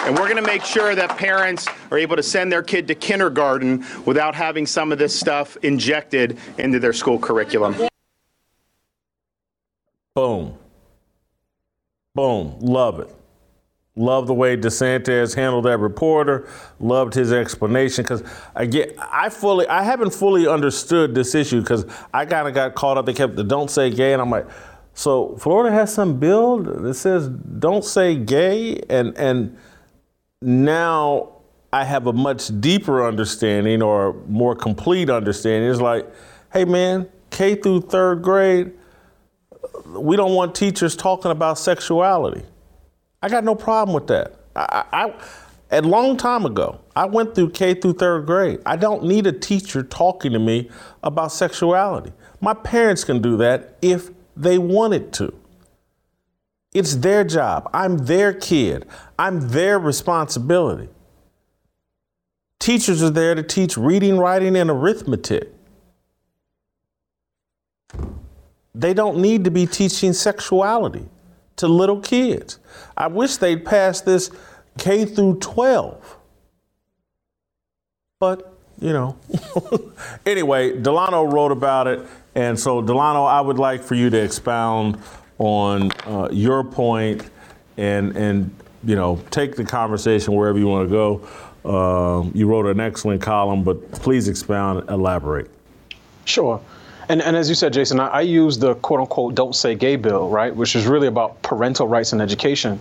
And 0.06 0.16
we're 0.16 0.30
going 0.30 0.36
to 0.36 0.44
make 0.44 0.64
sure 0.64 0.94
that 0.94 1.18
parents 1.18 1.68
are 1.90 1.98
able 1.98 2.16
to 2.16 2.24
send 2.24 2.52
their 2.52 2.62
kid 2.62 2.88
to 2.90 2.96
kindergarten 2.96 3.84
without 4.06 4.36
having 4.36 4.68
some 4.68 4.92
of 4.92 5.00
this 5.00 5.20
stuff 5.20 5.58
injected 5.64 6.38
into 6.60 6.80
their 6.80 6.94
school 6.94 7.18
curriculum. 7.18 7.76
Boom. 10.14 10.58
Boom. 12.14 12.58
Love 12.62 13.00
it. 13.00 13.14
Love 13.98 14.28
the 14.28 14.34
way 14.34 14.58
DeSantis 14.58 15.36
handled 15.36 15.64
that 15.64 15.78
reporter. 15.78 16.50
Loved 16.80 17.14
his 17.14 17.32
explanation 17.32 18.04
because 18.04 18.24
I 18.54 18.66
get, 18.66 18.94
I 19.00 19.30
fully, 19.30 19.66
I 19.68 19.84
haven't 19.84 20.14
fully 20.14 20.48
understood 20.48 21.16
this 21.16 21.34
issue 21.34 21.62
because 21.62 21.86
I 22.14 22.26
kind 22.26 22.46
of 22.46 22.54
got 22.54 22.76
caught 22.76 22.98
up. 22.98 23.06
They 23.06 23.14
kept 23.14 23.38
the 23.38 23.44
"Don't 23.46 23.72
say 23.72 23.90
gay," 23.90 24.12
and 24.12 24.22
I'm 24.22 24.30
like, 24.30 24.48
so 24.94 25.38
Florida 25.38 25.74
has 25.74 25.94
some 25.94 26.20
bill 26.20 26.58
that 26.58 26.96
says 26.96 27.30
"Don't 27.30 27.86
say 27.86 28.18
gay," 28.18 28.82
and 28.90 29.18
and 29.18 29.58
now 30.42 31.30
I 31.72 31.86
have 31.86 32.08
a 32.08 32.14
much 32.14 32.50
deeper 32.60 33.06
understanding 33.06 33.82
or 33.82 34.14
more 34.28 34.56
complete 34.56 35.10
understanding. 35.10 35.70
It's 35.70 35.80
like, 35.80 36.06
hey 36.52 36.66
man, 36.66 37.08
K 37.30 37.56
through 37.56 37.82
third 37.82 38.22
grade, 38.22 38.74
we 39.88 40.18
don't 40.18 40.36
want 40.36 40.54
teachers 40.54 40.98
talking 40.98 41.32
about 41.32 41.58
sexuality. 41.58 42.44
I 43.22 43.30
got 43.30 43.44
no 43.44 43.56
problem 43.56 43.94
with 43.96 44.08
that. 44.08 44.36
I, 44.56 44.86
I, 44.94 45.14
A 45.72 45.82
long 45.82 46.16
time 46.16 46.46
ago, 46.46 46.80
I 46.96 47.06
went 47.06 47.36
through 47.36 47.50
K 47.52 47.74
through 47.74 47.94
third 47.94 48.26
grade. 48.26 48.60
I 48.66 48.76
don't 48.76 49.04
need 49.04 49.26
a 49.28 49.32
teacher 49.32 49.84
talking 49.84 50.32
to 50.34 50.40
me 50.40 50.70
about 51.04 51.32
sexuality. 51.32 52.14
My 52.40 52.54
parents 52.54 53.04
can 53.04 53.22
do 53.22 53.36
that 53.38 53.78
if 53.82 54.12
they 54.38 54.58
wanted 54.58 55.12
to. 55.14 55.34
It's 56.74 56.96
their 56.98 57.24
job. 57.24 57.70
I'm 57.74 57.98
their 57.98 58.34
kid. 58.34 58.86
I'm 59.18 59.50
their 59.50 59.80
responsibility. 59.80 60.90
Teachers 62.60 63.02
are 63.02 63.10
there 63.10 63.34
to 63.34 63.44
teach 63.44 63.78
reading, 63.78 64.18
writing, 64.18 64.56
and 64.56 64.70
arithmetic. 64.70 65.52
They 68.74 68.94
don't 68.94 69.18
need 69.18 69.46
to 69.46 69.52
be 69.52 69.66
teaching 69.66 70.14
sexuality 70.14 71.08
to 71.58 71.68
little 71.68 72.00
kids. 72.00 72.60
I 72.98 73.08
wish 73.08 73.38
they'd 73.38 73.64
pass 73.64 74.02
this 74.02 74.32
K 74.78 75.06
through 75.06 75.40
12. 75.40 76.18
But, 78.20 78.54
you 78.80 78.94
know. 78.94 79.18
anyway, 80.26 80.80
Delano 80.80 81.24
wrote 81.24 81.52
about 81.52 81.88
it. 81.88 82.06
And 82.36 82.60
so, 82.60 82.82
Delano, 82.82 83.24
I 83.24 83.42
would 83.42 83.60
like 83.60 83.84
for 83.84 83.96
you 83.96 84.10
to 84.10 84.18
expound 84.22 84.98
on 85.38 85.92
uh, 86.06 86.30
your 86.32 86.64
point 86.64 87.30
and, 87.78 88.16
and, 88.16 88.56
you 88.84 88.96
know, 88.96 89.22
take 89.32 89.56
the 89.56 89.64
conversation 89.64 90.34
wherever 90.34 90.58
you 90.58 90.68
want 90.68 90.90
to 90.90 90.92
go. 90.92 91.28
Uh, 91.66 92.30
you 92.34 92.48
wrote 92.48 92.68
an 92.68 92.80
excellent 92.80 93.22
column, 93.22 93.64
but 93.64 93.92
please 93.92 94.28
expound, 94.28 94.88
elaborate. 94.90 95.50
Sure. 96.26 96.62
And, 97.08 97.22
and 97.22 97.36
as 97.36 97.50
you 97.50 97.56
said, 97.56 97.74
Jason, 97.74 98.00
I, 98.00 98.08
I 98.08 98.22
use 98.22 98.58
the 98.58 98.76
quote 98.76 99.00
unquote 99.00 99.36
don't 99.36 99.56
say 99.56 99.76
gay 99.76 99.96
bill, 99.96 100.30
right, 100.30 100.56
which 100.56 100.76
is 100.76 100.86
really 100.88 101.08
about 101.08 101.42
parental 101.42 101.88
rights 101.88 102.14
and 102.14 102.22
education, 102.22 102.80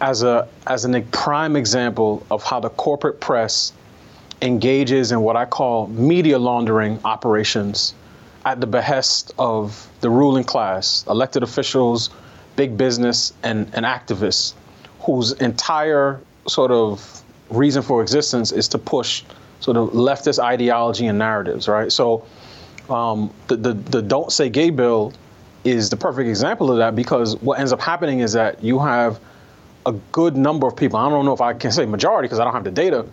as 0.00 0.22
a 0.22 0.48
as 0.66 0.84
a 0.84 1.00
prime 1.10 1.56
example 1.56 2.24
of 2.30 2.42
how 2.44 2.60
the 2.60 2.70
corporate 2.70 3.20
press 3.20 3.72
engages 4.42 5.10
in 5.10 5.20
what 5.22 5.36
I 5.36 5.44
call 5.44 5.88
media 5.88 6.38
laundering 6.38 7.00
operations 7.04 7.94
at 8.44 8.60
the 8.60 8.66
behest 8.66 9.32
of 9.38 9.88
the 10.00 10.08
ruling 10.08 10.44
class, 10.44 11.04
elected 11.08 11.42
officials, 11.42 12.10
big 12.54 12.76
business, 12.76 13.32
and, 13.42 13.68
and 13.74 13.84
activists 13.84 14.54
whose 15.00 15.32
entire 15.32 16.20
sort 16.46 16.70
of 16.70 17.22
reason 17.50 17.82
for 17.82 18.00
existence 18.02 18.52
is 18.52 18.68
to 18.68 18.78
push 18.78 19.24
sort 19.60 19.76
of 19.76 19.90
leftist 19.90 20.38
ideology 20.38 21.06
and 21.06 21.18
narratives, 21.18 21.66
right? 21.66 21.90
So 21.90 22.24
um, 22.90 23.32
the, 23.48 23.56
the, 23.56 23.72
the 23.72 24.02
don't 24.02 24.32
say 24.32 24.48
gay 24.48 24.70
bill 24.70 25.12
is 25.64 25.90
the 25.90 25.96
perfect 25.96 26.28
example 26.28 26.70
of 26.70 26.78
that 26.78 26.94
because 26.94 27.36
what 27.36 27.58
ends 27.58 27.72
up 27.72 27.80
happening 27.80 28.20
is 28.20 28.32
that 28.32 28.62
you 28.62 28.78
have 28.78 29.20
a 29.86 29.92
good 30.12 30.36
number 30.36 30.66
of 30.66 30.76
people, 30.76 30.98
I 30.98 31.08
don't 31.08 31.24
know 31.24 31.32
if 31.32 31.40
I 31.40 31.54
can 31.54 31.72
say 31.72 31.86
majority 31.86 32.26
because 32.26 32.38
I 32.38 32.44
don't 32.44 32.52
have 32.52 32.64
the 32.64 32.70
data, 32.70 33.06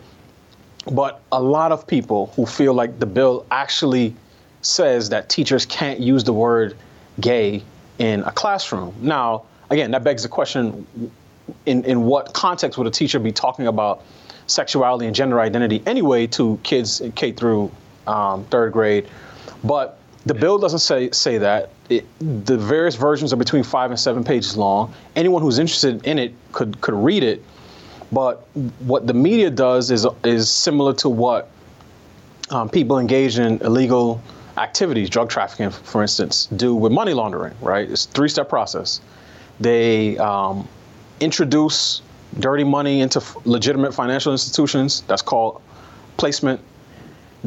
but 0.91 1.21
a 1.31 1.41
lot 1.41 1.71
of 1.71 1.87
people 1.87 2.27
who 2.35 2.45
feel 2.45 2.73
like 2.73 2.99
the 2.99 3.05
bill 3.05 3.45
actually 3.49 4.15
says 4.61 5.09
that 5.09 5.29
teachers 5.29 5.65
can't 5.65 5.99
use 5.99 6.23
the 6.23 6.33
word 6.33 6.75
gay 7.19 7.63
in 7.97 8.23
a 8.23 8.31
classroom. 8.31 8.93
Now, 8.99 9.45
again, 9.69 9.91
that 9.91 10.03
begs 10.03 10.23
the 10.23 10.29
question 10.29 10.85
in, 11.65 11.83
in 11.85 12.03
what 12.03 12.33
context 12.33 12.77
would 12.77 12.87
a 12.87 12.91
teacher 12.91 13.19
be 13.19 13.31
talking 13.31 13.67
about 13.67 14.03
sexuality 14.47 15.05
and 15.05 15.15
gender 15.15 15.39
identity 15.39 15.81
anyway 15.85 16.27
to 16.27 16.59
kids 16.63 17.01
in 17.01 17.11
K 17.13 17.31
through 17.31 17.71
um, 18.05 18.45
third 18.45 18.73
grade 18.73 19.07
but 19.65 19.97
the 20.25 20.33
bill 20.33 20.57
doesn't 20.57 20.79
say 20.79 21.11
say 21.11 21.37
that. 21.37 21.69
It, 21.89 22.05
the 22.45 22.57
various 22.57 22.95
versions 22.95 23.31
are 23.31 23.35
between 23.35 23.63
five 23.63 23.91
and 23.91 23.99
seven 23.99 24.23
pages 24.23 24.57
long. 24.57 24.93
Anyone 25.15 25.41
who's 25.41 25.59
interested 25.59 26.05
in 26.05 26.17
it 26.17 26.33
could 26.51 26.79
could 26.81 26.95
read 26.95 27.23
it. 27.23 27.43
But 28.11 28.47
what 28.79 29.07
the 29.07 29.13
media 29.13 29.49
does 29.49 29.91
is 29.91 30.07
is 30.23 30.49
similar 30.49 30.93
to 30.95 31.09
what 31.09 31.51
um, 32.49 32.69
people 32.69 32.99
engaged 32.99 33.39
in 33.39 33.59
illegal 33.61 34.21
activities, 34.57 35.09
drug 35.09 35.29
trafficking, 35.29 35.69
for 35.69 36.01
instance, 36.01 36.47
do 36.47 36.73
with 36.73 36.91
money 36.91 37.13
laundering. 37.13 37.53
Right? 37.61 37.89
It's 37.89 38.05
a 38.05 38.09
three-step 38.09 38.49
process. 38.49 39.01
They 39.59 40.17
um, 40.17 40.67
introduce 41.19 42.01
dirty 42.39 42.63
money 42.63 43.01
into 43.01 43.19
f- 43.19 43.37
legitimate 43.45 43.93
financial 43.93 44.31
institutions. 44.31 45.01
That's 45.07 45.21
called 45.21 45.61
placement 46.17 46.61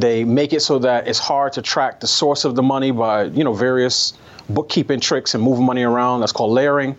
they 0.01 0.25
make 0.25 0.53
it 0.53 0.61
so 0.61 0.79
that 0.79 1.09
it's 1.09 1.19
hard 1.19 1.53
to 1.55 1.63
track 1.63 2.01
the 2.01 2.07
source 2.07 2.45
of 2.45 2.55
the 2.55 2.63
money 2.63 2.93
by, 2.93 3.25
you 3.25 3.43
know, 3.43 3.53
various 3.53 4.13
bookkeeping 4.49 5.01
tricks 5.01 5.35
and 5.35 5.43
moving 5.43 5.67
money 5.67 5.83
around. 5.83 6.21
That's 6.21 6.33
called 6.33 6.53
layering. 6.53 6.97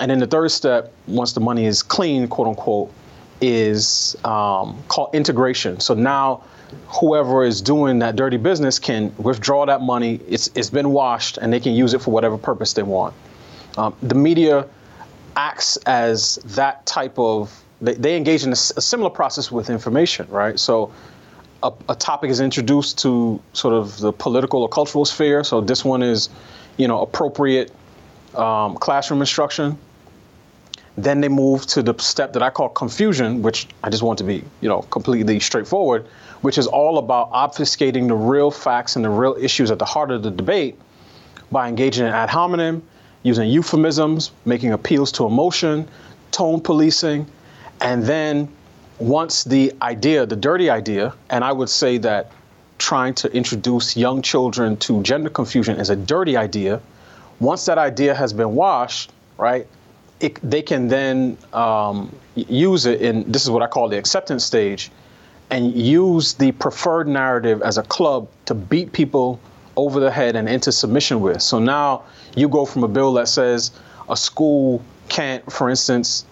And 0.00 0.10
then 0.10 0.18
the 0.18 0.26
third 0.26 0.50
step, 0.50 0.92
once 1.06 1.32
the 1.32 1.40
money 1.40 1.64
is 1.66 1.82
clean, 1.82 2.26
quote 2.26 2.48
unquote, 2.48 2.92
is 3.40 4.16
um, 4.24 4.82
called 4.88 5.14
integration. 5.14 5.78
So 5.78 5.94
now 5.94 6.42
whoever 6.88 7.44
is 7.44 7.62
doing 7.62 8.00
that 8.00 8.16
dirty 8.16 8.36
business 8.36 8.80
can 8.80 9.14
withdraw 9.16 9.64
that 9.66 9.80
money. 9.80 10.20
It's, 10.28 10.50
it's 10.56 10.70
been 10.70 10.90
washed 10.90 11.38
and 11.38 11.52
they 11.52 11.60
can 11.60 11.74
use 11.74 11.94
it 11.94 12.02
for 12.02 12.10
whatever 12.10 12.36
purpose 12.36 12.72
they 12.72 12.82
want. 12.82 13.14
Um, 13.78 13.94
the 14.02 14.14
media 14.16 14.66
acts 15.36 15.76
as 15.86 16.36
that 16.56 16.84
type 16.86 17.16
of, 17.18 17.62
they, 17.80 17.94
they 17.94 18.16
engage 18.16 18.42
in 18.42 18.50
a, 18.50 18.52
a 18.76 18.80
similar 18.80 19.10
process 19.10 19.52
with 19.52 19.70
information, 19.70 20.26
right? 20.30 20.58
So 20.58 20.92
a, 21.64 21.72
a, 21.88 21.94
topic 21.94 22.30
is 22.30 22.40
introduced 22.40 22.98
to 22.98 23.40
sort 23.54 23.74
of 23.74 23.98
the 23.98 24.12
political 24.12 24.62
or 24.62 24.68
cultural 24.68 25.04
sphere. 25.04 25.42
So 25.42 25.60
this 25.60 25.84
one 25.84 26.02
is, 26.02 26.28
you 26.76 26.86
know, 26.86 27.00
appropriate 27.00 27.72
um, 28.34 28.76
classroom 28.76 29.20
instruction. 29.20 29.78
Then 30.96 31.20
they 31.20 31.28
move 31.28 31.66
to 31.68 31.82
the 31.82 31.98
step 31.98 32.34
that 32.34 32.42
I 32.42 32.50
call 32.50 32.68
confusion, 32.68 33.42
which 33.42 33.66
I 33.82 33.90
just 33.90 34.02
want 34.02 34.18
to 34.18 34.24
be, 34.24 34.44
you 34.60 34.68
know, 34.68 34.82
completely 34.82 35.40
straightforward, 35.40 36.06
which 36.42 36.58
is 36.58 36.66
all 36.66 36.98
about 36.98 37.32
obfuscating 37.32 38.06
the 38.08 38.14
real 38.14 38.50
facts 38.50 38.94
and 38.94 39.04
the 39.04 39.10
real 39.10 39.34
issues 39.40 39.70
at 39.70 39.78
the 39.78 39.84
heart 39.86 40.10
of 40.10 40.22
the 40.22 40.30
debate 40.30 40.78
by 41.50 41.68
engaging 41.68 42.06
in 42.06 42.12
ad 42.12 42.28
hominem, 42.28 42.82
using 43.22 43.48
euphemisms, 43.48 44.30
making 44.44 44.72
appeals 44.72 45.10
to 45.12 45.24
emotion, 45.24 45.88
tone 46.30 46.60
policing, 46.60 47.26
and 47.80 48.04
then 48.04 48.48
once 49.04 49.44
the 49.44 49.70
idea, 49.82 50.24
the 50.24 50.36
dirty 50.36 50.70
idea, 50.70 51.12
and 51.28 51.44
I 51.44 51.52
would 51.52 51.68
say 51.68 51.98
that 51.98 52.32
trying 52.78 53.12
to 53.14 53.30
introduce 53.32 53.96
young 53.96 54.22
children 54.22 54.78
to 54.78 55.02
gender 55.02 55.28
confusion 55.28 55.78
is 55.78 55.90
a 55.90 55.96
dirty 55.96 56.38
idea. 56.38 56.80
Once 57.38 57.66
that 57.66 57.76
idea 57.76 58.14
has 58.14 58.32
been 58.32 58.54
washed, 58.54 59.12
right, 59.36 59.66
it, 60.20 60.38
they 60.42 60.62
can 60.62 60.88
then 60.88 61.36
um, 61.52 62.14
use 62.34 62.86
it 62.86 63.02
in 63.02 63.30
this 63.30 63.44
is 63.44 63.50
what 63.50 63.62
I 63.62 63.66
call 63.66 63.90
the 63.90 63.98
acceptance 63.98 64.42
stage, 64.42 64.90
and 65.50 65.74
use 65.74 66.32
the 66.32 66.52
preferred 66.52 67.06
narrative 67.06 67.60
as 67.60 67.76
a 67.76 67.82
club 67.82 68.28
to 68.46 68.54
beat 68.54 68.92
people 68.92 69.38
over 69.76 70.00
the 70.00 70.10
head 70.10 70.34
and 70.34 70.48
into 70.48 70.72
submission 70.72 71.20
with. 71.20 71.42
So 71.42 71.58
now 71.58 72.04
you 72.36 72.48
go 72.48 72.64
from 72.64 72.84
a 72.84 72.88
bill 72.88 73.12
that 73.14 73.28
says 73.28 73.70
a 74.08 74.16
school 74.16 74.82
can't, 75.10 75.52
for 75.52 75.68
instance, 75.68 76.24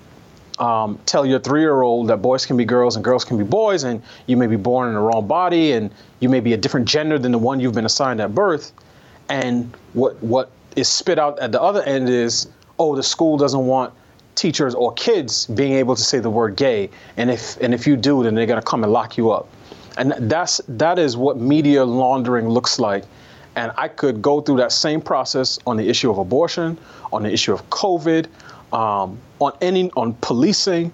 um, 0.63 0.99
tell 1.07 1.27
your 1.27 1.41
three-year-old 1.41 2.07
that 2.07 2.19
boys 2.19 2.47
can 2.47 2.57
be 2.57 2.65
girls 2.65 2.95
and 2.95 3.05
girls 3.05 3.25
can 3.25 3.37
be 3.37 3.43
boys, 3.43 3.83
and 3.83 4.01
you 4.27 4.37
may 4.37 4.47
be 4.47 4.55
born 4.57 4.89
in 4.89 4.95
the 4.95 5.01
wrong 5.01 5.27
body, 5.27 5.73
and 5.73 5.91
you 6.21 6.29
may 6.29 6.39
be 6.39 6.53
a 6.53 6.57
different 6.57 6.87
gender 6.87 7.19
than 7.19 7.33
the 7.33 7.39
one 7.39 7.59
you've 7.59 7.75
been 7.75 7.85
assigned 7.85 8.21
at 8.21 8.33
birth. 8.33 8.73
And 9.29 9.75
what 9.93 10.23
what 10.23 10.53
is 10.77 10.89
spit 10.89 11.19
out 11.19 11.41
at 11.41 11.51
the 11.51 11.61
other 11.61 11.83
end 11.83 12.09
is, 12.09 12.49
oh, 12.79 12.95
the 12.95 13.03
school 13.03 13.37
doesn't 13.37 13.67
want 13.67 13.93
teachers 14.37 14.75
or 14.75 14.93
kids 14.95 15.47
being 15.47 15.73
able 15.73 15.97
to 15.97 16.03
say 16.03 16.21
the 16.21 16.31
word 16.31 16.55
gay, 16.55 16.91
and 17.17 17.29
if 17.29 17.61
and 17.61 17.75
if 17.75 17.85
you 17.85 17.97
do, 17.97 18.23
then 18.23 18.37
they're 18.37 18.47
gonna 18.47 18.63
come 18.63 18.85
and 18.85 18.93
lock 18.93 19.17
you 19.17 19.33
up. 19.33 19.49
And 19.99 20.15
that's 20.31 20.61
that 20.69 20.97
is 20.97 21.17
what 21.17 21.39
media 21.39 21.85
laundering 21.85 22.49
looks 22.49 22.79
like. 22.79 23.05
And 23.57 23.73
I 23.77 23.89
could 23.89 24.23
go 24.23 24.41
through 24.41 24.59
that 24.59 24.73
same 24.73 25.01
process 25.01 25.59
on 25.67 25.77
the 25.77 25.89
issue 25.89 26.09
of 26.09 26.19
abortion, 26.19 26.79
on 27.13 27.25
the 27.25 27.33
issue 27.33 27.53
of 27.53 27.69
COVID, 27.69 28.27
um, 28.73 29.19
on 29.39 29.53
any 29.61 29.91
on 29.93 30.15
policing, 30.21 30.93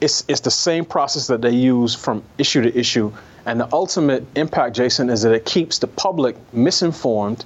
it's 0.00 0.24
it's 0.28 0.40
the 0.40 0.50
same 0.50 0.84
process 0.84 1.26
that 1.28 1.40
they 1.40 1.50
use 1.50 1.94
from 1.94 2.22
issue 2.38 2.62
to 2.62 2.78
issue, 2.78 3.12
and 3.46 3.60
the 3.60 3.68
ultimate 3.72 4.24
impact, 4.36 4.76
Jason, 4.76 5.10
is 5.10 5.22
that 5.22 5.32
it 5.32 5.44
keeps 5.44 5.78
the 5.78 5.86
public 5.86 6.36
misinformed, 6.52 7.44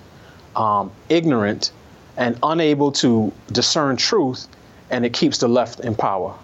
um, 0.57 0.91
ignorant, 1.09 1.73
and 2.17 2.39
unable 2.43 2.91
to 2.93 3.33
discern 3.53 3.97
truth, 3.97 4.49
and 4.91 5.05
it 5.05 5.13
keeps 5.13 5.39
the 5.39 5.49
left 5.49 5.81
in 5.81 5.95
power. 5.95 6.35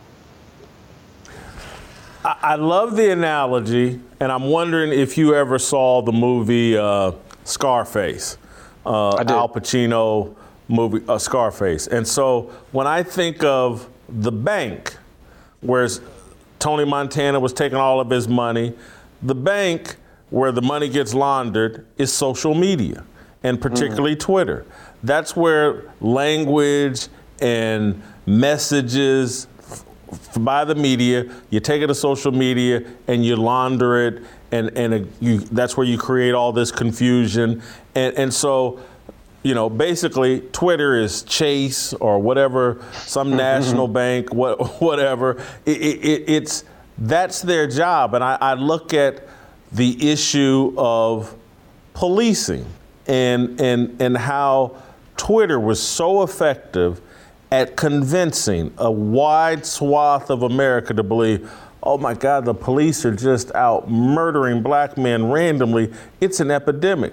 I 2.26 2.54
love 2.54 2.96
the 2.96 3.12
analogy, 3.12 4.00
and 4.18 4.32
I'm 4.32 4.44
wondering 4.44 4.98
if 4.98 5.18
you 5.18 5.34
ever 5.34 5.58
saw 5.58 6.00
the 6.00 6.12
movie 6.12 6.74
uh, 6.74 7.12
Scarface. 7.44 8.38
Uh, 8.86 9.22
Al 9.28 9.48
Pacino 9.48 10.34
movie, 10.68 11.02
uh, 11.08 11.18
Scarface. 11.18 11.86
And 11.86 12.06
so 12.06 12.52
when 12.72 12.86
I 12.86 13.02
think 13.02 13.44
of 13.44 13.88
the 14.08 14.32
bank, 14.32 14.96
where 15.60 15.88
Tony 16.58 16.84
Montana 16.84 17.40
was 17.40 17.52
taking 17.52 17.78
all 17.78 18.00
of 18.00 18.10
his 18.10 18.28
money, 18.28 18.74
the 19.22 19.34
bank 19.34 19.96
where 20.30 20.52
the 20.52 20.62
money 20.62 20.88
gets 20.88 21.14
laundered 21.14 21.86
is 21.96 22.12
social 22.12 22.54
media, 22.54 23.04
and 23.42 23.60
particularly 23.60 24.12
mm-hmm. 24.12 24.32
Twitter. 24.32 24.66
That's 25.02 25.36
where 25.36 25.92
language 26.00 27.08
and 27.40 28.02
messages 28.26 29.46
f- 29.60 29.84
by 30.38 30.64
the 30.64 30.74
media. 30.74 31.30
You 31.50 31.60
take 31.60 31.82
it 31.82 31.86
to 31.88 31.94
social 31.94 32.32
media 32.32 32.82
and 33.06 33.24
you 33.24 33.36
launder 33.36 34.06
it, 34.06 34.22
and 34.50 34.76
and 34.76 35.12
you, 35.20 35.38
that's 35.38 35.76
where 35.76 35.86
you 35.86 35.98
create 35.98 36.34
all 36.34 36.52
this 36.52 36.72
confusion. 36.72 37.62
And 37.94 38.16
and 38.16 38.32
so, 38.34 38.80
you 39.44 39.54
know, 39.54 39.68
basically, 39.68 40.40
Twitter 40.40 40.98
is 40.98 41.22
Chase 41.22 41.92
or 41.92 42.18
whatever, 42.18 42.82
some 42.92 43.28
mm-hmm. 43.28 43.36
national 43.36 43.86
bank, 43.86 44.32
what 44.34 44.80
whatever. 44.80 45.40
It, 45.64 45.80
it, 45.80 46.24
it's 46.26 46.64
that's 46.98 47.42
their 47.42 47.68
job, 47.68 48.14
and 48.14 48.24
I, 48.24 48.38
I 48.40 48.54
look 48.54 48.94
at 48.94 49.28
the 49.70 50.10
issue 50.10 50.74
of 50.76 51.34
policing 51.92 52.66
and 53.06 53.60
and 53.60 54.00
and 54.00 54.16
how 54.16 54.82
Twitter 55.16 55.60
was 55.60 55.80
so 55.80 56.22
effective 56.22 57.00
at 57.52 57.76
convincing 57.76 58.72
a 58.78 58.90
wide 58.90 59.66
swath 59.66 60.30
of 60.30 60.42
America 60.42 60.94
to 60.94 61.02
believe, 61.02 61.50
oh 61.82 61.98
my 61.98 62.14
God, 62.14 62.46
the 62.46 62.54
police 62.54 63.04
are 63.04 63.14
just 63.14 63.54
out 63.54 63.90
murdering 63.90 64.62
black 64.62 64.96
men 64.96 65.30
randomly. 65.30 65.92
It's 66.20 66.40
an 66.40 66.50
epidemic. 66.50 67.12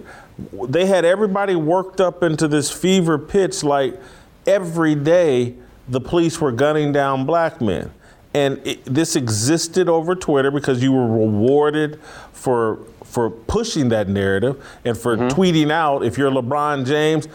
They 0.68 0.86
had 0.86 1.06
everybody 1.06 1.56
worked 1.56 2.02
up 2.02 2.24
into 2.24 2.48
this 2.48 2.72
fever 2.72 3.18
pitch 3.18 3.64
like 3.64 4.00
every 4.46 4.96
day 4.96 5.56
the 5.88 6.02
police 6.02 6.40
were 6.40 6.52
gunning 6.52 6.92
down 6.92 7.26
black 7.26 7.62
men. 7.62 7.92
And 8.34 8.66
it, 8.66 8.86
this 8.86 9.16
existed 9.16 9.90
over 9.90 10.16
Twitter 10.16 10.52
because 10.52 10.82
you 10.82 10.94
were 10.94 11.08
rewarded 11.08 12.00
for 12.32 12.80
for 13.04 13.30
pushing 13.30 13.90
that 13.90 14.08
narrative 14.08 14.66
and 14.86 14.98
for 14.98 15.18
mm-hmm. 15.18 15.28
tweeting 15.28 15.70
out 15.70 16.04
if 16.04 16.18
you're 16.18 16.32
LeBron 16.32 16.86
James, 16.86 17.28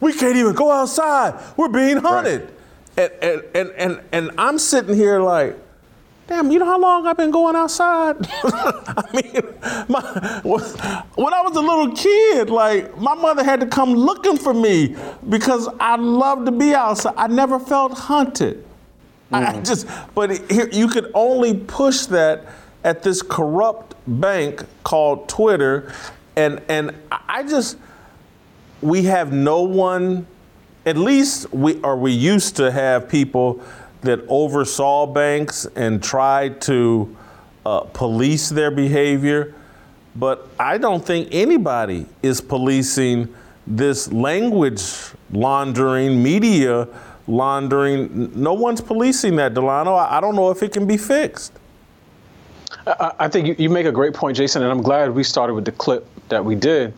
we 0.00 0.12
can't 0.12 0.36
even 0.36 0.54
go 0.54 0.70
outside. 0.70 1.34
We're 1.56 1.68
being 1.68 1.96
hunted. 1.96 2.42
Right. 2.42 2.50
And, 2.96 3.12
and, 3.22 3.42
and, 3.54 3.70
and, 3.76 4.00
and 4.12 4.30
I'm 4.38 4.58
sitting 4.58 4.94
here 4.94 5.20
like, 5.20 5.58
damn, 6.26 6.50
you 6.50 6.58
know 6.58 6.64
how 6.64 6.78
long 6.78 7.06
I've 7.06 7.16
been 7.16 7.30
going 7.30 7.56
outside? 7.56 8.16
I 8.44 9.04
mean, 9.12 9.42
my, 9.88 10.00
when 11.14 11.34
I 11.34 11.42
was 11.42 11.56
a 11.56 11.60
little 11.60 11.92
kid, 11.92 12.50
like 12.50 12.96
my 12.98 13.14
mother 13.14 13.44
had 13.44 13.60
to 13.60 13.66
come 13.66 13.94
looking 13.94 14.36
for 14.36 14.52
me 14.52 14.96
because 15.28 15.68
I 15.80 15.96
loved 15.96 16.46
to 16.46 16.52
be 16.52 16.74
outside. 16.74 17.14
I 17.16 17.26
never 17.28 17.58
felt 17.58 17.92
hunted. 17.92 18.64
Mm. 19.32 19.46
I 19.46 19.60
just, 19.62 19.86
but 20.14 20.50
here, 20.50 20.68
you 20.70 20.88
could 20.88 21.10
only 21.14 21.54
push 21.54 22.06
that 22.06 22.46
at 22.84 23.02
this 23.02 23.22
corrupt 23.22 23.94
bank 24.06 24.64
called 24.84 25.28
Twitter, 25.28 25.92
and 26.36 26.62
and 26.68 26.94
I 27.10 27.42
just, 27.42 27.76
we 28.80 29.02
have 29.04 29.32
no 29.32 29.62
one, 29.62 30.26
at 30.84 30.96
least 30.96 31.52
we 31.52 31.80
or 31.80 31.96
we 31.96 32.12
used 32.12 32.56
to 32.56 32.70
have 32.70 33.08
people 33.08 33.60
that 34.06 34.24
oversaw 34.28 35.06
banks 35.06 35.66
and 35.76 36.02
tried 36.02 36.60
to 36.62 37.14
uh, 37.64 37.80
police 37.80 38.48
their 38.48 38.70
behavior, 38.70 39.54
but 40.14 40.48
I 40.58 40.78
don't 40.78 41.04
think 41.04 41.28
anybody 41.32 42.06
is 42.22 42.40
policing 42.40 43.34
this 43.66 44.10
language 44.12 44.82
laundering, 45.30 46.22
media 46.22 46.88
laundering. 47.26 48.32
No 48.40 48.54
one's 48.54 48.80
policing 48.80 49.36
that, 49.36 49.54
Delano. 49.54 49.94
I, 49.94 50.18
I 50.18 50.20
don't 50.20 50.36
know 50.36 50.50
if 50.50 50.62
it 50.62 50.72
can 50.72 50.86
be 50.86 50.96
fixed. 50.96 51.52
I, 52.86 53.12
I 53.20 53.28
think 53.28 53.46
you, 53.48 53.56
you 53.58 53.68
make 53.68 53.86
a 53.86 53.92
great 53.92 54.14
point, 54.14 54.36
Jason, 54.36 54.62
and 54.62 54.70
I'm 54.70 54.82
glad 54.82 55.10
we 55.10 55.24
started 55.24 55.54
with 55.54 55.64
the 55.64 55.72
clip 55.72 56.06
that 56.28 56.44
we 56.44 56.54
did 56.54 56.94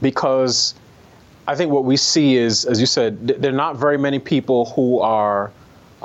because 0.00 0.74
I 1.46 1.54
think 1.54 1.70
what 1.70 1.84
we 1.84 1.96
see 1.96 2.36
is, 2.36 2.64
as 2.64 2.80
you 2.80 2.86
said, 2.86 3.28
th- 3.28 3.40
there 3.40 3.52
are 3.52 3.56
not 3.56 3.76
very 3.76 3.98
many 3.98 4.18
people 4.18 4.66
who 4.66 5.00
are 5.00 5.52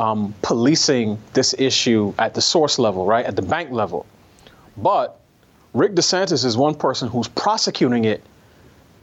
um, 0.02 0.34
policing 0.41 1.20
this 1.34 1.54
issue 1.60 2.12
at 2.18 2.34
the 2.34 2.41
source 2.41 2.80
level, 2.80 3.06
right, 3.06 3.24
at 3.24 3.36
the 3.36 3.41
bank 3.43 3.70
level. 3.72 4.08
But 4.76 5.20
Rick 5.74 5.93
DeSantis 5.93 6.43
is 6.43 6.58
one 6.58 6.74
person 6.74 7.08
who's 7.08 7.28
prosecuting 7.28 8.06
it 8.06 8.24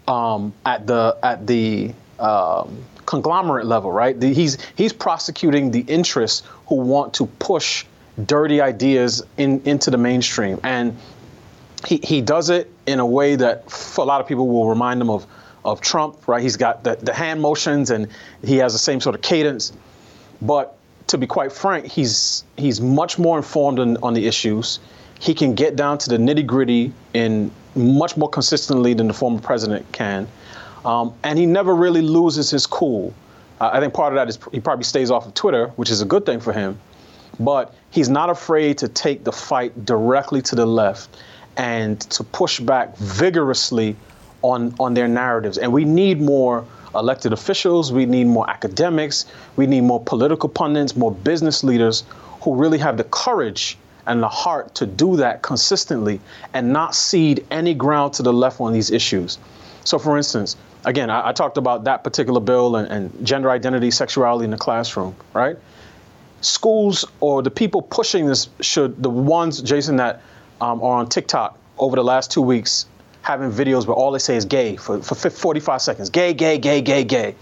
um, 0.09 0.53
at 0.67 0.87
the 0.89 1.17
at 1.23 1.47
the 1.47 1.95
um, 2.19 2.85
conglomerate 3.07 3.67
level, 3.67 3.93
right? 3.93 4.19
The, 4.19 4.35
he's 4.35 4.59
he's 4.75 4.93
prosecuting 4.93 5.71
the 5.71 5.81
interests 5.83 6.43
who 6.67 6.77
want 6.77 7.15
to 7.15 7.27
push 7.27 7.85
dirty 8.27 8.61
ideas 8.61 9.23
in, 9.37 9.63
into 9.67 9.93
the 9.93 9.99
mainstream, 9.99 10.59
and 10.65 10.97
he 11.87 11.99
he 12.03 12.21
does 12.23 12.51
it 12.51 12.73
in 12.87 12.99
a 12.99 13.07
way 13.07 13.37
that 13.37 13.71
for 13.71 14.03
a 14.03 14.09
lot 14.09 14.21
of 14.21 14.27
people 14.27 14.49
will 14.49 14.69
remind 14.69 15.01
them 15.01 15.11
of 15.11 15.27
of 15.65 15.81
Trump, 15.81 16.27
right? 16.27 16.43
He's 16.43 16.57
got 16.57 16.83
the, 16.83 16.97
the 16.97 17.15
hand 17.15 17.41
motions 17.41 17.91
and 17.91 18.09
he 18.43 18.57
has 18.57 18.73
the 18.73 18.79
same 18.79 19.01
sort 19.01 19.15
of 19.15 19.23
cadence, 19.23 19.73
but 20.41 20.78
to 21.09 21.19
be 21.19 21.27
quite 21.27 21.53
frank, 21.53 21.87
he's 21.87 22.45
he's 22.57 22.81
much 22.81 23.19
more 23.19 23.37
informed 23.37 23.79
on, 23.79 23.97
on 24.03 24.15
the 24.15 24.27
issues. 24.27 24.79
He 25.21 25.35
can 25.35 25.55
get 25.55 25.75
down 25.75 25.99
to 25.99 26.11
the 26.11 26.17
nitty 26.17 26.47
gritty 26.47 26.93
in 27.13 27.51
much 27.75 28.17
more 28.17 28.29
consistently 28.29 28.95
than 28.95 29.09
the 29.09 29.15
former 29.15 29.41
president 29.41 29.91
can, 29.93 30.29
um, 30.85 31.13
and 31.25 31.39
he 31.39 31.47
never 31.47 31.75
really 31.75 32.03
loses 32.03 32.51
his 32.51 32.67
cool. 32.67 33.13
Uh, 33.61 33.71
I 33.73 33.81
think 33.81 33.95
part 33.95 34.13
of 34.13 34.17
that 34.17 34.29
is 34.29 34.39
he 34.53 34.61
probably 34.61 34.85
stays 34.85 35.11
off 35.11 35.27
of 35.27 35.35
Twitter, 35.35 35.69
which 35.77 35.91
is 35.91 36.01
a 36.01 36.05
good 36.05 36.25
thing 36.25 36.41
for 36.41 36.53
him, 36.53 36.79
but 37.41 37.75
he's 37.91 38.09
not 38.09 38.31
afraid 38.31 38.79
to 38.79 38.89
take 38.89 39.25
the 39.25 39.33
fight 39.33 39.85
directly 39.85 40.41
to 40.43 40.55
the 40.55 40.67
left 40.67 41.17
and 41.57 42.01
to 42.01 42.23
push 42.23 42.61
back 42.61 42.97
vigorously 42.99 43.97
on 44.43 44.75
on 44.79 44.95
their 44.95 45.09
narratives. 45.09 45.59
And 45.59 45.73
we 45.73 45.85
need 45.85 46.21
more 46.21 46.65
elected 46.95 47.33
officials, 47.33 47.93
we 47.93 48.07
need 48.07 48.27
more 48.27 48.49
academics, 48.49 49.27
we 49.57 49.67
need 49.67 49.83
more 49.83 50.03
political 50.03 50.49
pundits, 50.49 50.97
more 50.97 51.13
business 51.13 51.63
leaders 51.63 52.05
who 52.43 52.55
really 52.55 52.79
have 52.79 52.97
the 52.97 53.05
courage 53.05 53.77
and 54.07 54.23
the 54.23 54.29
heart 54.29 54.75
to 54.75 54.87
do 54.87 55.17
that 55.17 55.43
consistently 55.43 56.21
and 56.55 56.73
not 56.73 56.95
cede 56.95 57.47
any 57.51 57.75
ground 57.75 58.15
to 58.15 58.23
the 58.23 58.33
left 58.33 58.61
on 58.61 58.73
these 58.73 58.91
issues. 58.91 59.39
So, 59.85 59.99
for 59.99 60.17
instance, 60.17 60.57
again, 60.85 61.11
I, 61.11 61.29
I 61.29 61.33
talked 61.33 61.59
about 61.59 61.85
that 61.85 62.05
particular 62.05 62.41
bill 62.41 62.77
and, 62.77 62.89
and, 62.91 63.27
gender 63.27 63.51
identity, 63.51 63.91
sexuality 63.91 64.45
in 64.45 64.51
the 64.51 64.57
classroom, 64.57 65.15
right? 65.35 65.57
Schools 66.41 67.05
or 67.21 67.43
the 67.43 67.51
people 67.51 67.83
pushing 67.83 68.27
this 68.27 68.49
should, 68.61 69.03
the 69.03 69.11
ones, 69.11 69.61
Jason, 69.61 69.97
that 69.97 70.23
um, 70.61 70.83
are 70.83 70.99
on 70.99 71.09
TikTok 71.09 71.59
over 71.79 71.97
the 71.97 72.05
last 72.05 72.31
two 72.31 72.43
weeks 72.43 72.87
having 73.29 73.53
videos 73.53 73.87
where 73.87 73.95
all 73.95 74.11
they 74.11 74.19
say 74.19 74.37
is 74.37 74.47
gay 74.47 74.75
for, 74.77 75.03
for 75.03 75.29
45 75.29 75.83
seconds 75.83 76.09
gay, 76.09 76.33
gay, 76.33 76.57
gay, 76.57 76.81
gay, 76.81 77.05
gay. 77.05 77.35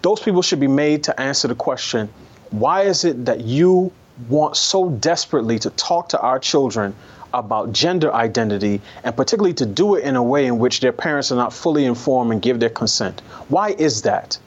Those 0.00 0.20
people 0.20 0.40
should 0.40 0.58
be 0.58 0.68
made 0.68 1.04
to 1.04 1.20
answer 1.20 1.48
the 1.48 1.54
question 1.54 2.08
why 2.50 2.82
is 2.82 3.04
it 3.04 3.26
that 3.26 3.42
you 3.42 3.92
want 4.30 4.56
so 4.56 4.88
desperately 4.88 5.58
to 5.58 5.68
talk 5.70 6.08
to 6.08 6.18
our 6.20 6.38
children 6.38 6.94
about 7.34 7.72
gender 7.72 8.10
identity 8.14 8.80
and 9.04 9.14
particularly 9.14 9.52
to 9.52 9.66
do 9.66 9.96
it 9.96 10.04
in 10.04 10.16
a 10.16 10.22
way 10.22 10.46
in 10.46 10.58
which 10.58 10.80
their 10.80 10.92
parents 10.92 11.30
are 11.30 11.36
not 11.36 11.52
fully 11.52 11.84
informed 11.84 12.32
and 12.32 12.40
give 12.40 12.58
their 12.58 12.70
consent? 12.70 13.20
Why 13.48 13.72
is 13.72 14.00
that? 14.02 14.38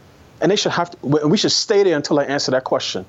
And 0.42 0.50
they 0.50 0.56
should 0.56 0.72
have 0.72 0.90
to, 0.90 0.98
we 1.28 1.38
should 1.38 1.52
stay 1.52 1.84
there 1.84 1.96
until 1.96 2.16
they 2.16 2.26
answer 2.26 2.50
that 2.52 2.64
question. 2.64 3.06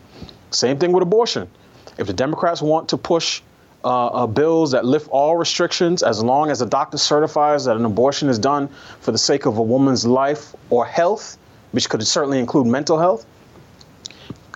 Same 0.50 0.78
thing 0.78 0.92
with 0.92 1.02
abortion. 1.02 1.48
If 1.96 2.06
the 2.06 2.12
Democrats 2.12 2.60
want 2.60 2.90
to 2.90 2.98
push 2.98 3.40
uh, 3.84 4.06
uh, 4.06 4.26
bills 4.26 4.72
that 4.72 4.84
lift 4.84 5.08
all 5.10 5.36
restrictions 5.36 6.02
as 6.02 6.22
long 6.22 6.50
as 6.50 6.60
a 6.60 6.66
doctor 6.66 6.98
certifies 6.98 7.64
that 7.64 7.76
an 7.76 7.84
abortion 7.84 8.28
is 8.28 8.38
done 8.38 8.68
for 9.00 9.12
the 9.12 9.18
sake 9.18 9.46
of 9.46 9.58
a 9.58 9.62
woman's 9.62 10.06
life 10.06 10.54
or 10.68 10.84
health, 10.84 11.38
which 11.72 11.88
could 11.88 12.06
certainly 12.06 12.38
include 12.38 12.66
mental 12.66 12.98
health. 12.98 13.24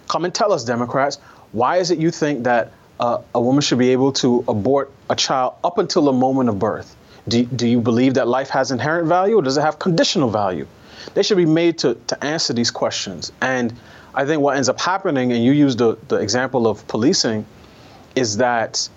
Come 0.08 0.24
and 0.24 0.34
tell 0.34 0.52
us, 0.52 0.64
Democrats, 0.64 1.16
why 1.52 1.78
is 1.78 1.90
it 1.90 1.98
you 1.98 2.10
think 2.10 2.44
that 2.44 2.72
uh, 3.00 3.22
a 3.34 3.40
woman 3.40 3.62
should 3.62 3.78
be 3.78 3.90
able 3.90 4.12
to 4.12 4.44
abort 4.46 4.92
a 5.08 5.16
child 5.16 5.54
up 5.64 5.78
until 5.78 6.02
the 6.02 6.12
moment 6.12 6.48
of 6.48 6.58
birth? 6.58 6.94
Do, 7.26 7.44
do 7.44 7.66
you 7.66 7.80
believe 7.80 8.14
that 8.14 8.28
life 8.28 8.50
has 8.50 8.70
inherent 8.70 9.08
value 9.08 9.36
or 9.36 9.42
does 9.42 9.56
it 9.56 9.62
have 9.62 9.78
conditional 9.78 10.28
value? 10.28 10.66
They 11.14 11.22
should 11.22 11.38
be 11.38 11.46
made 11.46 11.78
to, 11.78 11.94
to 11.94 12.24
answer 12.24 12.52
these 12.52 12.70
questions. 12.70 13.32
And 13.40 13.72
I 14.14 14.24
think 14.26 14.42
what 14.42 14.56
ends 14.56 14.68
up 14.68 14.80
happening, 14.80 15.32
and 15.32 15.42
you 15.42 15.52
used 15.52 15.78
the, 15.78 15.96
the 16.08 16.16
example 16.16 16.66
of 16.66 16.86
policing, 16.88 17.46
is 18.14 18.36
that 18.36 18.88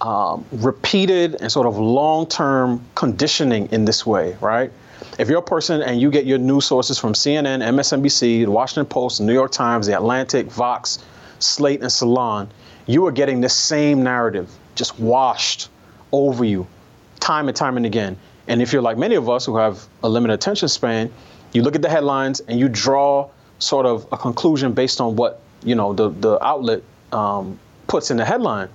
um, 0.00 0.44
repeated 0.52 1.36
and 1.40 1.50
sort 1.50 1.66
of 1.66 1.78
long 1.78 2.26
term 2.26 2.84
conditioning 2.94 3.68
in 3.72 3.84
this 3.84 4.04
way, 4.04 4.36
right? 4.40 4.70
If 5.18 5.28
you're 5.28 5.38
a 5.38 5.42
person 5.42 5.82
and 5.82 6.00
you 6.00 6.10
get 6.10 6.24
your 6.26 6.38
news 6.38 6.66
sources 6.66 6.98
from 6.98 7.12
CNN, 7.12 7.62
MSNBC, 7.62 8.44
the 8.44 8.50
Washington 8.50 8.86
Post, 8.86 9.18
the 9.18 9.24
New 9.24 9.32
York 9.32 9.52
Times, 9.52 9.86
the 9.86 9.96
Atlantic, 9.96 10.46
Vox, 10.46 10.98
Slate, 11.38 11.80
and 11.82 11.92
Salon, 11.92 12.48
you 12.86 13.06
are 13.06 13.12
getting 13.12 13.40
the 13.40 13.48
same 13.48 14.02
narrative 14.02 14.50
just 14.74 14.98
washed 14.98 15.68
over 16.12 16.44
you 16.44 16.66
time 17.20 17.48
and 17.48 17.56
time 17.56 17.76
and 17.76 17.86
again. 17.86 18.16
And 18.48 18.60
if 18.60 18.72
you're 18.72 18.82
like 18.82 18.98
many 18.98 19.14
of 19.14 19.30
us 19.30 19.46
who 19.46 19.56
have 19.56 19.86
a 20.02 20.08
limited 20.08 20.34
attention 20.34 20.68
span, 20.68 21.10
you 21.52 21.62
look 21.62 21.74
at 21.74 21.82
the 21.82 21.88
headlines 21.88 22.40
and 22.40 22.58
you 22.58 22.68
draw 22.68 23.30
sort 23.58 23.86
of 23.86 24.06
a 24.12 24.18
conclusion 24.18 24.72
based 24.72 25.00
on 25.00 25.16
what 25.16 25.40
you 25.62 25.74
know 25.74 25.92
the 25.92 26.10
the 26.10 26.44
outlet 26.44 26.82
um, 27.12 27.58
puts 27.86 28.10
in 28.10 28.16
the 28.16 28.24
headline. 28.24 28.68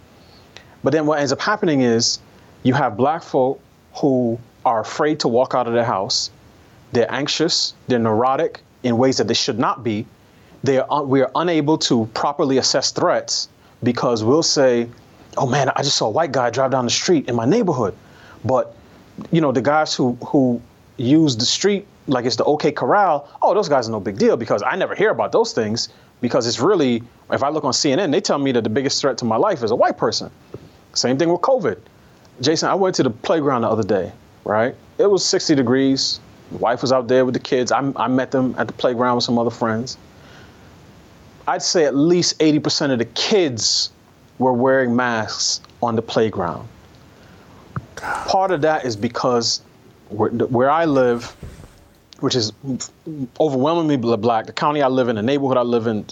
But 0.84 0.94
then 0.94 1.06
what 1.06 1.20
ends 1.20 1.32
up 1.32 1.42
happening 1.42 1.82
is 1.82 2.20
you 2.64 2.74
have 2.74 2.96
black 2.96 3.24
folk 3.24 3.60
who 3.96 4.40
are 4.66 4.80
afraid 4.80 5.20
to 5.22 5.28
walk 5.28 5.54
out 5.54 5.68
of 5.68 5.74
their 5.74 5.86
house. 5.86 6.32
They're 6.92 7.12
anxious, 7.12 7.74
they're 7.88 8.00
neurotic 8.00 8.62
in 8.84 8.98
ways 8.98 9.18
that 9.18 9.28
they 9.28 9.34
should 9.34 9.60
not 9.60 9.84
be. 9.84 10.06
They 10.64 10.80
are, 10.80 11.04
we 11.04 11.22
are 11.22 11.32
unable 11.36 11.78
to 11.80 12.06
properly 12.14 12.58
assess 12.58 12.92
threats 12.92 13.50
because 13.84 14.24
we'll 14.24 14.44
say, 14.44 14.90
"Oh 15.38 15.48
man, 15.48 15.70
I 15.76 15.84
just 15.84 15.98
saw 15.98 16.08
a 16.08 16.12
white 16.12 16.32
guy 16.32 16.50
drive 16.50 16.72
down 16.72 16.86
the 16.86 16.92
street 16.92 17.30
in 17.30 17.36
my 17.36 17.46
neighborhood," 17.46 17.96
but 18.44 18.76
you 19.32 19.40
know 19.42 19.52
the 19.52 19.62
guys 19.62 19.94
who 19.94 20.18
who 20.26 20.62
use 20.98 21.38
the 21.38 21.46
street 21.46 21.88
like 22.08 22.26
it's 22.26 22.36
the 22.36 22.44
OK 22.44 22.72
Corral. 22.72 23.30
Oh, 23.42 23.54
those 23.54 23.70
guys 23.70 23.88
are 23.88 23.92
no 23.92 24.00
big 24.00 24.18
deal 24.18 24.36
because 24.36 24.64
I 24.64 24.76
never 24.76 24.96
hear 24.96 25.12
about 25.12 25.32
those 25.32 25.54
things 25.54 25.90
because 26.22 26.48
it's 26.48 26.60
really 26.60 27.04
if 27.32 27.44
I 27.44 27.50
look 27.50 27.64
on 27.64 27.72
CNN, 27.72 28.12
they 28.12 28.22
tell 28.22 28.40
me 28.40 28.52
that 28.52 28.64
the 28.64 28.70
biggest 28.70 29.00
threat 29.00 29.18
to 29.20 29.26
my 29.26 29.38
life 29.38 29.64
is 29.64 29.72
a 29.72 29.76
white 29.76 29.98
person. 29.98 30.30
Same 31.00 31.18
thing 31.18 31.30
with 31.32 31.40
COVID. 31.40 31.78
Jason, 32.42 32.68
I 32.68 32.76
went 32.76 32.94
to 32.96 33.04
the 33.04 33.10
playground 33.10 33.62
the 33.62 33.70
other 33.70 33.84
day, 33.84 34.12
right? 34.44 34.76
It 34.98 35.10
was 35.10 35.26
60 35.26 35.56
degrees. 35.56 36.20
My 36.52 36.58
wife 36.58 36.82
was 36.82 36.92
out 36.92 37.08
there 37.08 37.24
with 37.24 37.34
the 37.34 37.40
kids. 37.40 37.72
I, 37.72 37.90
I 37.96 38.10
met 38.10 38.32
them 38.32 38.54
at 38.58 38.68
the 38.68 38.74
playground 38.74 39.16
with 39.16 39.24
some 39.24 39.40
other 39.40 39.50
friends. 39.50 39.98
I'd 41.48 41.62
say 41.62 41.86
at 41.86 41.96
least 41.96 42.38
80% 42.40 42.92
of 42.92 43.00
the 43.00 43.06
kids 43.06 43.92
were 44.40 44.52
wearing 44.52 44.94
masks 44.94 45.62
on 45.82 45.96
the 45.96 46.02
playground. 46.02 46.68
Part 47.96 48.52
of 48.52 48.62
that 48.62 48.84
is 48.84 48.98
because 48.98 49.62
where, 50.10 50.32
where 50.32 50.70
I 50.70 50.84
live, 50.84 51.34
which 52.20 52.36
is 52.36 52.52
overwhelmingly 53.40 53.96
black, 54.18 54.48
the 54.48 54.54
county 54.54 54.82
I 54.82 54.90
live 54.90 55.08
in, 55.08 55.16
the 55.16 55.24
neighborhood 55.24 55.56
I 55.56 55.62
live 55.62 55.88
in, 55.88 56.06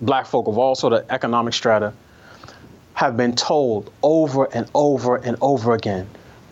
black 0.00 0.26
folk 0.26 0.48
of 0.48 0.56
all 0.56 0.74
sort 0.74 0.94
of 0.94 1.04
economic 1.10 1.52
strata, 1.52 1.92
have 3.00 3.16
been 3.16 3.34
told 3.34 3.90
over 4.02 4.44
and 4.52 4.70
over 4.74 5.16
and 5.16 5.34
over 5.40 5.72
again 5.72 6.06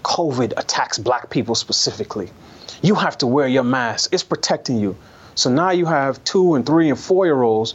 COVID 0.05 0.55
attacks 0.57 0.97
black 0.97 1.29
people 1.29 1.55
specifically. 1.55 2.31
You 2.81 2.95
have 2.95 3.19
to 3.19 3.27
wear 3.27 3.47
your 3.47 3.65
mask, 3.65 4.15
it's 4.15 4.23
protecting 4.23 4.79
you. 4.79 4.97
So 5.35 5.51
now 5.51 5.73
you 5.73 5.85
have 5.85 6.25
two 6.25 6.55
and 6.55 6.65
three 6.65 6.89
and 6.89 6.99
four 6.99 7.27
year 7.27 7.43
olds 7.43 7.75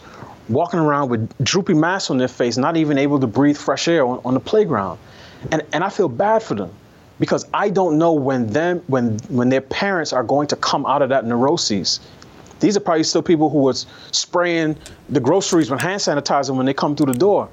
walking 0.50 0.80
around 0.80 1.10
with 1.10 1.46
droopy 1.46 1.76
masks 1.76 2.10
on 2.10 2.18
their 2.18 2.28
face, 2.28 2.58
not 2.58 2.76
even 2.76 2.98
able 2.98 3.20
to 3.20 3.28
breathe 3.28 3.58
fresh 3.58 3.88
air 3.88 4.04
on, 4.08 4.20
on 4.26 4.34
the 4.34 4.40
playground. 4.40 4.98
And, 5.52 5.62
and 5.72 5.84
I 5.84 5.90
feel 5.90 6.10
bad 6.10 6.42
for 6.42 6.56
them 6.56 6.72
because 7.20 7.46
I 7.54 7.70
don't 7.70 8.00
know 8.00 8.14
when 8.14 8.48
them 8.48 8.82
when 8.88 9.20
when 9.30 9.50
their 9.50 9.62
parents 9.62 10.14
are 10.14 10.24
going 10.24 10.48
to 10.48 10.56
come 10.56 10.88
out 10.88 11.04
of 11.04 11.10
that 11.10 11.28
neuroses. 11.28 12.00
These 12.60 12.76
are 12.76 12.80
probably 12.80 13.04
still 13.04 13.22
people 13.22 13.50
who 13.52 13.60
was 13.60 13.86
spraying 14.12 14.78
the 15.10 15.20
groceries 15.20 15.70
with 15.70 15.82
hand 15.82 16.02
sanitizer 16.02 16.56
when 16.56 16.66
they 16.66 16.74
come 16.74 16.96
through 16.96 17.14
the 17.14 17.20
door. 17.20 17.50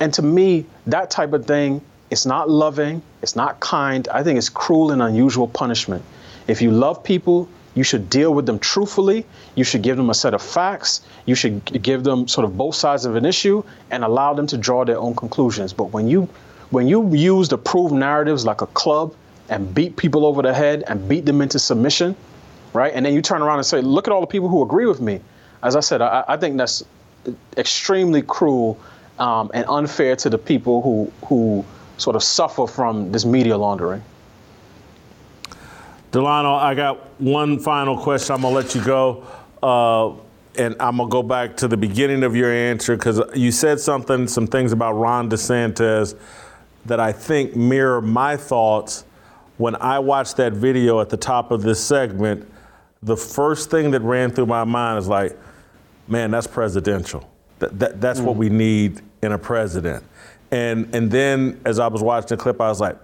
And 0.00 0.12
to 0.14 0.22
me, 0.22 0.66
that 0.86 1.10
type 1.10 1.32
of 1.32 1.46
thing, 1.46 1.80
it's 2.10 2.26
not 2.26 2.50
loving, 2.50 3.02
it's 3.22 3.36
not 3.36 3.60
kind. 3.60 4.06
I 4.08 4.22
think 4.22 4.38
it's 4.38 4.48
cruel 4.48 4.90
and 4.90 5.02
unusual 5.02 5.48
punishment. 5.48 6.04
If 6.46 6.60
you 6.60 6.70
love 6.70 7.02
people, 7.02 7.48
you 7.74 7.82
should 7.82 8.08
deal 8.08 8.32
with 8.34 8.46
them 8.46 8.58
truthfully. 8.58 9.26
You 9.56 9.64
should 9.64 9.82
give 9.82 9.96
them 9.96 10.10
a 10.10 10.14
set 10.14 10.34
of 10.34 10.42
facts. 10.42 11.00
You 11.26 11.34
should 11.34 11.82
give 11.82 12.04
them 12.04 12.28
sort 12.28 12.44
of 12.44 12.56
both 12.56 12.74
sides 12.74 13.04
of 13.04 13.16
an 13.16 13.24
issue 13.24 13.64
and 13.90 14.04
allow 14.04 14.34
them 14.34 14.46
to 14.48 14.56
draw 14.56 14.84
their 14.84 14.98
own 14.98 15.16
conclusions. 15.16 15.72
But 15.72 15.86
when 15.86 16.08
you 16.08 16.28
when 16.70 16.88
you 16.88 17.14
use 17.14 17.48
the 17.48 17.58
proved 17.58 17.94
narratives 17.94 18.44
like 18.44 18.60
a 18.60 18.66
club 18.68 19.14
and 19.48 19.74
beat 19.74 19.96
people 19.96 20.26
over 20.26 20.42
the 20.42 20.54
head 20.54 20.82
and 20.88 21.08
beat 21.08 21.24
them 21.24 21.40
into 21.40 21.58
submission, 21.58 22.16
right? 22.72 22.92
And 22.94 23.04
then 23.04 23.12
you 23.12 23.22
turn 23.22 23.42
around 23.42 23.58
and 23.58 23.66
say, 23.66 23.80
look 23.80 24.08
at 24.08 24.12
all 24.12 24.20
the 24.20 24.26
people 24.26 24.48
who 24.48 24.62
agree 24.62 24.86
with 24.86 25.00
me. 25.00 25.20
As 25.62 25.76
I 25.76 25.80
said, 25.80 26.00
I, 26.02 26.24
I 26.26 26.36
think 26.36 26.56
that's 26.56 26.82
extremely 27.56 28.22
cruel 28.22 28.78
um, 29.18 29.50
and 29.54 29.64
unfair 29.68 30.16
to 30.16 30.30
the 30.30 30.38
people 30.38 30.82
who 30.82 31.12
who 31.26 31.64
sort 31.96 32.16
of 32.16 32.22
suffer 32.22 32.66
from 32.66 33.12
this 33.12 33.24
media 33.24 33.56
laundering. 33.56 34.02
Delano, 36.10 36.54
I 36.54 36.74
got 36.74 37.20
one 37.20 37.58
final 37.58 37.98
question. 37.98 38.36
I'm 38.36 38.42
gonna 38.42 38.54
let 38.54 38.74
you 38.74 38.84
go, 38.84 39.24
uh, 39.62 40.10
and 40.60 40.76
I'm 40.78 40.96
gonna 40.96 41.08
go 41.08 41.22
back 41.22 41.56
to 41.58 41.68
the 41.68 41.76
beginning 41.76 42.22
of 42.22 42.36
your 42.36 42.52
answer 42.52 42.96
because 42.96 43.20
you 43.34 43.50
said 43.50 43.80
something, 43.80 44.28
some 44.28 44.46
things 44.46 44.72
about 44.72 44.92
Ron 44.92 45.28
DeSantis 45.28 46.16
that 46.86 47.00
I 47.00 47.12
think 47.12 47.56
mirror 47.56 48.00
my 48.00 48.36
thoughts 48.36 49.04
when 49.56 49.74
I 49.76 49.98
watched 49.98 50.36
that 50.36 50.52
video 50.52 51.00
at 51.00 51.08
the 51.08 51.16
top 51.16 51.50
of 51.50 51.62
this 51.62 51.82
segment. 51.82 52.48
The 53.02 53.16
first 53.16 53.70
thing 53.70 53.90
that 53.90 54.02
ran 54.02 54.30
through 54.30 54.46
my 54.46 54.64
mind 54.64 54.98
is 54.98 55.08
like, 55.08 55.36
man, 56.08 56.30
that's 56.30 56.46
presidential. 56.46 57.28
That, 57.64 57.78
that, 57.78 58.00
that's 58.00 58.20
mm. 58.20 58.24
what 58.24 58.36
we 58.36 58.50
need 58.50 59.00
in 59.22 59.32
a 59.32 59.38
president. 59.38 60.04
And, 60.50 60.94
and 60.94 61.10
then 61.10 61.60
as 61.64 61.78
I 61.78 61.86
was 61.86 62.02
watching 62.02 62.28
the 62.28 62.36
clip, 62.36 62.60
I 62.60 62.68
was 62.68 62.80
like, 62.80 62.96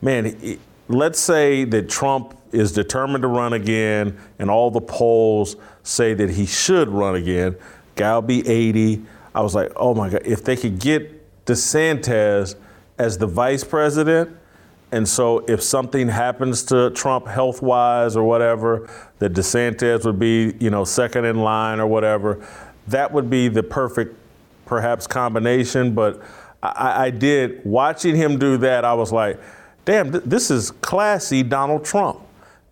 man, 0.00 0.58
let's 0.88 1.20
say 1.20 1.64
that 1.64 1.88
Trump 1.88 2.36
is 2.52 2.72
determined 2.72 3.22
to 3.22 3.28
run 3.28 3.52
again 3.52 4.18
and 4.38 4.50
all 4.50 4.70
the 4.70 4.80
polls 4.80 5.56
say 5.82 6.14
that 6.14 6.30
he 6.30 6.46
should 6.46 6.88
run 6.88 7.14
again. 7.14 7.56
Guy 7.94 8.14
will 8.14 8.22
be 8.22 8.46
80. 8.48 9.02
I 9.34 9.40
was 9.42 9.54
like, 9.54 9.70
oh 9.76 9.94
my 9.94 10.08
God, 10.08 10.22
if 10.24 10.42
they 10.42 10.56
could 10.56 10.78
get 10.78 11.44
DeSantis 11.44 12.56
as 12.98 13.18
the 13.18 13.26
vice 13.26 13.64
president, 13.64 14.34
and 14.92 15.06
so 15.06 15.40
if 15.48 15.62
something 15.62 16.08
happens 16.08 16.62
to 16.64 16.90
Trump 16.90 17.26
health 17.26 17.60
wise 17.60 18.16
or 18.16 18.24
whatever, 18.24 18.88
that 19.18 19.32
DeSantis 19.32 20.04
would 20.04 20.18
be, 20.18 20.54
you 20.58 20.70
know, 20.70 20.84
second 20.84 21.24
in 21.24 21.40
line 21.40 21.80
or 21.80 21.86
whatever 21.86 22.46
that 22.88 23.12
would 23.12 23.28
be 23.28 23.48
the 23.48 23.62
perfect, 23.62 24.16
perhaps, 24.64 25.06
combination. 25.06 25.94
But 25.94 26.22
I, 26.62 27.06
I 27.06 27.10
did, 27.10 27.64
watching 27.64 28.14
him 28.16 28.38
do 28.38 28.56
that, 28.58 28.84
I 28.84 28.94
was 28.94 29.12
like, 29.12 29.40
damn, 29.84 30.12
th- 30.12 30.24
this 30.24 30.50
is 30.50 30.70
classy 30.70 31.42
Donald 31.42 31.84
Trump. 31.84 32.20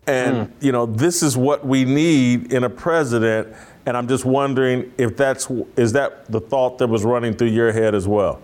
And, 0.07 0.47
mm. 0.47 0.51
you 0.61 0.71
know, 0.71 0.85
this 0.85 1.23
is 1.23 1.35
what 1.35 1.65
we 1.65 1.83
need 1.83 2.53
in 2.53 2.63
a 2.63 2.69
president. 2.69 3.55
And 3.85 3.95
I'm 3.95 4.07
just 4.07 4.25
wondering 4.25 4.91
if 4.97 5.17
that's, 5.17 5.49
is 5.75 5.93
that 5.93 6.31
the 6.31 6.39
thought 6.39 6.77
that 6.77 6.87
was 6.87 7.03
running 7.03 7.33
through 7.33 7.49
your 7.49 7.71
head 7.71 7.95
as 7.95 8.07
well? 8.07 8.41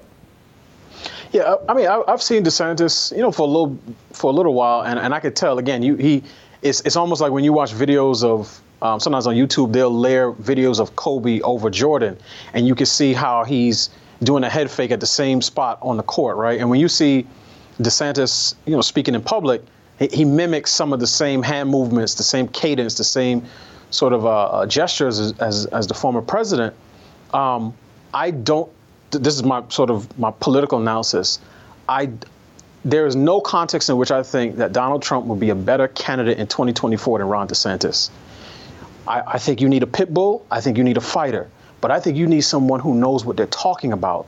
Yeah, 1.32 1.56
I 1.70 1.74
mean, 1.74 1.88
I've 1.88 2.22
seen 2.22 2.44
DeSantis, 2.44 3.16
you 3.16 3.22
know, 3.22 3.32
for 3.32 3.44
a 3.44 3.46
little 3.46 3.80
for 4.12 4.30
a 4.30 4.34
little 4.34 4.54
while, 4.54 4.82
and, 4.82 5.00
and 5.00 5.14
I 5.14 5.20
could 5.22 5.34
tell 5.34 5.60
again, 5.60 5.82
you 5.82 5.96
he, 5.96 6.24
it's 6.62 6.82
it's 6.82 6.98
almost 6.98 7.22
like 7.22 7.32
when 7.32 7.46
you 7.46 7.54
watch 7.54 7.72
videos 7.72 8.24
of 8.24 8.62
um, 8.82 9.00
sometimes 9.00 9.28
on 9.28 9.36
YouTube, 9.36 9.74
they'll 9.74 9.96
layer 9.96 10.32
videos 10.32 10.80
of 10.80 10.96
Kobe 10.96 11.40
over 11.42 11.70
Jordan, 11.70 12.18
and 12.54 12.68
you 12.68 12.76
can 12.76 12.86
see 12.86 13.14
how 13.14 13.44
he's 13.44 13.90
doing 14.24 14.44
a 14.44 14.50
head 14.50 14.70
fake 14.70 14.92
at 14.92 15.00
the 15.00 15.06
same 15.06 15.42
spot 15.42 15.80
on 15.82 15.98
the 15.98 16.04
court, 16.04 16.38
right? 16.38 16.60
And 16.60 16.70
when 16.70 16.80
you 16.80 16.88
see 16.88 17.26
DeSantis, 17.80 18.56
you 18.66 18.76
know, 18.76 18.82
speaking 18.82 19.16
in 19.16 19.22
public, 19.22 19.64
he, 20.00 20.08
he 20.08 20.26
mimics 20.26 20.72
some 20.72 20.94
of 20.94 21.00
the 21.00 21.08
same 21.08 21.44
hand 21.44 21.70
movements, 21.70 22.16
the 22.16 22.24
same 22.24 22.48
cadence, 22.48 22.96
the 22.98 23.04
same 23.04 23.46
sort 23.90 24.14
of 24.14 24.26
uh, 24.26 24.30
uh 24.30 24.66
gestures 24.66 25.20
as, 25.20 25.34
as, 25.40 25.66
as, 25.68 25.88
the 25.88 25.94
former 25.94 26.22
president. 26.22 26.74
Um, 27.34 27.74
I 28.14 28.32
don't. 28.32 28.72
This 29.12 29.36
is 29.36 29.44
my 29.44 29.64
sort 29.70 29.90
of 29.90 30.18
my 30.18 30.32
political 30.32 30.80
analysis. 30.80 31.40
I 31.90 32.12
there 32.86 33.06
is 33.06 33.16
no 33.16 33.42
context 33.42 33.90
in 33.90 33.98
which 33.98 34.12
I 34.12 34.24
think 34.24 34.56
that 34.58 34.74
Donald 34.74 35.04
Trump 35.04 35.26
would 35.28 35.40
be 35.40 35.50
a 35.50 35.56
better 35.56 35.88
candidate 35.90 36.40
in 36.40 36.48
2024 36.48 37.20
than 37.20 37.28
Ron 37.28 37.48
DeSantis. 37.48 38.10
I, 39.08 39.22
I 39.26 39.38
think 39.38 39.62
you 39.62 39.70
need 39.70 39.84
a 39.84 39.88
pit 39.88 40.14
bull. 40.14 40.46
I 40.52 40.62
think 40.62 40.78
you 40.78 40.84
need 40.84 40.98
a 40.98 41.02
fighter. 41.02 41.50
But 41.82 41.92
I 41.92 42.00
think 42.00 42.18
you 42.18 42.28
need 42.28 42.42
someone 42.42 42.80
who 42.80 42.94
knows 42.94 43.26
what 43.26 43.38
they're 43.38 43.48
talking 43.48 43.92
about 43.92 44.28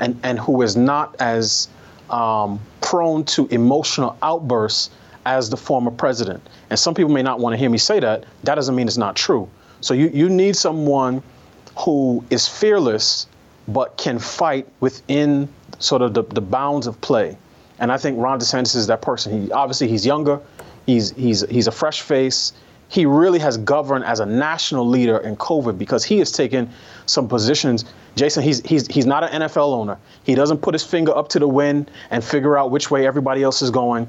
and, 0.00 0.18
and 0.22 0.38
who 0.38 0.62
is 0.62 0.76
not 0.76 1.16
as 1.20 1.68
um, 2.10 2.60
prone 2.80 3.24
to 3.24 3.46
emotional 3.48 4.16
outbursts 4.22 4.90
as 5.26 5.50
the 5.50 5.56
former 5.56 5.90
president. 5.90 6.46
And 6.70 6.78
some 6.78 6.94
people 6.94 7.12
may 7.12 7.22
not 7.22 7.40
want 7.40 7.54
to 7.54 7.56
hear 7.56 7.70
me 7.70 7.78
say 7.78 8.00
that. 8.00 8.24
That 8.44 8.54
doesn't 8.56 8.74
mean 8.74 8.86
it's 8.86 8.96
not 8.96 9.16
true. 9.16 9.48
So 9.80 9.94
you, 9.94 10.08
you 10.08 10.28
need 10.28 10.56
someone 10.56 11.22
who 11.76 12.24
is 12.30 12.46
fearless 12.46 13.26
but 13.68 13.96
can 13.96 14.18
fight 14.18 14.68
within 14.80 15.48
sort 15.78 16.02
of 16.02 16.14
the, 16.14 16.22
the 16.22 16.40
bounds 16.40 16.86
of 16.86 17.00
play. 17.00 17.36
And 17.78 17.90
I 17.90 17.96
think 17.96 18.18
Ron 18.18 18.38
DeSantis 18.38 18.76
is 18.76 18.86
that 18.88 19.02
person. 19.02 19.46
He 19.46 19.52
obviously 19.52 19.88
he's 19.88 20.04
younger, 20.06 20.40
he's 20.86 21.10
he's 21.12 21.48
he's 21.48 21.66
a 21.66 21.72
fresh 21.72 22.00
face, 22.00 22.52
he 22.92 23.06
really 23.06 23.38
has 23.38 23.56
governed 23.56 24.04
as 24.04 24.20
a 24.20 24.26
national 24.26 24.86
leader 24.86 25.16
in 25.16 25.34
COVID 25.36 25.78
because 25.78 26.04
he 26.04 26.18
has 26.18 26.30
taken 26.30 26.68
some 27.06 27.26
positions. 27.26 27.86
Jason, 28.16 28.42
he's 28.42 28.60
he's 28.66 28.86
he's 28.86 29.06
not 29.06 29.24
an 29.24 29.40
NFL 29.40 29.72
owner. 29.72 29.96
He 30.24 30.34
doesn't 30.34 30.58
put 30.58 30.74
his 30.74 30.84
finger 30.84 31.16
up 31.16 31.28
to 31.28 31.38
the 31.38 31.48
wind 31.48 31.90
and 32.10 32.22
figure 32.22 32.58
out 32.58 32.70
which 32.70 32.90
way 32.90 33.06
everybody 33.06 33.42
else 33.42 33.62
is 33.62 33.70
going. 33.70 34.06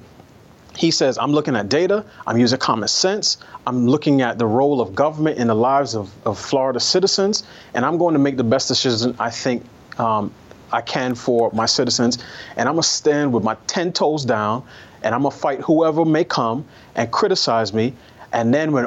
He 0.76 0.92
says, 0.92 1.18
I'm 1.18 1.32
looking 1.32 1.56
at 1.56 1.70
data, 1.70 2.04
I'm 2.28 2.38
using 2.38 2.60
common 2.60 2.90
sense, 2.90 3.38
I'm 3.66 3.88
looking 3.88 4.22
at 4.22 4.38
the 4.38 4.46
role 4.46 4.82
of 4.82 4.94
government 4.94 5.38
in 5.38 5.48
the 5.48 5.56
lives 5.56 5.96
of, 5.96 6.12
of 6.26 6.38
Florida 6.38 6.82
citizens, 6.82 7.44
and 7.74 7.86
I'm 7.86 7.98
going 7.98 8.14
to 8.14 8.20
make 8.20 8.36
the 8.36 8.44
best 8.44 8.68
decision 8.68 9.16
I 9.18 9.30
think 9.30 9.64
um, 9.98 10.34
I 10.74 10.82
can 10.82 11.16
for 11.16 11.52
my 11.54 11.68
citizens. 11.68 12.18
And 12.58 12.68
I'm 12.68 12.76
going 12.76 12.82
to 12.82 12.90
stand 12.90 13.32
with 13.32 13.44
my 13.44 13.56
10 13.68 13.94
toes 13.94 14.26
down, 14.26 14.66
and 15.04 15.14
I'm 15.14 15.22
going 15.22 15.32
to 15.32 15.38
fight 15.38 15.62
whoever 15.62 16.04
may 16.04 16.24
come 16.24 16.66
and 16.96 17.12
criticize 17.12 17.72
me 17.72 17.94
and 18.34 18.54
then 18.54 18.72
when 18.72 18.86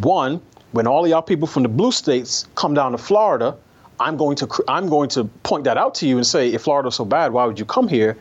one, 0.00 0.40
when 0.72 0.86
all 0.86 1.04
of 1.04 1.10
y'all 1.10 1.22
people 1.22 1.46
from 1.46 1.62
the 1.64 1.68
blue 1.68 1.92
states 1.92 2.46
come 2.54 2.74
down 2.74 2.92
to 2.92 2.98
Florida, 2.98 3.56
I'm 4.00 4.16
going 4.16 4.36
to 4.36 4.64
I'm 4.68 4.88
going 4.88 5.08
to 5.10 5.24
point 5.42 5.64
that 5.64 5.76
out 5.76 5.94
to 5.96 6.06
you 6.06 6.16
and 6.16 6.26
say, 6.26 6.52
if 6.52 6.62
Florida's 6.62 6.94
so 6.94 7.04
bad, 7.04 7.32
why 7.32 7.44
would 7.44 7.58
you 7.58 7.64
come 7.64 7.88
here? 7.88 8.16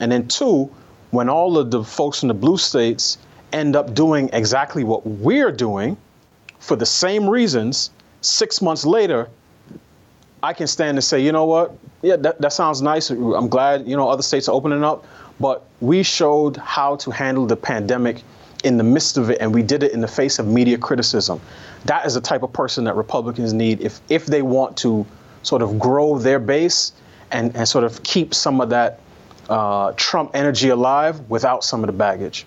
And 0.00 0.10
then 0.10 0.26
two, 0.28 0.70
when 1.10 1.28
all 1.28 1.56
of 1.56 1.70
the 1.70 1.84
folks 1.84 2.22
in 2.22 2.28
the 2.28 2.34
blue 2.34 2.58
states 2.58 3.18
end 3.52 3.76
up 3.76 3.94
doing 3.94 4.28
exactly 4.32 4.82
what 4.82 5.06
we're 5.06 5.52
doing 5.52 5.96
for 6.58 6.76
the 6.76 6.86
same 6.86 7.28
reasons, 7.28 7.90
six 8.20 8.60
months 8.60 8.84
later, 8.84 9.28
I 10.42 10.52
can 10.52 10.66
stand 10.66 10.98
and 10.98 11.04
say, 11.04 11.20
you 11.20 11.32
know 11.32 11.44
what? 11.44 11.76
Yeah, 12.02 12.16
that, 12.16 12.40
that 12.40 12.52
sounds 12.52 12.82
nice. 12.82 13.10
I'm 13.10 13.48
glad, 13.48 13.86
you 13.86 13.96
know, 13.96 14.08
other 14.08 14.22
states 14.22 14.48
are 14.48 14.54
opening 14.54 14.84
up. 14.84 15.06
But 15.40 15.64
we 15.80 16.02
showed 16.02 16.56
how 16.56 16.96
to 16.96 17.10
handle 17.10 17.46
the 17.46 17.56
pandemic 17.56 18.22
in 18.64 18.76
the 18.76 18.84
midst 18.84 19.16
of 19.16 19.30
it, 19.30 19.38
and 19.40 19.54
we 19.54 19.62
did 19.62 19.82
it 19.82 19.92
in 19.92 20.00
the 20.00 20.08
face 20.08 20.38
of 20.38 20.46
media 20.46 20.78
criticism. 20.78 21.40
That 21.84 22.06
is 22.06 22.14
the 22.14 22.20
type 22.20 22.42
of 22.42 22.52
person 22.52 22.84
that 22.84 22.96
Republicans 22.96 23.52
need 23.52 23.80
if, 23.80 24.00
if 24.08 24.26
they 24.26 24.42
want 24.42 24.76
to 24.78 25.06
sort 25.42 25.62
of 25.62 25.78
grow 25.78 26.18
their 26.18 26.38
base 26.38 26.92
and, 27.30 27.54
and 27.56 27.68
sort 27.68 27.84
of 27.84 28.02
keep 28.02 28.34
some 28.34 28.60
of 28.60 28.70
that 28.70 29.00
uh, 29.48 29.92
Trump 29.96 30.30
energy 30.34 30.70
alive 30.70 31.20
without 31.28 31.64
some 31.64 31.80
of 31.80 31.86
the 31.86 31.92
baggage. 31.92 32.46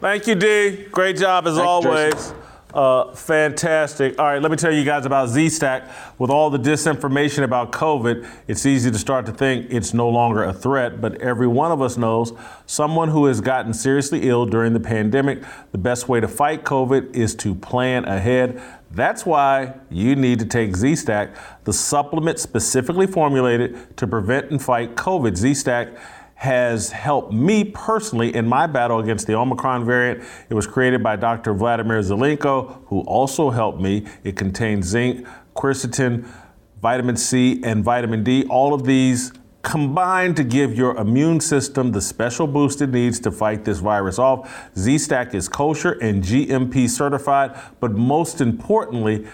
Thank 0.00 0.26
you, 0.26 0.34
D. 0.34 0.86
Great 0.90 1.16
job 1.16 1.46
as 1.46 1.56
Thank 1.56 1.66
always. 1.66 2.32
Uh, 2.72 3.14
fantastic. 3.14 4.18
All 4.18 4.24
right, 4.24 4.40
let 4.40 4.50
me 4.50 4.56
tell 4.56 4.72
you 4.72 4.82
guys 4.82 5.04
about 5.04 5.28
Z-Stack. 5.28 5.90
With 6.18 6.30
all 6.30 6.48
the 6.48 6.58
disinformation 6.58 7.42
about 7.42 7.70
COVID, 7.70 8.26
it's 8.48 8.64
easy 8.64 8.90
to 8.90 8.98
start 8.98 9.26
to 9.26 9.32
think 9.32 9.66
it's 9.70 9.92
no 9.92 10.08
longer 10.08 10.42
a 10.44 10.54
threat, 10.54 11.00
but 11.00 11.20
every 11.20 11.46
one 11.46 11.70
of 11.70 11.82
us 11.82 11.98
knows 11.98 12.32
someone 12.64 13.10
who 13.10 13.26
has 13.26 13.42
gotten 13.42 13.74
seriously 13.74 14.28
ill 14.28 14.46
during 14.46 14.72
the 14.72 14.80
pandemic. 14.80 15.42
The 15.72 15.78
best 15.78 16.08
way 16.08 16.20
to 16.20 16.28
fight 16.28 16.64
COVID 16.64 17.14
is 17.14 17.34
to 17.36 17.54
plan 17.54 18.06
ahead. 18.06 18.62
That's 18.90 19.26
why 19.26 19.74
you 19.90 20.16
need 20.16 20.38
to 20.38 20.46
take 20.46 20.74
Z-Stack, 20.74 21.64
the 21.64 21.72
supplement 21.74 22.38
specifically 22.38 23.06
formulated 23.06 23.96
to 23.98 24.06
prevent 24.06 24.50
and 24.50 24.62
fight 24.62 24.96
COVID. 24.96 25.36
Z-Stack 25.36 25.88
has 26.42 26.90
helped 26.90 27.32
me 27.32 27.62
personally 27.62 28.34
in 28.34 28.44
my 28.44 28.66
battle 28.66 28.98
against 28.98 29.28
the 29.28 29.32
Omicron 29.32 29.84
variant. 29.84 30.24
It 30.50 30.54
was 30.54 30.66
created 30.66 31.00
by 31.00 31.14
Dr. 31.14 31.54
Vladimir 31.54 32.00
Zelenko, 32.00 32.84
who 32.86 33.02
also 33.02 33.50
helped 33.50 33.80
me. 33.80 34.08
It 34.24 34.36
contains 34.36 34.88
zinc, 34.88 35.24
quercetin, 35.54 36.26
vitamin 36.80 37.16
C, 37.16 37.62
and 37.62 37.84
vitamin 37.84 38.24
D. 38.24 38.44
All 38.50 38.74
of 38.74 38.82
these 38.82 39.30
combined 39.62 40.34
to 40.34 40.42
give 40.42 40.74
your 40.74 40.96
immune 40.96 41.38
system 41.38 41.92
the 41.92 42.00
special 42.00 42.48
boost 42.48 42.82
it 42.82 42.90
needs 42.90 43.20
to 43.20 43.30
fight 43.30 43.64
this 43.64 43.78
virus 43.78 44.18
off. 44.18 44.68
Z-Stack 44.76 45.36
is 45.36 45.48
kosher 45.48 45.92
and 45.92 46.24
GMP 46.24 46.90
certified, 46.90 47.56
but 47.78 47.92
most 47.92 48.40
importantly, 48.40 49.28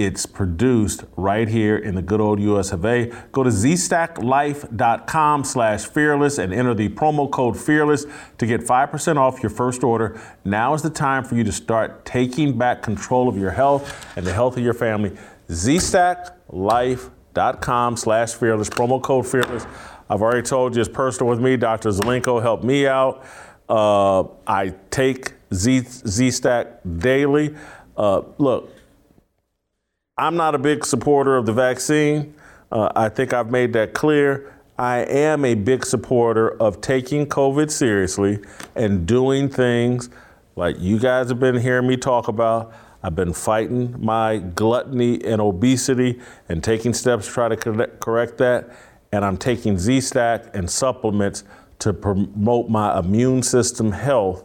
it's 0.00 0.24
produced 0.24 1.04
right 1.16 1.46
here 1.46 1.76
in 1.76 1.94
the 1.94 2.00
good 2.00 2.22
old 2.22 2.40
US 2.40 2.72
of 2.72 2.86
A. 2.86 3.12
Go 3.32 3.42
to 3.42 3.50
zstacklife.com 3.50 5.44
slash 5.44 5.84
fearless 5.84 6.38
and 6.38 6.54
enter 6.54 6.72
the 6.72 6.88
promo 6.88 7.30
code 7.30 7.60
fearless 7.60 8.06
to 8.38 8.46
get 8.46 8.62
5% 8.62 9.18
off 9.18 9.42
your 9.42 9.50
first 9.50 9.84
order. 9.84 10.18
Now 10.42 10.72
is 10.72 10.80
the 10.80 10.88
time 10.88 11.22
for 11.22 11.34
you 11.34 11.44
to 11.44 11.52
start 11.52 12.06
taking 12.06 12.56
back 12.56 12.80
control 12.80 13.28
of 13.28 13.36
your 13.36 13.50
health 13.50 14.06
and 14.16 14.26
the 14.26 14.32
health 14.32 14.56
of 14.56 14.62
your 14.62 14.72
family. 14.72 15.18
zstacklife.com 15.48 17.96
slash 17.98 18.32
fearless, 18.32 18.70
promo 18.70 19.02
code 19.02 19.26
fearless. 19.26 19.66
I've 20.08 20.22
already 20.22 20.40
told 20.42 20.74
you 20.74 20.80
it's 20.80 20.88
personal 20.88 21.28
with 21.28 21.40
me. 21.40 21.58
Dr. 21.58 21.90
Zelenko 21.90 22.40
helped 22.40 22.64
me 22.64 22.86
out. 22.86 23.22
Uh, 23.68 24.24
I 24.46 24.72
take 24.90 25.34
Z, 25.52 25.82
Z-Stack 25.86 26.80
daily. 26.98 27.56
Uh, 27.96 28.22
look, 28.38 28.70
I'm 30.20 30.36
not 30.36 30.54
a 30.54 30.58
big 30.58 30.84
supporter 30.84 31.34
of 31.38 31.46
the 31.46 31.54
vaccine. 31.54 32.34
Uh, 32.70 32.90
I 32.94 33.08
think 33.08 33.32
I've 33.32 33.50
made 33.50 33.72
that 33.72 33.94
clear. 33.94 34.54
I 34.78 34.98
am 34.98 35.46
a 35.46 35.54
big 35.54 35.86
supporter 35.86 36.50
of 36.60 36.82
taking 36.82 37.26
COVID 37.26 37.70
seriously 37.70 38.38
and 38.76 39.06
doing 39.06 39.48
things 39.48 40.10
like 40.56 40.76
you 40.78 40.98
guys 40.98 41.30
have 41.30 41.40
been 41.40 41.56
hearing 41.56 41.86
me 41.86 41.96
talk 41.96 42.28
about. 42.28 42.74
I've 43.02 43.16
been 43.16 43.32
fighting 43.32 43.96
my 43.98 44.36
gluttony 44.36 45.24
and 45.24 45.40
obesity 45.40 46.20
and 46.50 46.62
taking 46.62 46.92
steps 46.92 47.26
to 47.26 47.32
try 47.32 47.48
to 47.48 47.86
correct 47.86 48.36
that. 48.38 48.76
And 49.12 49.24
I'm 49.24 49.38
taking 49.38 49.78
Z 49.78 50.02
Stack 50.02 50.54
and 50.54 50.68
supplements 50.68 51.44
to 51.78 51.94
promote 51.94 52.68
my 52.68 52.98
immune 52.98 53.42
system 53.42 53.90
health. 53.90 54.44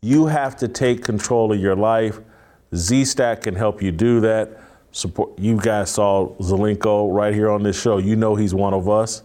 You 0.00 0.26
have 0.26 0.54
to 0.58 0.68
take 0.68 1.02
control 1.02 1.52
of 1.52 1.58
your 1.58 1.74
life. 1.74 2.20
Z 2.72 3.04
Stack 3.04 3.42
can 3.42 3.56
help 3.56 3.82
you 3.82 3.90
do 3.90 4.20
that 4.20 4.60
support. 4.96 5.38
You 5.38 5.58
guys 5.58 5.90
saw 5.90 6.28
Zelenko 6.40 7.12
right 7.12 7.34
here 7.34 7.50
on 7.50 7.62
this 7.62 7.80
show. 7.80 7.98
You 7.98 8.16
know 8.16 8.34
he's 8.34 8.54
one 8.54 8.72
of 8.72 8.88
us. 8.88 9.22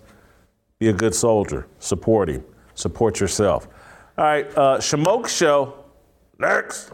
Be 0.80 0.90
a 0.90 0.94
good 0.94 1.16
soldier. 1.16 1.66
Support 1.80 2.30
him. 2.30 2.44
Support 2.76 3.20
yourself. 3.20 3.68
All 4.18 4.26
right, 4.26 4.48
uh, 4.58 4.78
Shamoke 4.80 5.30
Show. 5.30 5.74
Next. 6.38 6.92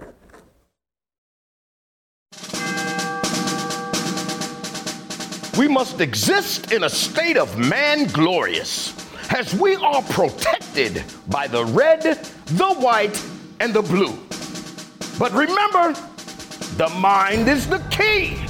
We 5.58 5.68
must 5.68 6.00
exist 6.02 6.72
in 6.72 6.84
a 6.84 6.90
state 6.90 7.38
of 7.38 7.58
man 7.58 8.06
glorious, 8.08 8.94
as 9.36 9.56
we 9.56 9.76
are 9.78 10.04
protected 10.04 11.04
by 11.30 11.48
the 11.48 11.66
red, 11.66 12.04
the 12.46 12.76
white, 12.76 13.26
and 13.60 13.74
the 13.74 13.82
blue. 13.82 14.16
But 15.18 15.32
remember, 15.32 16.00
the 16.76 16.90
mind 17.00 17.48
is 17.48 17.68
the 17.68 17.80
key. 17.90 18.47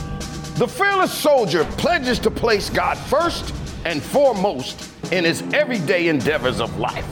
The 0.58 0.68
fearless 0.68 1.14
soldier 1.14 1.66
pledges 1.78 2.18
to 2.18 2.32
place 2.32 2.72
God 2.72 2.98
first 2.98 3.54
and 3.86 4.02
foremost 4.02 4.92
in 5.12 5.24
his 5.24 5.44
everyday 5.54 6.08
endeavors 6.08 6.60
of 6.60 6.80
life. 6.80 7.06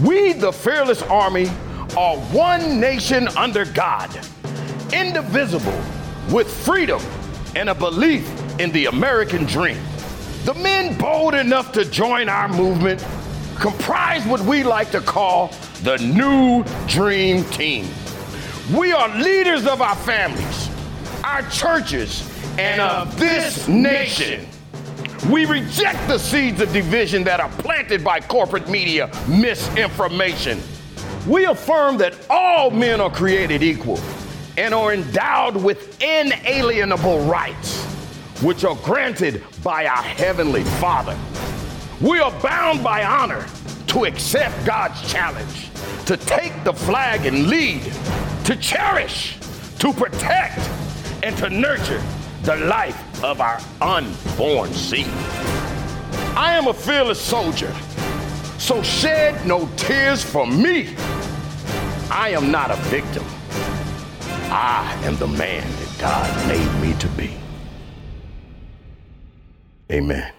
We, 0.00 0.32
the 0.32 0.52
fearless 0.52 1.00
army, 1.02 1.46
are 1.96 2.16
one 2.16 2.80
nation 2.80 3.28
under 3.36 3.64
God, 3.64 4.10
indivisible, 4.92 5.80
with 6.32 6.52
freedom 6.64 7.00
and 7.54 7.68
a 7.68 7.76
belief 7.76 8.28
in 8.58 8.72
the 8.72 8.86
American 8.86 9.44
dream. 9.44 9.78
The 10.44 10.54
men 10.54 10.98
bold 10.98 11.34
enough 11.34 11.70
to 11.74 11.84
join 11.84 12.28
our 12.28 12.48
movement 12.48 13.06
comprise 13.60 14.26
what 14.26 14.40
we 14.40 14.64
like 14.64 14.90
to 14.90 15.00
call 15.00 15.54
the 15.84 15.96
New 15.98 16.64
Dream 16.88 17.44
Team. 17.50 17.86
We 18.74 18.92
are 18.92 19.08
leaders 19.16 19.64
of 19.64 19.80
our 19.80 19.94
families, 19.94 20.68
our 21.22 21.42
churches, 21.50 22.28
and 22.58 22.80
of 22.80 23.18
this 23.18 23.68
nation. 23.68 24.44
We 25.30 25.46
reject 25.46 26.08
the 26.08 26.18
seeds 26.18 26.60
of 26.60 26.72
division 26.72 27.22
that 27.24 27.38
are 27.38 27.50
planted 27.50 28.02
by 28.02 28.20
corporate 28.20 28.68
media 28.68 29.10
misinformation. 29.28 30.60
We 31.26 31.46
affirm 31.46 31.98
that 31.98 32.14
all 32.28 32.70
men 32.70 33.00
are 33.00 33.10
created 33.10 33.62
equal 33.62 34.00
and 34.56 34.74
are 34.74 34.92
endowed 34.92 35.56
with 35.56 36.02
inalienable 36.02 37.20
rights, 37.20 37.80
which 38.42 38.64
are 38.64 38.76
granted 38.76 39.44
by 39.62 39.86
our 39.86 40.02
Heavenly 40.02 40.64
Father. 40.64 41.16
We 42.00 42.18
are 42.18 42.32
bound 42.40 42.82
by 42.82 43.04
honor 43.04 43.46
to 43.88 44.04
accept 44.04 44.66
God's 44.66 45.00
challenge, 45.10 45.70
to 46.06 46.16
take 46.16 46.64
the 46.64 46.72
flag 46.72 47.24
and 47.24 47.46
lead, 47.46 47.82
to 48.44 48.56
cherish, 48.56 49.38
to 49.78 49.92
protect, 49.92 50.58
and 51.22 51.36
to 51.36 51.50
nurture 51.50 52.02
the 52.42 52.56
life 52.56 53.24
of 53.24 53.40
our 53.40 53.60
unborn 53.80 54.72
seed. 54.72 55.06
I 56.36 56.54
am 56.54 56.68
a 56.68 56.74
fearless 56.74 57.20
soldier, 57.20 57.74
so 58.58 58.82
shed 58.82 59.44
no 59.46 59.68
tears 59.76 60.24
for 60.24 60.46
me. 60.46 60.94
I 62.10 62.30
am 62.30 62.50
not 62.50 62.70
a 62.70 62.76
victim. 62.88 63.24
I 64.50 64.98
am 65.04 65.16
the 65.16 65.28
man 65.28 65.68
that 65.68 65.96
God 65.98 66.48
made 66.48 66.80
me 66.80 66.98
to 67.00 67.08
be. 67.08 67.36
Amen. 69.90 70.37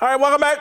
All 0.00 0.08
right, 0.08 0.18
welcome 0.18 0.40
back. 0.40 0.58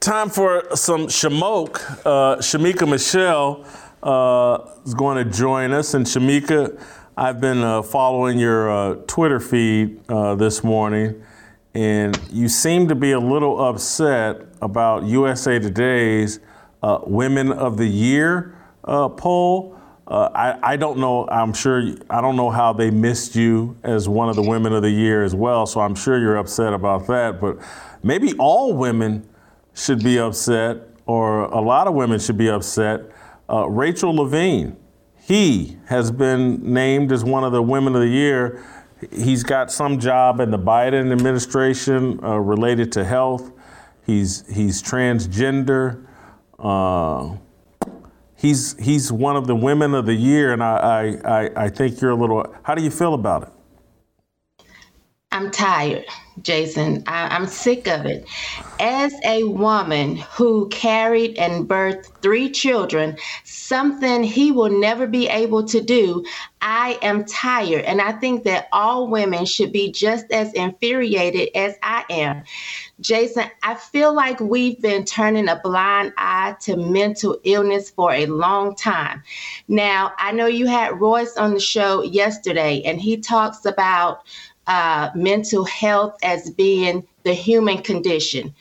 Time 0.00 0.28
for 0.28 0.64
some 0.74 1.06
Shamoke. 1.06 1.80
Uh, 2.04 2.38
Shemeka 2.38 2.88
Michelle 2.88 3.64
uh, 4.02 4.72
is 4.84 4.92
going 4.92 5.24
to 5.24 5.32
join 5.32 5.72
us. 5.72 5.94
And 5.94 6.04
Shemeka, 6.04 6.82
I've 7.16 7.40
been 7.40 7.58
uh, 7.58 7.82
following 7.82 8.40
your 8.40 8.72
uh, 8.72 8.94
Twitter 9.06 9.38
feed 9.38 10.00
uh, 10.08 10.34
this 10.34 10.64
morning, 10.64 11.22
and 11.74 12.18
you 12.28 12.48
seem 12.48 12.88
to 12.88 12.96
be 12.96 13.12
a 13.12 13.20
little 13.20 13.64
upset 13.64 14.48
about 14.60 15.04
USA 15.04 15.60
Today's 15.60 16.40
uh, 16.82 16.98
Women 17.06 17.52
of 17.52 17.76
the 17.76 17.86
Year 17.86 18.58
poll. 18.82 19.77
Uh, 20.08 20.30
I, 20.34 20.72
I, 20.72 20.76
don't 20.76 20.98
know. 20.98 21.28
I'm 21.28 21.52
sure. 21.52 21.82
I 22.08 22.22
don't 22.22 22.34
know 22.36 22.48
how 22.48 22.72
they 22.72 22.90
missed 22.90 23.36
you 23.36 23.76
as 23.82 24.08
one 24.08 24.30
of 24.30 24.36
the 24.36 24.42
women 24.42 24.72
of 24.72 24.80
the 24.80 24.90
year 24.90 25.22
as 25.22 25.34
well. 25.34 25.66
So 25.66 25.80
I'm 25.80 25.94
sure 25.94 26.18
you're 26.18 26.38
upset 26.38 26.72
about 26.72 27.06
that. 27.08 27.38
But 27.38 27.58
maybe 28.02 28.32
all 28.38 28.72
women 28.72 29.28
should 29.74 30.02
be 30.02 30.18
upset, 30.18 30.78
or 31.04 31.42
a 31.42 31.60
lot 31.60 31.86
of 31.86 31.92
women 31.92 32.18
should 32.18 32.38
be 32.38 32.48
upset. 32.48 33.02
Uh, 33.50 33.68
Rachel 33.68 34.14
Levine, 34.14 34.78
he 35.18 35.76
has 35.86 36.10
been 36.10 36.72
named 36.72 37.12
as 37.12 37.22
one 37.22 37.44
of 37.44 37.52
the 37.52 37.62
women 37.62 37.94
of 37.94 38.00
the 38.00 38.08
year. 38.08 38.64
He's 39.12 39.42
got 39.42 39.70
some 39.70 39.98
job 39.98 40.40
in 40.40 40.50
the 40.50 40.58
Biden 40.58 41.12
administration 41.12 42.18
uh, 42.24 42.38
related 42.38 42.92
to 42.92 43.04
health. 43.04 43.52
He's 44.06 44.42
he's 44.48 44.82
transgender. 44.82 46.06
Uh, 46.58 47.36
he's 48.38 48.76
he's 48.78 49.12
one 49.12 49.36
of 49.36 49.46
the 49.46 49.56
women 49.56 49.94
of 49.94 50.06
the 50.06 50.14
year, 50.14 50.52
and 50.52 50.62
I, 50.62 51.18
I 51.24 51.64
I 51.64 51.68
think 51.68 52.00
you're 52.00 52.12
a 52.12 52.16
little. 52.16 52.54
How 52.62 52.74
do 52.74 52.82
you 52.82 52.90
feel 52.90 53.14
about 53.14 53.42
it? 53.42 53.52
I'm 55.30 55.50
tired, 55.50 56.06
Jason. 56.40 57.04
I, 57.06 57.36
am 57.36 57.46
sick 57.46 57.86
of 57.86 58.06
it. 58.06 58.26
As 58.80 59.12
a 59.26 59.44
woman 59.44 60.16
who 60.16 60.68
carried 60.70 61.36
and 61.36 61.68
birthed 61.68 62.06
three 62.22 62.50
children, 62.50 63.18
something 63.44 64.24
he 64.24 64.52
will 64.52 64.70
never 64.70 65.06
be 65.06 65.28
able 65.28 65.64
to 65.64 65.82
do, 65.82 66.24
I 66.62 66.98
am 67.02 67.26
tired. 67.26 67.84
And 67.84 68.00
I 68.00 68.12
think 68.12 68.44
that 68.44 68.68
all 68.72 69.08
women 69.08 69.44
should 69.44 69.70
be 69.70 69.92
just 69.92 70.30
as 70.32 70.50
infuriated 70.54 71.50
as 71.54 71.74
I 71.82 72.04
am. 72.08 72.42
Jason, 73.00 73.44
I 73.62 73.74
feel 73.76 74.12
like 74.12 74.40
we've 74.40 74.80
been 74.80 75.04
turning 75.04 75.48
a 75.48 75.60
blind 75.62 76.14
eye 76.16 76.56
to 76.62 76.76
mental 76.76 77.38
illness 77.44 77.90
for 77.90 78.12
a 78.12 78.26
long 78.26 78.74
time. 78.74 79.22
Now, 79.68 80.14
I 80.18 80.32
know 80.32 80.46
you 80.46 80.66
had 80.66 81.00
Royce 81.00 81.36
on 81.36 81.54
the 81.54 81.60
show 81.60 82.02
yesterday, 82.02 82.82
and 82.84 83.00
he 83.00 83.18
talks 83.18 83.64
about 83.66 84.22
uh, 84.68 85.10
mental 85.14 85.64
health 85.64 86.16
as 86.22 86.50
being 86.50 87.06
the 87.24 87.32
human 87.32 87.78
condition. 87.78 88.54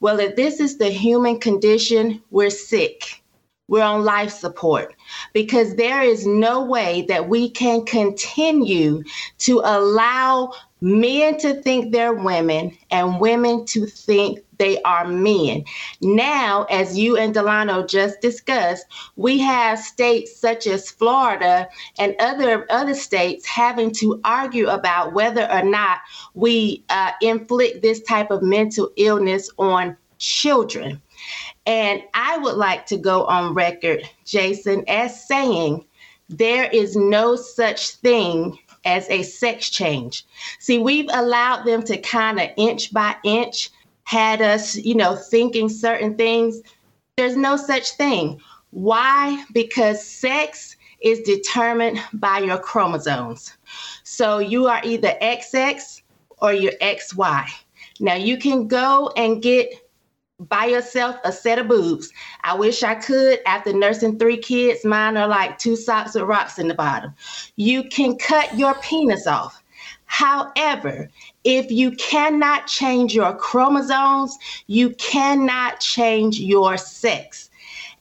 Well, 0.00 0.18
if 0.18 0.34
this 0.34 0.58
is 0.58 0.78
the 0.78 0.88
human 0.88 1.38
condition, 1.38 2.22
we're 2.30 2.50
sick. 2.50 3.22
We're 3.68 3.84
on 3.84 4.04
life 4.04 4.32
support 4.32 4.96
because 5.32 5.76
there 5.76 6.02
is 6.02 6.26
no 6.26 6.64
way 6.64 7.02
that 7.02 7.28
we 7.28 7.50
can 7.50 7.84
continue 7.84 9.04
to 9.38 9.60
allow 9.64 10.54
men 10.80 11.38
to 11.38 11.54
think 11.62 11.92
they're 11.92 12.14
women 12.14 12.76
and 12.90 13.20
women 13.20 13.64
to 13.66 13.86
think 13.86 14.40
they 14.60 14.80
are 14.82 15.08
men. 15.08 15.64
Now, 16.02 16.64
as 16.64 16.96
you 16.96 17.16
and 17.16 17.32
Delano 17.32 17.84
just 17.84 18.20
discussed, 18.20 18.84
we 19.16 19.38
have 19.38 19.78
states 19.78 20.36
such 20.36 20.66
as 20.66 20.90
Florida 20.90 21.66
and 21.98 22.14
other 22.20 22.66
other 22.70 22.94
states 22.94 23.46
having 23.46 23.90
to 23.92 24.20
argue 24.22 24.68
about 24.68 25.14
whether 25.14 25.50
or 25.50 25.62
not 25.62 26.00
we 26.34 26.84
uh, 26.90 27.12
inflict 27.22 27.80
this 27.80 28.02
type 28.02 28.30
of 28.30 28.42
mental 28.42 28.90
illness 28.96 29.48
on 29.58 29.96
children. 30.18 31.00
And 31.64 32.02
I 32.12 32.36
would 32.36 32.56
like 32.56 32.84
to 32.86 32.98
go 32.98 33.24
on 33.24 33.54
record, 33.54 34.08
Jason, 34.26 34.84
as 34.88 35.26
saying 35.26 35.86
there 36.28 36.68
is 36.70 36.96
no 36.96 37.34
such 37.34 37.92
thing 37.92 38.58
as 38.84 39.08
a 39.10 39.22
sex 39.22 39.70
change. 39.70 40.24
See, 40.58 40.78
we've 40.78 41.08
allowed 41.12 41.64
them 41.64 41.82
to 41.84 41.96
kind 41.98 42.40
of 42.40 42.48
inch 42.56 42.92
by 42.92 43.16
inch 43.24 43.70
had 44.10 44.42
us, 44.42 44.74
you 44.74 44.92
know, 44.92 45.14
thinking 45.14 45.68
certain 45.68 46.16
things. 46.16 46.60
There's 47.16 47.36
no 47.36 47.56
such 47.56 47.92
thing. 47.92 48.40
Why? 48.70 49.44
Because 49.52 50.04
sex 50.04 50.76
is 51.00 51.20
determined 51.20 52.02
by 52.14 52.40
your 52.40 52.58
chromosomes. 52.58 53.56
So 54.02 54.40
you 54.40 54.66
are 54.66 54.80
either 54.82 55.14
XX 55.22 56.02
or 56.38 56.52
you're 56.52 56.72
XY. 56.82 57.46
Now 58.00 58.14
you 58.14 58.36
can 58.36 58.66
go 58.66 59.12
and 59.16 59.40
get 59.40 59.68
buy 60.40 60.64
yourself 60.64 61.14
a 61.22 61.30
set 61.30 61.60
of 61.60 61.68
boobs. 61.68 62.10
I 62.42 62.56
wish 62.56 62.82
I 62.82 62.96
could. 62.96 63.38
After 63.46 63.72
nursing 63.72 64.18
three 64.18 64.38
kids, 64.38 64.84
mine 64.84 65.18
are 65.18 65.28
like 65.28 65.58
two 65.58 65.76
socks 65.76 66.14
with 66.14 66.24
rocks 66.24 66.58
in 66.58 66.66
the 66.66 66.74
bottom. 66.74 67.14
You 67.54 67.84
can 67.84 68.18
cut 68.18 68.58
your 68.58 68.74
penis 68.82 69.28
off. 69.28 69.62
However, 70.06 71.08
if 71.44 71.70
you 71.70 71.92
cannot 71.92 72.66
change 72.66 73.14
your 73.14 73.34
chromosomes, 73.34 74.38
you 74.66 74.90
cannot 74.90 75.80
change 75.80 76.38
your 76.38 76.76
sex. 76.76 77.50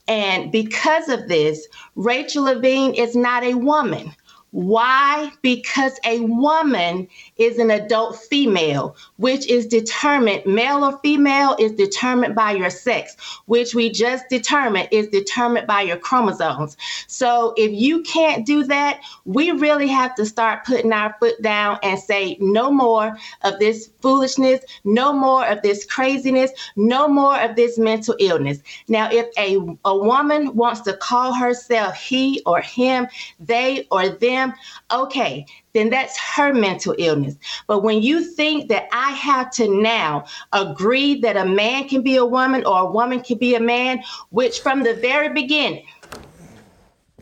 And 0.08 0.52
because 0.52 1.08
of 1.08 1.28
this, 1.28 1.68
Rachel 1.96 2.46
Levine 2.46 2.94
is 2.96 3.16
not 3.16 3.44
a 3.44 3.54
woman. 3.54 4.14
Why? 4.52 5.32
Because 5.42 6.00
a 6.06 6.22
woman 6.22 7.08
is 7.38 7.60
an 7.60 7.70
adult 7.70 8.18
female, 8.18 8.96
which 9.18 9.48
is 9.48 9.68
determined, 9.68 10.46
male 10.46 10.84
or 10.84 10.98
female, 11.00 11.56
is 11.60 11.72
determined 11.74 12.36
by 12.36 12.54
your 12.54 12.72
sex, 12.72 13.16
which 13.46 13.76
we 13.76 13.92
just 13.92 14.26
determined 14.30 14.90
is 14.92 15.08
determined 15.10 15.68
by 15.68 15.82
your 15.82 15.98
chromosomes. 15.98 16.78
So 17.08 17.54
if 17.58 17.72
you 17.72 18.02
can't 18.04 18.46
do 18.46 18.64
that, 18.66 19.02
we 19.26 19.52
really 19.52 19.88
have 19.88 20.16
to 20.16 20.26
start 20.26 20.66
putting 20.66 20.94
our 20.94 21.16
foot 21.20 21.40
down 21.42 21.78
and 21.84 22.00
say, 22.00 22.38
no 22.40 22.72
more 22.72 23.18
of 23.44 23.60
this 23.60 23.92
foolishness, 24.02 24.62
no 24.84 25.14
more 25.14 25.46
of 25.46 25.62
this 25.62 25.86
craziness, 25.86 26.52
no 26.76 27.08
more 27.08 27.40
of 27.40 27.56
this 27.56 27.78
mental 27.78 28.16
illness. 28.20 28.60
Now, 28.88 29.10
if 29.12 29.28
a, 29.38 29.58
a 29.86 29.96
woman 29.96 30.56
wants 30.56 30.82
to 30.82 30.94
call 30.94 31.34
herself 31.34 31.96
he 31.96 32.42
or 32.46 32.62
him, 32.62 33.08
they 33.40 33.88
or 33.92 34.10
them, 34.10 34.39
them, 34.40 34.54
okay, 34.92 35.46
then 35.74 35.90
that's 35.90 36.18
her 36.18 36.54
mental 36.54 36.96
illness. 36.98 37.36
But 37.68 37.84
when 37.84 38.02
you 38.02 38.24
think 38.24 38.70
that 38.70 38.88
I 38.92 39.12
have 39.12 39.52
to 39.52 39.68
now 39.82 40.26
agree 40.54 41.20
that 41.22 41.38
a 41.38 41.46
man 41.46 41.88
can 41.88 42.02
be 42.02 42.16
a 42.16 42.26
woman 42.26 42.66
or 42.66 42.80
a 42.80 42.92
woman 42.92 43.22
can 43.22 43.38
be 43.38 43.56
a 43.56 43.60
man, 43.60 44.04
which 44.30 44.62
from 44.62 44.84
the 44.84 44.96
very 44.96 45.30
beginning 45.30 45.86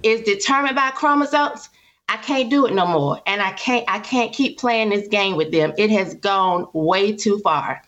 is 0.03 0.21
determined 0.21 0.75
by 0.75 0.91
chromosomes, 0.91 1.69
I 2.09 2.17
can't 2.17 2.49
do 2.49 2.65
it 2.65 2.73
no 2.73 2.85
more. 2.87 3.19
And 3.25 3.41
I 3.41 3.51
can't 3.53 3.83
I 3.87 3.99
can't 3.99 4.31
keep 4.31 4.57
playing 4.57 4.89
this 4.89 5.07
game 5.07 5.35
with 5.35 5.51
them. 5.51 5.73
It 5.77 5.89
has 5.89 6.13
gone 6.15 6.67
way 6.73 7.13
too 7.13 7.39
far. 7.39 7.81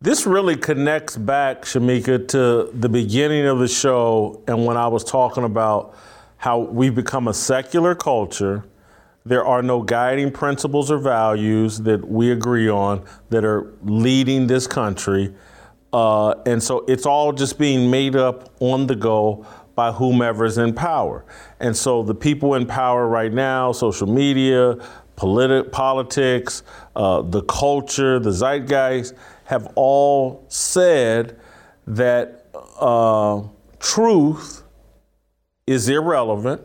This 0.00 0.26
really 0.26 0.56
connects 0.56 1.16
back, 1.16 1.62
Shemeka, 1.62 2.26
to 2.28 2.70
the 2.74 2.88
beginning 2.88 3.46
of 3.46 3.60
the 3.60 3.68
show 3.68 4.42
and 4.48 4.66
when 4.66 4.76
I 4.76 4.88
was 4.88 5.04
talking 5.04 5.44
about 5.44 5.96
how 6.42 6.58
we've 6.58 6.96
become 6.96 7.28
a 7.28 7.34
secular 7.34 7.94
culture. 7.94 8.64
There 9.24 9.44
are 9.44 9.62
no 9.62 9.80
guiding 9.80 10.32
principles 10.32 10.90
or 10.90 10.98
values 10.98 11.78
that 11.82 12.08
we 12.08 12.32
agree 12.32 12.68
on 12.68 13.04
that 13.30 13.44
are 13.44 13.72
leading 13.84 14.48
this 14.48 14.66
country. 14.66 15.32
Uh, 15.92 16.30
and 16.44 16.60
so 16.60 16.84
it's 16.88 17.06
all 17.06 17.32
just 17.32 17.60
being 17.60 17.88
made 17.92 18.16
up 18.16 18.52
on 18.58 18.88
the 18.88 18.96
go 18.96 19.46
by 19.76 19.92
whomever's 19.92 20.58
in 20.58 20.74
power. 20.74 21.24
And 21.60 21.76
so 21.76 22.02
the 22.02 22.14
people 22.14 22.56
in 22.56 22.66
power 22.66 23.06
right 23.06 23.32
now, 23.32 23.70
social 23.70 24.08
media, 24.08 24.78
politi- 25.16 25.70
politics, 25.70 26.64
uh, 26.96 27.22
the 27.22 27.42
culture, 27.42 28.18
the 28.18 28.32
zeitgeist, 28.32 29.14
have 29.44 29.72
all 29.76 30.44
said 30.48 31.38
that 31.86 32.48
uh, 32.80 33.42
truth 33.78 34.61
is 35.66 35.88
irrelevant. 35.88 36.62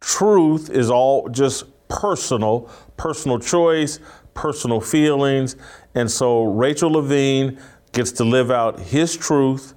Truth 0.00 0.70
is 0.70 0.90
all 0.90 1.28
just 1.28 1.64
personal, 1.88 2.70
personal 2.96 3.38
choice, 3.38 3.98
personal 4.34 4.80
feelings. 4.80 5.56
And 5.94 6.10
so 6.10 6.44
Rachel 6.44 6.92
Levine 6.92 7.58
gets 7.92 8.12
to 8.12 8.24
live 8.24 8.50
out 8.50 8.78
his 8.78 9.16
truth 9.16 9.74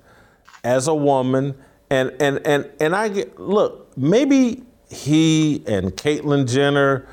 as 0.64 0.88
a 0.88 0.96
woman. 0.96 1.56
And 1.90 2.12
and 2.22 2.46
and 2.46 2.70
and 2.80 2.96
I 2.96 3.10
get 3.10 3.40
look, 3.40 3.98
maybe 3.98 4.64
he 4.90 5.64
and 5.68 5.92
Caitlyn 5.92 6.48
Jenner, 6.48 7.08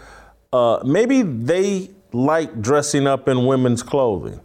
uh, 0.52 0.80
maybe 0.84 1.22
they 1.22 1.90
like 2.12 2.60
dressing 2.60 3.06
up 3.06 3.28
in 3.28 3.46
women's 3.46 3.82
clothing. 3.82 4.40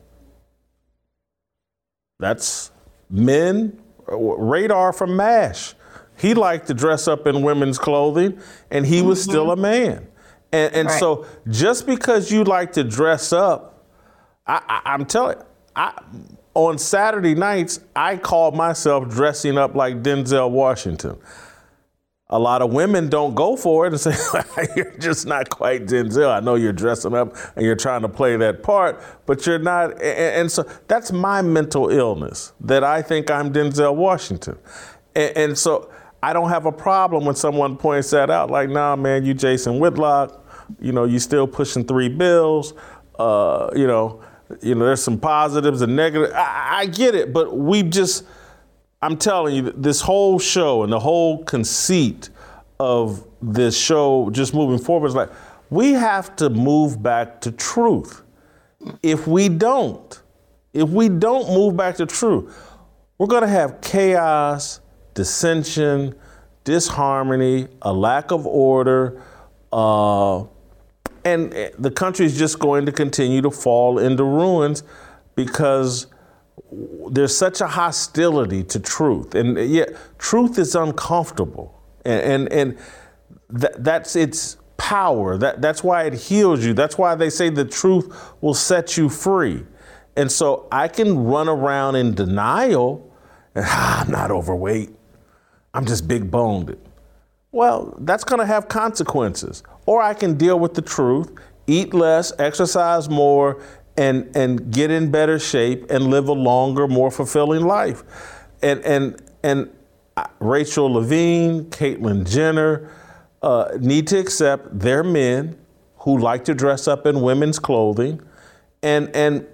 That's 2.19 2.71
men. 3.09 3.80
Radar 4.07 4.91
from 4.91 5.15
MASH. 5.15 5.76
He 6.18 6.34
liked 6.34 6.68
to 6.68 6.74
dress 6.74 7.07
up 7.07 7.28
in 7.28 7.41
women's 7.41 7.78
clothing, 7.78 8.39
and 8.72 8.86
he 8.86 9.01
was 9.01 9.22
mm-hmm. 9.22 9.32
still 9.32 9.51
a 9.51 9.55
man. 9.55 10.07
And, 10.51 10.74
and 10.74 10.88
right. 10.88 10.99
so, 10.99 11.26
just 11.49 11.88
because 11.88 12.32
you 12.32 12.43
like 12.43 12.74
to 12.74 12.84
dress 12.84 13.34
up, 13.34 13.86
I, 14.45 14.82
am 14.86 15.05
telling 15.05 15.38
I, 15.76 15.97
on 16.53 16.78
Saturday 16.78 17.34
nights, 17.34 17.80
I 17.95 18.18
call 18.18 18.51
myself 18.51 19.09
dressing 19.09 19.57
up 19.57 19.74
like 19.76 20.03
Denzel 20.03 20.51
Washington. 20.51 21.18
A 22.30 22.39
lot 22.39 22.61
of 22.61 22.74
women 22.74 23.09
don't 23.09 23.36
go 23.36 23.55
for 23.55 23.86
it 23.86 23.93
and 23.93 23.99
say, 23.99 24.16
You're 24.76 24.97
just 24.97 25.26
not 25.28 25.49
quite 25.49 25.86
Denzel. 25.86 26.32
I 26.32 26.39
know 26.39 26.55
you're 26.55 26.74
dressing 26.74 27.14
up 27.14 27.36
and 27.55 27.66
you're 27.66 27.76
trying 27.76 28.01
to 28.01 28.09
play 28.09 28.38
that 28.38 28.64
part, 28.64 29.01
but 29.26 29.45
you're 29.45 29.59
not. 29.59 29.91
And, 29.93 30.01
and 30.01 30.51
so 30.51 30.64
that's 30.88 31.11
my 31.11 31.41
mental 31.41 31.89
illness 31.89 32.53
that 32.61 32.84
I 32.84 33.01
think 33.01 33.30
I'm 33.30 33.53
Denzel 33.53 33.95
Washington. 33.95 34.57
and, 35.16 35.38
and 35.38 35.57
so, 35.57 35.93
I 36.24 36.32
don't 36.32 36.47
have 36.47 36.65
a 36.65 36.71
problem 36.71 37.26
when 37.26 37.36
someone 37.36 37.76
points 37.76 38.09
that 38.11 38.30
out, 38.30 38.49
like, 38.49 38.69
nah, 38.69 38.95
man, 38.95 39.26
you 39.26 39.34
Jason 39.34 39.78
Whitlock, 39.78 40.47
you 40.80 40.93
know, 40.93 41.03
you 41.03 41.19
still 41.19 41.45
pushing 41.45 41.84
three 41.84 42.07
bills, 42.07 42.74
uh, 43.19 43.69
you 43.76 43.88
know, 43.88 44.21
you 44.61 44.74
know, 44.74 44.86
there's 44.86 45.03
some 45.03 45.19
positives 45.19 45.82
and 45.82 45.97
negatives. 45.97 46.32
I, 46.34 46.69
I 46.71 46.86
get 46.86 47.13
it, 47.13 47.34
but 47.34 47.57
we 47.57 47.84
just, 47.84 48.24
I'm 49.01 49.17
telling 49.17 49.53
you, 49.53 49.74
this 49.76 49.99
whole 49.99 50.39
show 50.39 50.84
and 50.84 50.93
the 50.93 50.99
whole 50.99 51.43
conceit 51.43 52.30
of 52.80 53.28
this 53.41 53.78
show 53.78 54.30
just 54.30 54.53
moving 54.53 54.80
forward 54.80 55.07
is 55.07 55.15
like, 55.15 55.30
we 55.69 55.91
have 55.91 56.38
to 56.38 56.49
move 56.49 57.03
back 57.03 57.41
to 57.41 57.51
truth. 57.51 58.24
If 59.01 59.28
we 59.28 59.49
don't, 59.49 60.21
if 60.71 60.88
we 60.88 61.09
don't 61.09 61.49
move 61.49 61.76
back 61.76 61.97
to 61.97 62.05
truth, 62.05 62.57
we're 63.17 63.28
going 63.28 63.41
to 63.41 63.49
have 63.49 63.82
chaos, 63.82 64.80
dissension, 65.14 66.16
disharmony, 66.64 67.68
a 67.82 67.93
lack 67.93 68.32
of 68.32 68.45
order, 68.47 69.22
uh, 69.72 70.43
and 71.26 71.53
the 71.80 71.91
country 71.91 72.26
is 72.26 72.38
just 72.38 72.59
going 72.59 72.86
to 72.86 72.91
continue 72.91 73.41
to 73.41 73.51
fall 73.51 73.97
into 73.97 74.24
ruins 74.24 74.84
because 75.36 76.07
there's 77.09 77.36
such 77.36 77.61
a 77.61 77.68
hostility 77.68 78.64
to 78.64 78.80
truth, 78.80 79.36
and 79.36 79.57
yet 79.70 79.89
truth 80.18 80.57
is 80.57 80.76
uncomfortable, 80.76 81.82
and 82.05 82.22
and, 82.22 82.51
and 82.51 82.78
th- 83.59 83.74
that's 83.80 84.16
its 84.16 84.57
power. 84.78 85.38
That 85.38 85.61
that's 85.61 85.84
why 85.84 86.03
it 86.03 86.14
heals 86.14 86.66
you. 86.66 86.74
That's 86.74 86.97
why 86.97 87.16
they 87.16 87.30
say 87.30 87.49
the 87.49 87.66
truth 87.66 88.34
will 88.41 88.53
set 88.53 88.97
you 88.97 89.09
free. 89.09 89.64
And 90.16 90.32
so 90.32 90.68
I 90.72 90.88
can 90.88 91.24
run 91.24 91.49
around 91.49 91.95
in 91.95 92.14
denial. 92.14 93.09
And, 93.55 93.66
ah, 93.68 94.01
I'm 94.01 94.09
not 94.09 94.32
overweight. 94.32 94.89
I'm 95.74 95.86
just 95.86 96.07
big 96.07 96.30
boned. 96.30 96.78
Well, 97.51 97.95
that's 98.01 98.24
going 98.24 98.39
to 98.39 98.45
have 98.45 98.67
consequences. 98.67 99.63
Or 99.86 100.01
I 100.01 100.13
can 100.13 100.38
deal 100.38 100.59
with 100.59 100.74
the 100.74 100.82
truth, 100.82 101.32
eat 101.67 101.93
less, 101.93 102.32
exercise 102.39 103.09
more, 103.09 103.61
and 103.95 104.36
and 104.36 104.71
get 104.71 104.89
in 104.89 105.11
better 105.11 105.38
shape 105.38 105.89
and 105.91 106.07
live 106.07 106.28
a 106.28 106.34
longer, 106.34 106.88
more 106.88 107.11
fulfilling 107.11 107.65
life. 107.65 108.03
And 108.61 108.82
and 108.82 109.21
and 109.43 109.69
Rachel 110.39 110.91
Levine, 110.91 111.65
Caitlyn 111.65 112.30
Jenner 112.30 112.89
uh, 113.41 113.78
need 113.80 114.07
to 114.07 114.17
accept 114.17 114.80
they're 114.80 115.03
men 115.03 115.57
who 115.97 116.17
like 116.17 116.45
to 116.45 116.53
dress 116.53 116.88
up 116.88 117.05
in 117.05 117.21
women's 117.21 117.59
clothing, 117.59 118.19
and 118.82 119.15
and 119.15 119.45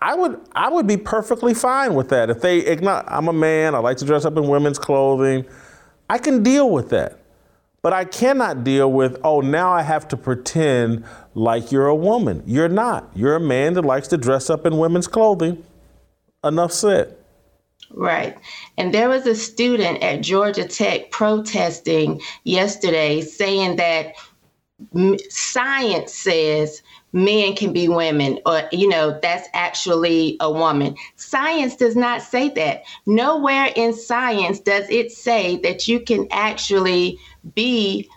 I 0.00 0.14
would 0.14 0.40
I 0.52 0.68
would 0.70 0.86
be 0.86 0.96
perfectly 0.96 1.54
fine 1.54 1.94
with 1.94 2.08
that 2.10 2.30
if 2.30 2.40
they 2.40 2.58
ignore. 2.58 3.04
I'm 3.08 3.28
a 3.28 3.32
man. 3.32 3.74
I 3.74 3.78
like 3.78 3.96
to 3.98 4.04
dress 4.04 4.24
up 4.24 4.36
in 4.36 4.48
women's 4.48 4.78
clothing. 4.78 5.44
I 6.08 6.18
can 6.18 6.42
deal 6.42 6.70
with 6.70 6.90
that. 6.90 7.18
But 7.82 7.92
I 7.92 8.04
cannot 8.04 8.64
deal 8.64 8.90
with, 8.90 9.16
oh, 9.22 9.40
now 9.40 9.70
I 9.70 9.82
have 9.82 10.08
to 10.08 10.16
pretend 10.16 11.04
like 11.34 11.70
you're 11.70 11.86
a 11.86 11.94
woman. 11.94 12.42
You're 12.44 12.68
not. 12.68 13.08
You're 13.14 13.36
a 13.36 13.40
man 13.40 13.74
that 13.74 13.82
likes 13.82 14.08
to 14.08 14.16
dress 14.16 14.50
up 14.50 14.66
in 14.66 14.78
women's 14.78 15.06
clothing. 15.06 15.62
Enough 16.42 16.72
said. 16.72 17.16
Right. 17.92 18.36
And 18.76 18.92
there 18.92 19.08
was 19.08 19.24
a 19.26 19.36
student 19.36 20.02
at 20.02 20.20
Georgia 20.22 20.66
Tech 20.66 21.12
protesting 21.12 22.20
yesterday 22.42 23.20
saying 23.20 23.76
that 23.76 24.14
science 25.28 26.12
says 26.12 26.82
men 27.16 27.56
can 27.56 27.72
be 27.72 27.88
women 27.88 28.38
or 28.44 28.62
you 28.72 28.86
know 28.86 29.18
that's 29.22 29.48
actually 29.54 30.36
a 30.40 30.52
woman. 30.52 30.94
Science 31.16 31.74
does 31.74 31.96
not 31.96 32.20
say 32.20 32.50
that. 32.50 32.82
Nowhere 33.06 33.72
in 33.74 33.94
science 33.94 34.60
does 34.60 34.88
it 34.90 35.10
say 35.10 35.56
that 35.62 35.88
you 35.88 35.98
can 35.98 36.28
actually 36.30 37.18
be 37.54 38.08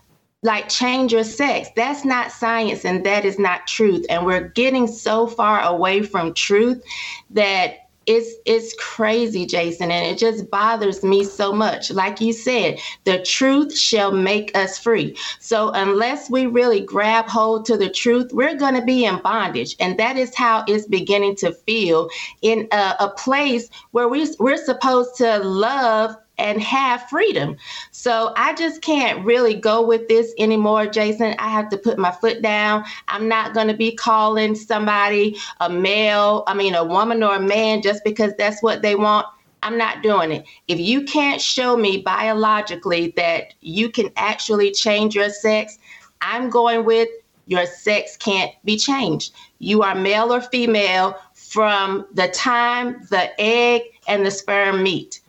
like 0.44 0.68
change 0.68 1.14
your 1.14 1.24
sex. 1.24 1.70
That's 1.76 2.04
not 2.04 2.32
science 2.32 2.84
and 2.84 3.06
that 3.06 3.24
is 3.24 3.40
not 3.40 3.68
truth. 3.68 4.06
And 4.10 4.26
we're 4.26 4.50
getting 4.50 4.86
so 4.88 5.28
far 5.28 5.62
away 5.62 6.02
from 6.02 6.34
truth 6.34 6.84
that 7.32 7.89
it's 8.10 8.38
it's 8.46 8.74
crazy, 8.80 9.46
Jason, 9.46 9.92
and 9.92 10.04
it 10.04 10.18
just 10.18 10.50
bothers 10.50 11.04
me 11.04 11.24
so 11.24 11.54
much. 11.54 11.92
Like 11.92 12.20
you 12.20 12.34
said, 12.34 12.80
the 13.04 13.22
truth 13.22 13.78
shall 13.78 14.12
make 14.12 14.58
us 14.58 14.80
free. 14.80 15.16
So 15.40 15.70
unless 15.70 16.28
we 16.28 16.48
really 16.48 16.82
grab 16.82 17.28
hold 17.28 17.66
to 17.68 17.78
the 17.78 17.90
truth, 17.90 18.32
we're 18.34 18.58
going 18.58 18.74
to 18.74 18.82
be 18.82 19.06
in 19.06 19.20
bondage, 19.20 19.76
and 19.80 20.00
that 20.00 20.18
is 20.18 20.34
how 20.34 20.64
it's 20.68 20.88
beginning 20.88 21.36
to 21.36 21.54
feel 21.54 22.10
in 22.42 22.68
a, 22.72 22.96
a 23.00 23.10
place 23.16 23.70
where 23.92 24.08
we 24.08 24.28
we're 24.40 24.58
supposed 24.58 25.16
to 25.18 25.38
love 25.38 26.16
and 26.40 26.62
have 26.62 27.08
freedom. 27.10 27.58
So 27.92 28.34
I 28.36 28.54
just 28.56 28.82
can't 28.82 29.24
really 29.26 29.54
go 29.54 29.86
with 29.86 30.08
this 30.08 30.34
anymore, 30.40 30.88
Jason. 30.88 31.36
I 31.38 31.50
have 31.50 31.70
to 31.70 31.78
put 31.78 32.00
my 32.00 32.12
foot 32.12 32.42
down. 32.42 32.86
I'm 33.08 33.28
not 33.28 33.54
going 33.54 33.68
to 33.68 33.76
be 33.76 33.96
calling 33.96 34.56
somebody 34.56 35.38
a 35.60 35.70
male, 35.70 36.44
I 36.48 36.54
mean, 36.54 36.74
a 36.74 36.84
woman 36.84 37.22
or 37.22 37.36
a 37.36 37.40
man 37.40 37.82
just 37.82 38.04
because 38.04 38.34
that's 38.38 38.64
what 38.64 38.82
they 38.82 38.96
want. 38.96 39.28
I'm 39.62 39.78
not 39.78 40.02
doing 40.02 40.32
it. 40.32 40.46
If 40.70 40.80
you 40.80 41.04
can't 41.04 41.42
show 41.42 41.76
me 41.76 41.98
biologically 41.98 43.14
that 43.18 43.54
you 43.60 43.90
can 43.90 44.10
actually 44.16 44.72
change 44.72 45.16
your 45.16 45.30
sex, 45.30 45.78
I'm 46.22 46.50
going 46.50 46.86
with 46.86 47.10
your 47.48 47.66
sex 47.66 48.16
can't 48.16 48.52
be 48.64 48.78
changed. 48.78 49.34
You 49.58 49.82
are 49.82 49.96
male 49.96 50.32
or 50.32 50.40
female 50.40 51.18
from 51.34 52.06
the 52.14 52.28
time 52.30 53.06
the 53.10 53.30
egg 53.42 53.82
and 54.08 54.26
the 54.26 54.32
sperm 54.32 54.84
meet. 54.84 55.20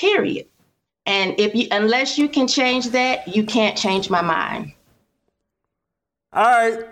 Period. 0.00 0.46
And 1.04 1.38
if 1.38 1.54
you, 1.54 1.68
unless 1.70 2.16
you 2.16 2.28
can 2.28 2.48
change 2.48 2.88
that, 2.90 3.28
you 3.28 3.44
can't 3.44 3.76
change 3.76 4.08
my 4.08 4.22
mind. 4.22 4.72
All 6.32 6.44
right, 6.44 6.84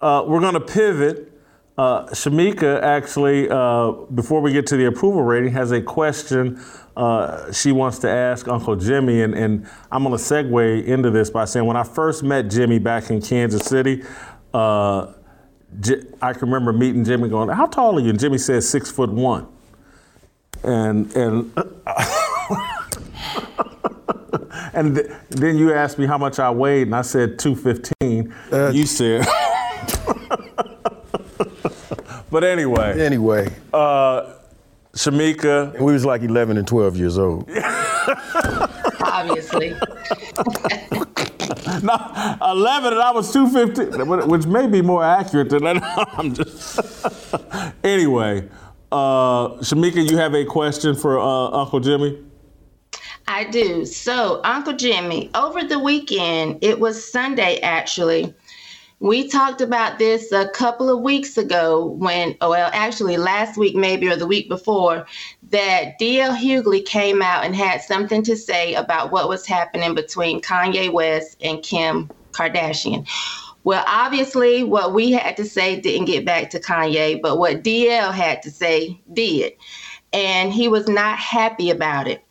uh, 0.00 0.24
we're 0.26 0.40
going 0.40 0.54
to 0.54 0.60
pivot. 0.60 1.30
Uh, 1.78 2.06
Shemeka 2.06 2.82
actually, 2.82 3.48
uh, 3.48 3.92
before 4.14 4.40
we 4.40 4.52
get 4.52 4.66
to 4.68 4.76
the 4.76 4.86
approval 4.86 5.22
rating, 5.22 5.52
has 5.52 5.70
a 5.70 5.80
question 5.80 6.60
uh, 6.96 7.52
she 7.52 7.72
wants 7.72 7.98
to 8.00 8.08
ask 8.10 8.48
Uncle 8.48 8.76
Jimmy, 8.76 9.22
and, 9.22 9.34
and 9.34 9.66
I'm 9.92 10.02
going 10.02 10.16
to 10.16 10.22
segue 10.22 10.84
into 10.86 11.10
this 11.10 11.30
by 11.30 11.44
saying 11.44 11.64
when 11.64 11.76
I 11.76 11.84
first 11.84 12.22
met 12.22 12.50
Jimmy 12.50 12.78
back 12.78 13.10
in 13.10 13.22
Kansas 13.22 13.62
City, 13.62 14.02
uh, 14.52 15.12
J- 15.78 16.02
I 16.20 16.32
can 16.32 16.50
remember 16.50 16.72
meeting 16.72 17.04
Jimmy 17.04 17.28
going, 17.28 17.48
"How 17.48 17.66
tall 17.66 17.96
are 17.96 18.00
you?" 18.00 18.10
And 18.10 18.18
Jimmy 18.18 18.38
said 18.38 18.64
six 18.64 18.90
foot 18.90 19.10
one, 19.10 19.46
and 20.64 21.14
and. 21.14 21.52
and 24.74 24.96
th- 24.96 25.06
then 25.30 25.56
you 25.56 25.72
asked 25.72 25.98
me 25.98 26.06
how 26.06 26.18
much 26.18 26.38
I 26.38 26.50
weighed, 26.50 26.88
and 26.88 26.94
I 26.94 27.02
said 27.02 27.38
215. 27.38 28.34
Uh, 28.52 28.70
you 28.74 28.86
said. 28.86 29.26
but 32.30 32.44
anyway. 32.44 33.00
Anyway. 33.00 33.52
Uh, 33.72 34.34
Shemeka. 34.94 35.78
We 35.80 35.92
was 35.92 36.04
like 36.04 36.22
11 36.22 36.58
and 36.58 36.66
12 36.66 36.96
years 36.96 37.18
old. 37.18 37.48
Obviously. 39.02 39.70
no, 41.82 42.36
11 42.42 42.92
and 42.92 43.02
I 43.02 43.10
was 43.12 43.32
215, 43.32 44.28
which 44.28 44.46
may 44.46 44.66
be 44.66 44.82
more 44.82 45.04
accurate 45.04 45.50
than 45.50 45.64
that. 45.64 45.82
I'm 46.18 46.34
just. 46.34 46.80
anyway, 47.84 48.48
uh, 48.90 49.48
Shemeka, 49.58 50.08
you 50.10 50.16
have 50.16 50.34
a 50.34 50.44
question 50.44 50.96
for 50.96 51.18
uh, 51.18 51.48
Uncle 51.50 51.80
Jimmy? 51.80 52.18
I 53.30 53.44
do. 53.44 53.86
So, 53.86 54.40
Uncle 54.42 54.72
Jimmy, 54.72 55.30
over 55.36 55.62
the 55.62 55.78
weekend, 55.78 56.58
it 56.62 56.80
was 56.80 57.12
Sunday 57.12 57.60
actually. 57.60 58.34
We 58.98 59.28
talked 59.28 59.60
about 59.60 60.00
this 60.00 60.32
a 60.32 60.48
couple 60.48 60.90
of 60.90 61.00
weeks 61.02 61.38
ago 61.38 61.86
when, 61.86 62.36
oh, 62.40 62.50
well, 62.50 62.70
actually 62.74 63.18
last 63.18 63.56
week 63.56 63.76
maybe 63.76 64.08
or 64.08 64.16
the 64.16 64.26
week 64.26 64.48
before, 64.48 65.06
that 65.50 65.96
DL 66.00 66.36
Hughley 66.36 66.84
came 66.84 67.22
out 67.22 67.44
and 67.44 67.54
had 67.54 67.82
something 67.82 68.24
to 68.24 68.36
say 68.36 68.74
about 68.74 69.12
what 69.12 69.28
was 69.28 69.46
happening 69.46 69.94
between 69.94 70.40
Kanye 70.40 70.92
West 70.92 71.36
and 71.40 71.62
Kim 71.62 72.10
Kardashian. 72.32 73.08
Well, 73.62 73.84
obviously, 73.86 74.64
what 74.64 74.92
we 74.92 75.12
had 75.12 75.36
to 75.36 75.44
say 75.44 75.80
didn't 75.80 76.06
get 76.06 76.26
back 76.26 76.50
to 76.50 76.60
Kanye, 76.60 77.22
but 77.22 77.38
what 77.38 77.62
DL 77.62 78.12
had 78.12 78.42
to 78.42 78.50
say 78.50 79.00
did. 79.12 79.52
And 80.12 80.52
he 80.52 80.66
was 80.66 80.88
not 80.88 81.16
happy 81.16 81.70
about 81.70 82.08
it. 82.08 82.24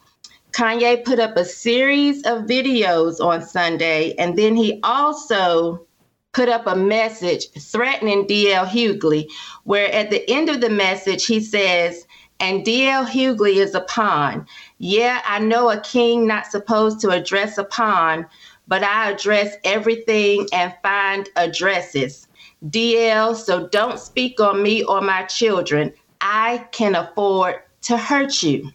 Kanye 0.51 1.03
put 1.03 1.19
up 1.19 1.37
a 1.37 1.45
series 1.45 2.25
of 2.25 2.43
videos 2.43 3.23
on 3.23 3.41
Sunday, 3.41 4.13
and 4.15 4.37
then 4.37 4.55
he 4.55 4.79
also 4.83 5.85
put 6.31 6.49
up 6.49 6.67
a 6.67 6.75
message 6.75 7.49
threatening 7.51 8.27
DL 8.27 8.67
Hughley, 8.67 9.27
where 9.63 9.91
at 9.93 10.09
the 10.09 10.29
end 10.29 10.49
of 10.49 10.61
the 10.61 10.69
message 10.69 11.25
he 11.25 11.39
says, 11.39 12.05
and 12.39 12.65
DL 12.65 13.05
Hughley 13.05 13.55
is 13.55 13.75
a 13.75 13.81
pawn. 13.81 14.45
Yeah, 14.77 15.21
I 15.25 15.39
know 15.39 15.69
a 15.69 15.81
king 15.81 16.25
not 16.25 16.45
supposed 16.45 16.99
to 17.01 17.09
address 17.09 17.57
a 17.57 17.63
pawn, 17.63 18.25
but 18.67 18.83
I 18.83 19.11
address 19.11 19.55
everything 19.63 20.47
and 20.53 20.73
find 20.81 21.29
addresses. 21.35 22.27
DL, 22.67 23.35
so 23.35 23.67
don't 23.67 23.99
speak 23.99 24.39
on 24.39 24.63
me 24.63 24.83
or 24.83 25.01
my 25.01 25.23
children. 25.23 25.93
I 26.21 26.67
can 26.71 26.95
afford 26.95 27.55
to 27.81 27.97
hurt 27.97 28.43
you. 28.43 28.71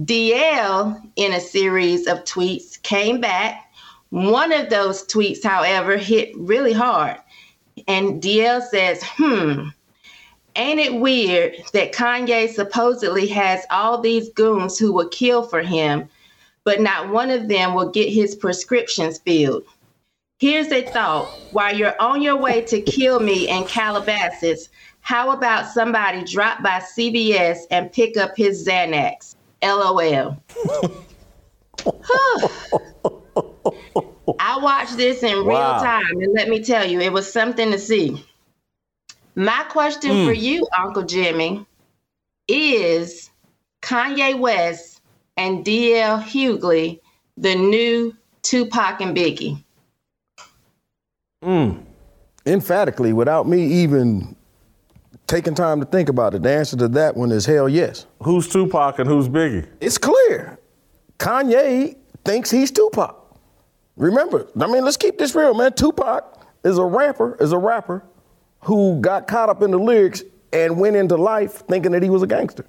DL, 0.00 1.10
in 1.16 1.32
a 1.32 1.40
series 1.40 2.06
of 2.06 2.18
tweets, 2.18 2.80
came 2.82 3.20
back. 3.20 3.72
One 4.10 4.52
of 4.52 4.70
those 4.70 5.04
tweets, 5.04 5.42
however, 5.42 5.96
hit 5.96 6.36
really 6.36 6.72
hard. 6.72 7.16
And 7.88 8.22
DL 8.22 8.62
says, 8.62 9.02
hmm, 9.02 9.68
ain't 10.54 10.80
it 10.80 11.00
weird 11.00 11.56
that 11.72 11.92
Kanye 11.92 12.48
supposedly 12.48 13.26
has 13.28 13.64
all 13.70 14.00
these 14.00 14.28
goons 14.30 14.78
who 14.78 14.92
will 14.92 15.08
kill 15.08 15.42
for 15.42 15.62
him, 15.62 16.08
but 16.62 16.80
not 16.80 17.08
one 17.08 17.30
of 17.30 17.48
them 17.48 17.74
will 17.74 17.90
get 17.90 18.08
his 18.08 18.36
prescriptions 18.36 19.18
filled? 19.18 19.64
Here's 20.38 20.70
a 20.70 20.82
thought 20.82 21.26
while 21.50 21.74
you're 21.74 22.00
on 22.00 22.22
your 22.22 22.36
way 22.36 22.62
to 22.62 22.80
kill 22.80 23.18
me 23.18 23.48
in 23.48 23.64
Calabasas, 23.64 24.68
How 25.00 25.32
about 25.32 25.66
somebody 25.66 26.22
drop 26.22 26.62
by 26.62 26.80
CVS 26.80 27.62
and 27.72 27.90
pick 27.92 28.16
up 28.16 28.36
his 28.36 28.64
Xanax? 28.64 29.34
LOL. 29.62 30.42
I 34.40 34.58
watched 34.60 34.96
this 34.96 35.22
in 35.22 35.44
real 35.46 35.58
time, 35.58 36.20
and 36.20 36.34
let 36.34 36.48
me 36.48 36.62
tell 36.62 36.86
you, 36.86 37.00
it 37.00 37.12
was 37.12 37.32
something 37.32 37.70
to 37.72 37.78
see. 37.78 38.24
My 39.34 39.64
question 39.68 40.10
Hmm. 40.10 40.26
for 40.26 40.32
you, 40.32 40.66
Uncle 40.76 41.04
Jimmy, 41.04 41.64
is 42.48 43.30
Kanye 43.82 44.38
West 44.38 45.00
and 45.36 45.64
DL 45.64 46.20
Hughley 46.22 47.00
the 47.36 47.54
new 47.54 48.14
Tupac 48.42 49.00
and 49.00 49.16
Biggie? 49.16 49.62
Emphatically, 52.46 53.12
without 53.12 53.46
me 53.46 53.62
even 53.64 54.34
taking 55.28 55.54
time 55.54 55.78
to 55.78 55.86
think 55.86 56.08
about 56.08 56.34
it, 56.34 56.42
the 56.42 56.50
answer 56.50 56.76
to 56.78 56.88
that 56.88 57.16
one 57.16 57.30
is 57.30 57.46
hell 57.46 57.68
yes. 57.68 58.06
Who's 58.22 58.48
Tupac 58.48 58.98
and 58.98 59.08
who's 59.08 59.28
Biggie? 59.28 59.68
It's 59.80 59.98
clear. 59.98 60.58
Kanye 61.18 61.96
thinks 62.24 62.50
he's 62.50 62.70
Tupac. 62.72 63.14
Remember, 63.96 64.48
I 64.60 64.66
mean, 64.66 64.84
let's 64.84 64.96
keep 64.96 65.18
this 65.18 65.34
real, 65.34 65.54
man. 65.54 65.72
Tupac 65.72 66.46
is 66.64 66.78
a 66.78 66.84
rapper, 66.84 67.36
is 67.40 67.52
a 67.52 67.58
rapper 67.58 68.04
who 68.60 69.00
got 69.00 69.28
caught 69.28 69.48
up 69.48 69.62
in 69.62 69.70
the 69.70 69.78
lyrics 69.78 70.22
and 70.52 70.78
went 70.78 70.96
into 70.96 71.16
life 71.16 71.64
thinking 71.68 71.92
that 71.92 72.02
he 72.02 72.10
was 72.10 72.22
a 72.22 72.26
gangster. 72.26 72.66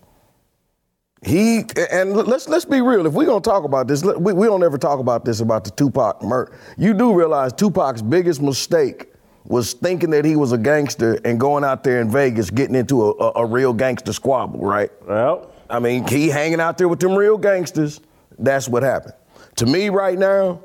He 1.22 1.65
and 1.91 2.15
let's 2.15 2.48
let's 2.48 2.64
be 2.64 2.80
real. 2.80 3.06
If 3.06 3.11
we're 3.14 3.26
gonna 3.26 3.41
talk 3.41 3.65
about 3.65 3.90
this, 3.90 4.03
we, 4.03 4.31
we 4.31 4.48
don't 4.48 4.64
ever 4.64 4.77
talk 4.77 4.99
about 4.99 5.26
this 5.26 5.41
about 5.41 5.65
the 5.65 5.72
Tupac 5.72 6.22
murder. 6.23 6.57
You 6.77 6.94
do 6.94 7.14
realize 7.14 7.52
Tupac's 7.52 8.02
biggest 8.02 8.41
mistake 8.41 9.09
was 9.50 9.74
thinking 9.74 10.12
that 10.12 10.24
he 10.24 10.36
was 10.36 10.52
a 10.52 10.58
gangster 10.58 11.20
and 11.26 11.40
going 11.40 11.64
out 11.64 11.84
there 11.84 12.00
in 12.00 12.10
Vegas 12.10 12.52
getting 12.52 12.76
into 12.76 13.04
a, 13.04 13.12
a, 13.16 13.32
a 13.38 13.46
real 13.46 13.74
gangster 13.74 14.14
squabble, 14.14 14.60
right? 14.60 14.92
Well, 15.06 15.52
I 15.70 15.80
mean, 15.80 16.08
he 16.08 16.30
hanging 16.30 16.62
out 16.62 16.78
there 16.78 16.88
with 16.88 17.00
them 17.00 17.16
real 17.16 17.38
gangsters. 17.38 18.00
That's 18.38 18.70
what 18.70 18.84
happened. 18.84 19.16
To 19.58 19.66
me, 19.66 19.90
right 19.90 20.18
now, 20.18 20.62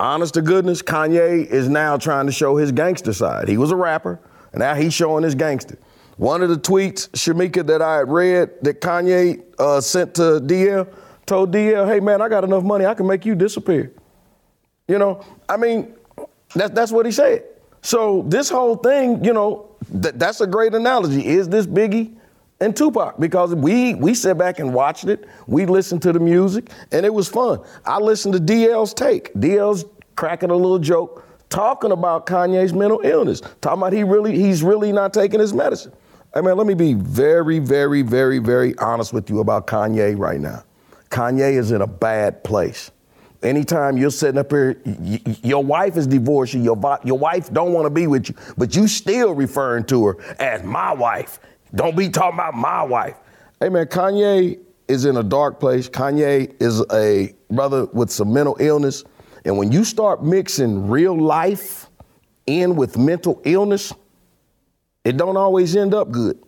honest 0.00 0.34
to 0.34 0.42
goodness, 0.42 0.82
Kanye 0.82 1.46
is 1.46 1.68
now 1.68 1.96
trying 1.96 2.26
to 2.26 2.32
show 2.32 2.56
his 2.56 2.72
gangster 2.72 3.12
side. 3.12 3.48
He 3.48 3.56
was 3.56 3.70
a 3.70 3.76
rapper, 3.76 4.20
and 4.52 4.58
now 4.58 4.74
he's 4.74 4.92
showing 4.92 5.22
his 5.22 5.36
gangster. 5.36 5.78
One 6.16 6.42
of 6.42 6.48
the 6.48 6.56
tweets, 6.56 7.08
Shemeka, 7.10 7.64
that 7.68 7.82
I 7.82 7.98
had 7.98 8.10
read 8.10 8.50
that 8.62 8.80
Kanye 8.80 9.42
uh, 9.60 9.80
sent 9.80 10.14
to 10.16 10.40
DL, 10.40 10.92
told 11.24 11.52
DL, 11.52 11.86
hey 11.86 12.00
man, 12.00 12.20
I 12.20 12.28
got 12.28 12.42
enough 12.42 12.64
money, 12.64 12.84
I 12.84 12.94
can 12.94 13.06
make 13.06 13.24
you 13.24 13.36
disappear. 13.36 13.92
You 14.88 14.98
know, 14.98 15.24
I 15.48 15.56
mean, 15.56 15.94
that's 16.54 16.74
that's 16.74 16.92
what 16.92 17.06
he 17.06 17.12
said. 17.12 17.44
So 17.84 18.24
this 18.28 18.48
whole 18.48 18.76
thing, 18.76 19.22
you 19.22 19.34
know, 19.34 19.68
th- 19.92 20.14
that's 20.16 20.40
a 20.40 20.46
great 20.46 20.74
analogy. 20.74 21.26
Is 21.26 21.50
this 21.50 21.66
Biggie 21.66 22.16
and 22.58 22.74
Tupac? 22.74 23.20
Because 23.20 23.54
we 23.54 23.94
we 23.96 24.14
sat 24.14 24.38
back 24.38 24.58
and 24.58 24.72
watched 24.72 25.04
it. 25.04 25.28
We 25.46 25.66
listened 25.66 26.00
to 26.02 26.12
the 26.12 26.18
music, 26.18 26.70
and 26.92 27.04
it 27.04 27.12
was 27.12 27.28
fun. 27.28 27.60
I 27.84 27.98
listened 27.98 28.32
to 28.34 28.40
DL's 28.40 28.94
take. 28.94 29.34
DL's 29.34 29.84
cracking 30.16 30.48
a 30.48 30.56
little 30.56 30.78
joke, 30.78 31.28
talking 31.50 31.92
about 31.92 32.24
Kanye's 32.24 32.72
mental 32.72 33.02
illness, 33.04 33.42
talking 33.60 33.82
about 33.82 33.92
he 33.92 34.02
really 34.02 34.34
he's 34.34 34.62
really 34.62 34.90
not 34.90 35.12
taking 35.12 35.38
his 35.38 35.52
medicine. 35.52 35.92
I 36.34 36.40
mean, 36.40 36.56
let 36.56 36.66
me 36.66 36.72
be 36.72 36.94
very, 36.94 37.58
very, 37.58 38.00
very, 38.00 38.38
very 38.38 38.74
honest 38.78 39.12
with 39.12 39.28
you 39.28 39.40
about 39.40 39.66
Kanye 39.66 40.18
right 40.18 40.40
now. 40.40 40.64
Kanye 41.10 41.52
is 41.52 41.70
in 41.70 41.82
a 41.82 41.86
bad 41.86 42.42
place. 42.44 42.90
Anytime 43.44 43.98
you're 43.98 44.10
sitting 44.10 44.38
up 44.38 44.50
here, 44.50 44.80
y- 44.84 45.20
your 45.42 45.62
wife 45.62 45.96
is 45.96 46.06
divorced 46.06 46.54
you, 46.54 46.62
your, 46.62 46.98
your 47.04 47.18
wife 47.18 47.52
don't 47.52 47.72
want 47.72 47.84
to 47.86 47.90
be 47.90 48.06
with 48.06 48.28
you, 48.30 48.34
but 48.56 48.74
you 48.74 48.88
still 48.88 49.34
referring 49.34 49.84
to 49.84 50.06
her 50.06 50.34
as 50.40 50.62
my 50.62 50.92
wife. 50.92 51.38
Don't 51.74 51.96
be 51.96 52.08
talking 52.08 52.38
about 52.38 52.54
my 52.54 52.82
wife. 52.82 53.16
Hey 53.60 53.68
man, 53.68 53.86
Kanye 53.86 54.58
is 54.88 55.04
in 55.04 55.16
a 55.16 55.22
dark 55.22 55.60
place. 55.60 55.88
Kanye 55.88 56.54
is 56.60 56.82
a 56.92 57.34
brother 57.50 57.84
with 57.86 58.10
some 58.10 58.32
mental 58.32 58.56
illness. 58.60 59.04
And 59.44 59.58
when 59.58 59.70
you 59.70 59.84
start 59.84 60.24
mixing 60.24 60.88
real 60.88 61.18
life 61.18 61.90
in 62.46 62.76
with 62.76 62.96
mental 62.96 63.40
illness, 63.44 63.92
it 65.04 65.16
don't 65.16 65.36
always 65.36 65.76
end 65.76 65.92
up 65.94 66.10
good. 66.10 66.38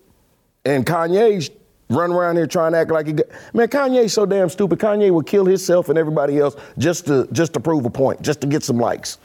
And 0.65 0.87
Kanye's 0.87 1.51
running 1.89 2.17
around 2.17 2.37
here 2.37 2.47
trying 2.47 2.73
to 2.73 2.79
act 2.79 2.91
like 2.91 3.07
he 3.07 3.13
got, 3.15 3.27
man, 3.55 3.69
Kanye's 3.69 4.13
so 4.13 4.27
damn 4.27 4.49
stupid. 4.49 4.79
Kanye 4.79 5.11
would 5.11 5.27
kill 5.27 5.45
himself 5.45 5.89
and 5.89 5.99
everybody 5.99 6.39
else 6.39 6.57
just 6.79 7.07
to 7.07 7.29
just 7.33 7.53
to 7.55 7.61
prove 7.61 7.85
a 7.85 7.91
point, 7.91 8.23
just 8.23 8.41
to 8.41 8.47
get 8.47 8.63
some 8.63 8.79
likes. 8.79 9.19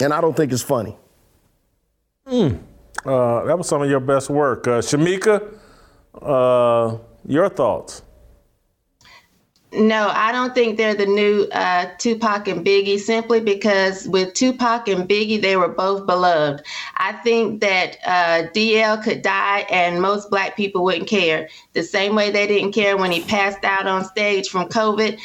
And 0.00 0.12
I 0.12 0.20
don't 0.20 0.36
think 0.36 0.52
it's 0.52 0.62
funny. 0.62 0.96
uh, 3.04 3.44
that 3.44 3.56
was 3.58 3.68
some 3.68 3.82
of 3.82 3.90
your 3.90 4.00
best 4.00 4.30
work. 4.30 4.66
Uh, 4.66 4.80
Shemeka, 4.80 5.54
uh, 6.22 6.96
your 7.26 7.48
thoughts? 7.48 8.02
No, 9.72 10.08
I 10.08 10.32
don't 10.32 10.52
think 10.52 10.76
they're 10.76 10.96
the 10.96 11.06
new 11.06 11.46
uh, 11.52 11.90
Tupac 11.98 12.48
and 12.48 12.66
Biggie 12.66 12.98
simply 12.98 13.40
because 13.40 14.08
with 14.08 14.34
Tupac 14.34 14.88
and 14.88 15.08
Biggie, 15.08 15.40
they 15.40 15.56
were 15.56 15.68
both 15.68 16.06
beloved. 16.06 16.64
I 16.96 17.12
think 17.12 17.60
that 17.60 17.96
uh, 18.04 18.48
DL 18.52 19.02
could 19.02 19.22
die 19.22 19.60
and 19.70 20.02
most 20.02 20.28
black 20.28 20.56
people 20.56 20.82
wouldn't 20.82 21.08
care. 21.08 21.48
The 21.74 21.84
same 21.84 22.16
way 22.16 22.32
they 22.32 22.48
didn't 22.48 22.72
care 22.72 22.96
when 22.96 23.12
he 23.12 23.20
passed 23.22 23.64
out 23.64 23.86
on 23.86 24.04
stage 24.04 24.48
from 24.48 24.68
COVID. 24.68 25.20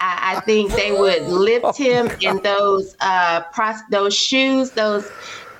I, 0.00 0.36
I 0.36 0.40
think 0.40 0.72
they 0.72 0.92
would 0.92 1.24
lift 1.24 1.76
him 1.76 2.10
in 2.22 2.42
those 2.42 2.96
uh, 3.00 3.42
pros- 3.52 3.82
those 3.90 4.16
shoes, 4.16 4.70
those 4.70 5.10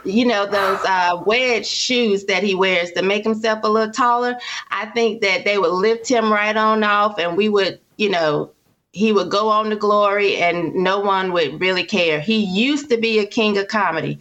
you 0.04 0.24
know 0.24 0.46
those 0.46 0.80
uh, 0.86 1.22
wedge 1.26 1.66
shoes 1.66 2.24
that 2.24 2.42
he 2.42 2.54
wears 2.54 2.90
to 2.92 3.02
make 3.02 3.24
himself 3.24 3.60
a 3.64 3.68
little 3.68 3.92
taller. 3.92 4.36
I 4.70 4.86
think 4.86 5.20
that 5.22 5.44
they 5.44 5.58
would 5.58 5.72
lift 5.72 6.08
him 6.08 6.32
right 6.32 6.56
on 6.56 6.82
off, 6.82 7.18
and 7.18 7.36
we 7.36 7.48
would, 7.48 7.80
you 8.00 8.08
know, 8.08 8.50
he 8.92 9.12
would 9.12 9.30
go 9.30 9.50
on 9.50 9.70
to 9.70 9.76
glory, 9.76 10.36
and 10.38 10.74
no 10.74 10.98
one 10.98 11.32
would 11.32 11.60
really 11.60 11.84
care. 11.84 12.18
He 12.18 12.36
used 12.36 12.88
to 12.88 12.96
be 12.96 13.18
a 13.18 13.26
king 13.26 13.58
of 13.58 13.68
comedy. 13.68 14.18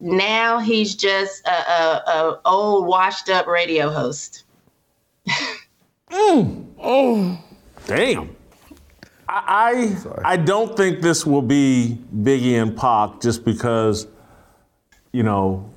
Now 0.00 0.60
he's 0.60 0.94
just 0.94 1.46
a, 1.46 1.50
a, 1.50 2.02
a 2.06 2.40
old 2.44 2.86
washed 2.86 3.28
up 3.28 3.46
radio 3.46 3.90
host. 3.90 4.44
Mm. 6.10 6.66
Oh, 6.78 7.42
damn. 7.86 8.36
I 9.28 9.96
I, 10.24 10.32
I 10.34 10.36
don't 10.36 10.76
think 10.76 11.00
this 11.00 11.26
will 11.26 11.42
be 11.42 11.98
Biggie 12.14 12.60
and 12.60 12.76
Pac 12.76 13.20
just 13.20 13.44
because, 13.44 14.06
you 15.12 15.22
know, 15.22 15.70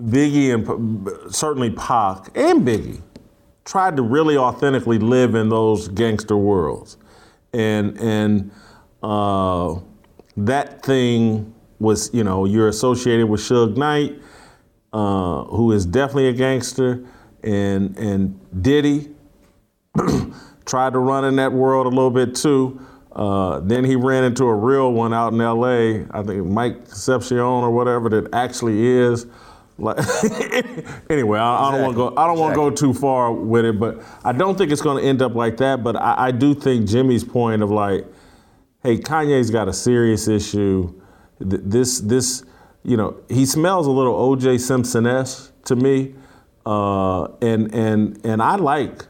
Biggie 0.00 0.52
and 0.52 1.34
certainly 1.34 1.70
Pac 1.70 2.30
and 2.36 2.66
Biggie 2.66 3.00
tried 3.64 3.96
to 3.96 4.02
really 4.02 4.36
authentically 4.36 4.98
live 4.98 5.34
in 5.34 5.48
those 5.48 5.88
gangster 5.88 6.36
worlds, 6.36 6.96
and 7.52 7.98
and 7.98 8.50
uh, 9.02 9.78
that 10.36 10.82
thing 10.82 11.54
was 11.78 12.12
you 12.12 12.24
know 12.24 12.44
you're 12.44 12.68
associated 12.68 13.26
with 13.26 13.40
Suge 13.40 13.76
Knight, 13.76 14.18
uh, 14.92 15.44
who 15.44 15.72
is 15.72 15.86
definitely 15.86 16.28
a 16.28 16.32
gangster, 16.32 17.04
and 17.42 17.96
and 17.98 18.62
Diddy 18.62 19.10
tried 20.64 20.92
to 20.92 20.98
run 20.98 21.24
in 21.24 21.36
that 21.36 21.52
world 21.52 21.86
a 21.86 21.90
little 21.90 22.10
bit 22.10 22.34
too. 22.34 22.80
Uh, 23.12 23.58
then 23.60 23.84
he 23.84 23.96
ran 23.96 24.22
into 24.22 24.44
a 24.44 24.54
real 24.54 24.92
one 24.92 25.12
out 25.12 25.32
in 25.32 25.40
L.A. 25.40 26.06
I 26.12 26.22
think 26.22 26.46
Mike 26.46 26.84
Concepcion 26.86 27.38
or 27.38 27.70
whatever 27.70 28.08
that 28.10 28.32
actually 28.32 28.86
is. 28.86 29.26
Like 29.80 29.98
anyway, 31.10 31.38
I, 31.38 31.68
I 31.68 31.72
don't 31.72 31.82
want 31.82 31.92
to 31.92 31.96
go. 31.96 32.14
I 32.16 32.26
don't 32.26 32.38
want 32.38 32.52
to 32.52 32.56
go 32.56 32.70
too 32.70 32.92
far 32.94 33.32
with 33.32 33.64
it, 33.64 33.78
but 33.80 34.02
I 34.24 34.32
don't 34.32 34.56
think 34.58 34.70
it's 34.72 34.82
going 34.82 35.02
to 35.02 35.08
end 35.08 35.22
up 35.22 35.34
like 35.34 35.56
that. 35.58 35.82
But 35.82 35.96
I, 35.96 36.26
I 36.28 36.30
do 36.30 36.54
think 36.54 36.86
Jimmy's 36.88 37.24
point 37.24 37.62
of 37.62 37.70
like, 37.70 38.06
hey, 38.82 38.98
Kanye's 38.98 39.50
got 39.50 39.68
a 39.68 39.72
serious 39.72 40.28
issue. 40.28 40.92
Th- 41.40 41.62
This 41.64 42.00
this 42.00 42.44
you 42.82 42.96
know 42.96 43.16
he 43.28 43.46
smells 43.46 43.86
a 43.86 43.90
little 43.90 44.14
O.J. 44.14 44.58
Simpson 44.58 45.06
esque 45.06 45.52
to 45.64 45.76
me, 45.76 46.14
uh, 46.66 47.24
and 47.42 47.74
and 47.74 48.20
and 48.24 48.42
I 48.42 48.56
like 48.56 49.06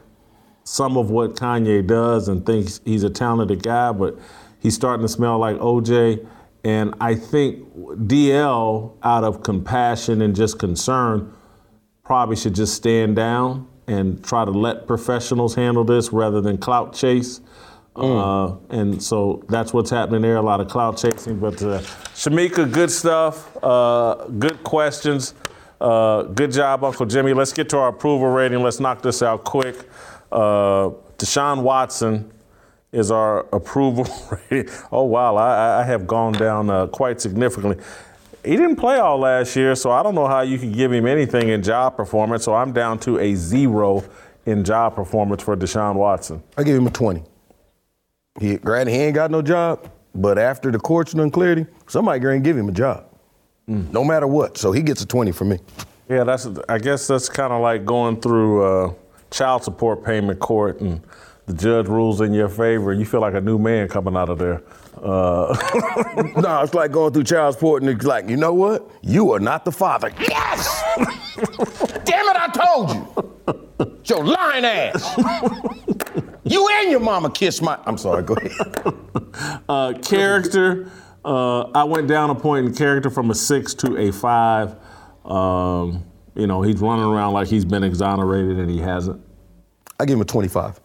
some 0.63 0.95
of 0.97 1.09
what 1.11 1.35
Kanye 1.35 1.85
does 1.85 2.27
and 2.29 2.45
thinks 2.45 2.79
he's 2.85 3.03
a 3.03 3.09
talented 3.09 3.61
guy, 3.63 3.91
but 3.91 4.17
he's 4.59 4.75
starting 4.75 5.05
to 5.05 5.09
smell 5.11 5.37
like 5.37 5.57
OJ. 5.57 6.25
And 6.63 6.93
I 7.01 7.15
think 7.15 7.67
DL, 7.75 8.95
out 9.01 9.23
of 9.23 9.43
compassion 9.43 10.21
and 10.21 10.35
just 10.35 10.59
concern, 10.59 11.33
probably 12.03 12.35
should 12.35 12.55
just 12.55 12.75
stand 12.75 13.15
down 13.15 13.67
and 13.87 14.23
try 14.23 14.45
to 14.45 14.51
let 14.51 14.85
professionals 14.85 15.55
handle 15.55 15.83
this 15.83 16.13
rather 16.13 16.39
than 16.39 16.57
clout 16.57 16.93
chase. 16.93 17.41
Uh, 17.95 18.55
and 18.69 19.01
so 19.03 19.43
that's 19.49 19.73
what's 19.73 19.89
happening 19.89 20.21
there. 20.21 20.37
A 20.37 20.41
lot 20.41 20.61
of 20.61 20.67
clout 20.67 20.97
chasing. 20.97 21.39
But 21.39 21.61
uh, 21.61 21.79
Shemeka, 22.13 22.71
good 22.71 22.91
stuff. 22.91 23.57
Uh, 23.61 24.27
good 24.39 24.63
questions. 24.63 25.33
Uh, 25.79 26.23
good 26.23 26.51
job, 26.51 26.83
Uncle 26.83 27.05
Jimmy. 27.05 27.33
Let's 27.33 27.53
get 27.53 27.67
to 27.69 27.77
our 27.77 27.89
approval 27.89 28.27
rating. 28.27 28.61
Let's 28.61 28.79
knock 28.79 29.01
this 29.01 29.21
out 29.21 29.43
quick. 29.43 29.75
Uh, 30.31 30.91
Deshaun 31.17 31.63
Watson 31.63 32.31
is 32.91 33.11
our 33.11 33.45
approval 33.53 34.07
rating. 34.49 34.71
Oh, 34.91 35.03
wow. 35.03 35.35
I, 35.35 35.81
I 35.81 35.83
have 35.83 36.07
gone 36.07 36.33
down 36.33 36.69
uh, 36.69 36.87
quite 36.87 37.21
significantly. 37.21 37.83
he 38.43 38.55
didn't 38.57 38.75
play 38.75 38.97
all 38.97 39.17
last 39.17 39.55
year, 39.55 39.75
so 39.75 39.91
I 39.91 40.03
don't 40.03 40.15
know 40.15 40.27
how 40.27 40.41
you 40.41 40.57
can 40.57 40.71
give 40.71 40.91
him 40.91 41.07
anything 41.07 41.49
in 41.49 41.63
job 41.63 41.95
performance. 41.95 42.43
So 42.43 42.53
I'm 42.53 42.73
down 42.73 42.99
to 42.99 43.19
a 43.19 43.35
zero 43.35 44.03
in 44.45 44.63
job 44.63 44.95
performance 44.95 45.43
for 45.43 45.55
Deshaun 45.55 45.95
Watson. 45.95 46.43
I 46.57 46.63
give 46.63 46.75
him 46.75 46.87
a 46.87 46.91
20. 46.91 47.23
He, 48.39 48.57
granted, 48.57 48.91
he 48.93 48.97
ain't 48.99 49.15
got 49.15 49.29
no 49.29 49.41
job, 49.41 49.89
but 50.15 50.37
after 50.37 50.71
the 50.71 50.79
courts 50.79 51.13
done 51.13 51.31
cleared 51.31 51.59
him, 51.59 51.67
somebody 51.87 52.19
going 52.19 52.41
to 52.41 52.49
give 52.49 52.57
him 52.57 52.69
a 52.69 52.71
job, 52.71 53.05
no 53.67 54.03
matter 54.03 54.25
what. 54.25 54.57
So 54.57 54.71
he 54.71 54.81
gets 54.81 55.01
a 55.01 55.05
20 55.05 55.31
from 55.31 55.49
me. 55.49 55.59
Yeah, 56.09 56.23
that's. 56.23 56.47
I 56.67 56.77
guess 56.77 57.07
that's 57.07 57.29
kind 57.29 57.53
of 57.53 57.61
like 57.61 57.85
going 57.85 58.19
through 58.19 58.63
uh, 58.63 58.93
child 59.31 59.63
support 59.63 60.03
payment 60.03 60.39
court, 60.39 60.81
and 60.81 61.01
the 61.51 61.57
judge 61.57 61.87
rules 61.87 62.21
in 62.21 62.33
your 62.33 62.49
favor, 62.49 62.91
and 62.91 62.99
you 62.99 63.05
feel 63.05 63.21
like 63.21 63.33
a 63.33 63.41
new 63.41 63.57
man 63.57 63.87
coming 63.87 64.15
out 64.15 64.29
of 64.29 64.37
there. 64.39 64.63
Uh, 65.01 65.55
no, 66.41 66.61
it's 66.61 66.73
like 66.73 66.91
going 66.91 67.13
through 67.13 67.23
child 67.23 67.53
support, 67.53 67.81
and 67.81 67.91
it's 67.91 68.05
like, 68.05 68.29
you 68.29 68.37
know 68.37 68.53
what? 68.53 68.89
You 69.01 69.31
are 69.31 69.39
not 69.39 69.65
the 69.65 69.71
father. 69.71 70.11
Yes! 70.19 70.83
Damn 72.05 72.25
it, 72.27 72.35
I 72.35 72.49
told 72.53 72.95
you. 72.95 73.89
It's 73.99 74.09
your 74.09 74.23
lying 74.23 74.65
ass. 74.65 75.17
you 76.43 76.69
and 76.79 76.91
your 76.91 76.99
mama 76.99 77.31
kiss 77.31 77.61
my. 77.61 77.77
I'm 77.85 77.97
sorry, 77.97 78.23
go 78.23 78.35
ahead. 78.35 79.61
uh, 79.67 79.93
character. 80.03 80.89
Uh, 81.23 81.61
I 81.71 81.83
went 81.83 82.07
down 82.07 82.29
a 82.29 82.35
point 82.35 82.65
in 82.67 82.73
character 82.73 83.09
from 83.09 83.29
a 83.31 83.35
six 83.35 83.73
to 83.75 83.97
a 83.97 84.11
five. 84.11 84.75
Um, 85.25 86.03
you 86.35 86.47
know, 86.47 86.61
he's 86.61 86.79
running 86.79 87.05
around 87.05 87.33
like 87.33 87.47
he's 87.47 87.65
been 87.65 87.83
exonerated 87.83 88.57
and 88.57 88.69
he 88.69 88.79
hasn't. 88.79 89.21
I 89.99 90.05
give 90.05 90.15
him 90.15 90.21
a 90.21 90.25
25. 90.25 90.79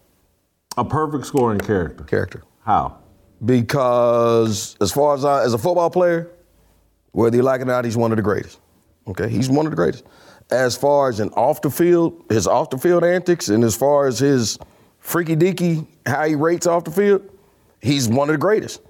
A 0.77 0.85
perfect 0.85 1.27
scoring 1.27 1.59
character. 1.59 2.05
Character. 2.05 2.43
How? 2.65 2.99
Because 3.45 4.77
as 4.81 4.93
far 4.93 5.15
as 5.15 5.25
I, 5.25 5.43
as 5.43 5.55
a 5.55 5.59
football 5.59 5.91
player, 5.91 6.31
whether 7.13 7.37
you 7.37 7.43
like 7.43 7.61
it 7.61 7.65
or 7.65 7.67
not, 7.67 7.85
he's 7.85 7.97
one 7.97 8.13
of 8.13 8.17
the 8.17 8.23
greatest. 8.23 8.61
Okay, 9.09 9.29
he's 9.29 9.49
one 9.49 9.67
of 9.67 9.73
the 9.73 9.77
greatest. 9.77 10.05
As 10.51 10.77
far 10.77 11.09
as 11.09 11.21
an 11.21 11.31
off 11.31 11.63
the 11.63 11.71
field, 11.71 12.25
his 12.29 12.47
off 12.47 12.71
the 12.71 12.79
field 12.79 13.05
antics, 13.05 13.49
and 13.49 13.65
as 13.65 13.77
far 13.77 14.07
as 14.07 14.19
his 14.19 14.59
freaky 14.99 15.37
deaky, 15.37 15.87
how 16.05 16.25
he 16.25 16.35
rates 16.35 16.67
off 16.67 16.85
the 16.85 16.91
field, 16.91 17.23
he's 17.81 18.09
one 18.09 18.29
of 18.29 18.35
the 18.35 18.39
greatest. 18.39 18.81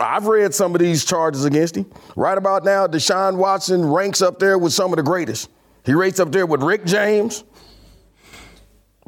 I've 0.00 0.26
read 0.26 0.54
some 0.54 0.74
of 0.74 0.80
these 0.80 1.04
charges 1.04 1.44
against 1.44 1.76
him. 1.76 1.90
Right 2.16 2.36
about 2.36 2.64
now, 2.64 2.86
Deshaun 2.86 3.36
Watson 3.36 3.84
ranks 3.84 4.20
up 4.20 4.38
there 4.38 4.58
with 4.58 4.72
some 4.72 4.92
of 4.92 4.96
the 4.96 5.02
greatest. 5.02 5.48
He 5.84 5.94
rates 5.94 6.18
up 6.18 6.32
there 6.32 6.46
with 6.46 6.62
Rick 6.62 6.84
James, 6.84 7.44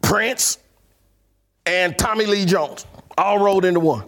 Prince, 0.03 0.59
and 1.66 1.98
Tommy 1.98 2.26
Lee 2.26 2.44
Jones, 2.44 2.86
all 3.18 3.38
rolled 3.38 3.64
into 3.64 3.80
one. 3.80 4.05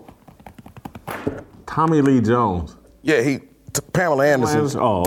Tommy 1.67 2.01
Lee 2.01 2.21
Jones. 2.21 2.77
Yeah, 3.03 3.23
he 3.23 3.39
t- 3.39 3.83
Pamela 3.93 4.27
Anderson. 4.27 4.81
Oh. 4.81 5.05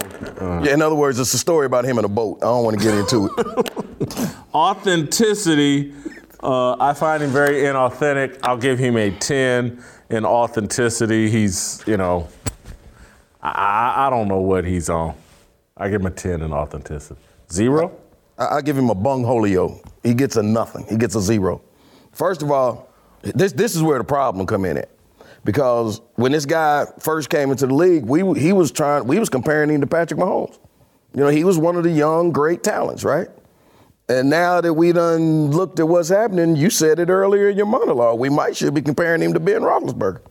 Yeah, 0.64 0.74
in 0.74 0.82
other 0.82 0.96
words, 0.96 1.20
it's 1.20 1.34
a 1.34 1.38
story 1.38 1.66
about 1.66 1.86
him 1.86 1.98
in 1.98 2.06
a 2.06 2.10
boat. 2.10 2.40
I 2.42 2.46
don't 2.46 2.64
want 2.64 2.78
to 2.80 2.84
get 2.84 2.96
into 2.96 3.30
it. 3.38 4.36
Authenticity. 4.54 5.94
Uh, 6.42 6.76
I 6.80 6.94
find 6.94 7.22
him 7.22 7.30
very 7.30 7.62
inauthentic. 7.62 8.40
I'll 8.44 8.58
give 8.58 8.80
him 8.80 8.98
a 8.98 9.12
10 9.12 9.84
in 10.10 10.26
authenticity. 10.26 11.30
He's, 11.30 11.84
you 11.86 11.98
know, 11.98 12.28
I, 13.42 14.08
I 14.08 14.10
don't 14.10 14.28
know 14.28 14.42
what 14.42 14.66
he's 14.66 14.90
on. 14.90 15.16
I 15.78 15.90
give 15.90 16.02
him 16.02 16.08
a 16.08 16.12
10 16.12 16.42
in 16.42 16.52
authenticity. 16.52 17.22
Zero? 17.52 17.96
I, 18.38 18.58
I 18.58 18.62
give 18.62 18.78
him 18.78 18.90
a 18.90 18.96
bungholio. 18.96 19.84
He 20.04 20.14
gets 20.14 20.36
a 20.36 20.44
nothing. 20.44 20.86
He 20.90 20.98
gets 20.98 21.16
a 21.16 21.22
zero. 21.22 21.62
First 22.22 22.44
of 22.44 22.52
all, 22.52 22.88
this 23.24 23.52
this 23.54 23.76
is 23.76 23.82
where 23.82 23.98
the 23.98 24.04
problem 24.04 24.46
come 24.46 24.64
in 24.64 24.78
at. 24.78 24.90
Because 25.44 26.02
when 26.18 26.32
this 26.32 26.46
guy 26.46 26.86
first 27.00 27.32
came 27.32 27.50
into 27.50 27.66
the 27.66 27.74
league, 27.74 28.06
we 28.06 28.40
he 28.40 28.54
was 28.54 28.72
trying 28.72 29.08
we 29.08 29.18
was 29.18 29.28
comparing 29.28 29.72
him 29.72 29.82
to 29.82 29.88
Patrick 29.88 30.20
Mahomes. 30.20 30.60
You 31.16 31.22
know, 31.22 31.30
he 31.30 31.44
was 31.44 31.58
one 31.58 31.78
of 31.78 31.84
the 31.84 31.90
young 31.90 32.32
great 32.32 32.62
talents, 32.62 33.04
right? 33.04 33.28
And 34.08 34.30
now 34.30 34.62
that 34.62 34.72
we 34.72 34.92
done 34.92 35.50
looked 35.50 35.80
at 35.80 35.88
what's 35.88 36.10
happening, 36.10 36.56
you 36.56 36.70
said 36.70 37.00
it 37.00 37.10
earlier 37.10 37.50
in 37.50 37.58
your 37.58 37.66
monologue. 37.66 38.20
We 38.20 38.30
might 38.30 38.56
should 38.56 38.76
be 38.76 38.84
comparing 38.84 39.24
him 39.24 39.34
to 39.34 39.40
Ben 39.40 39.64
Roethlisberger. 39.64 40.22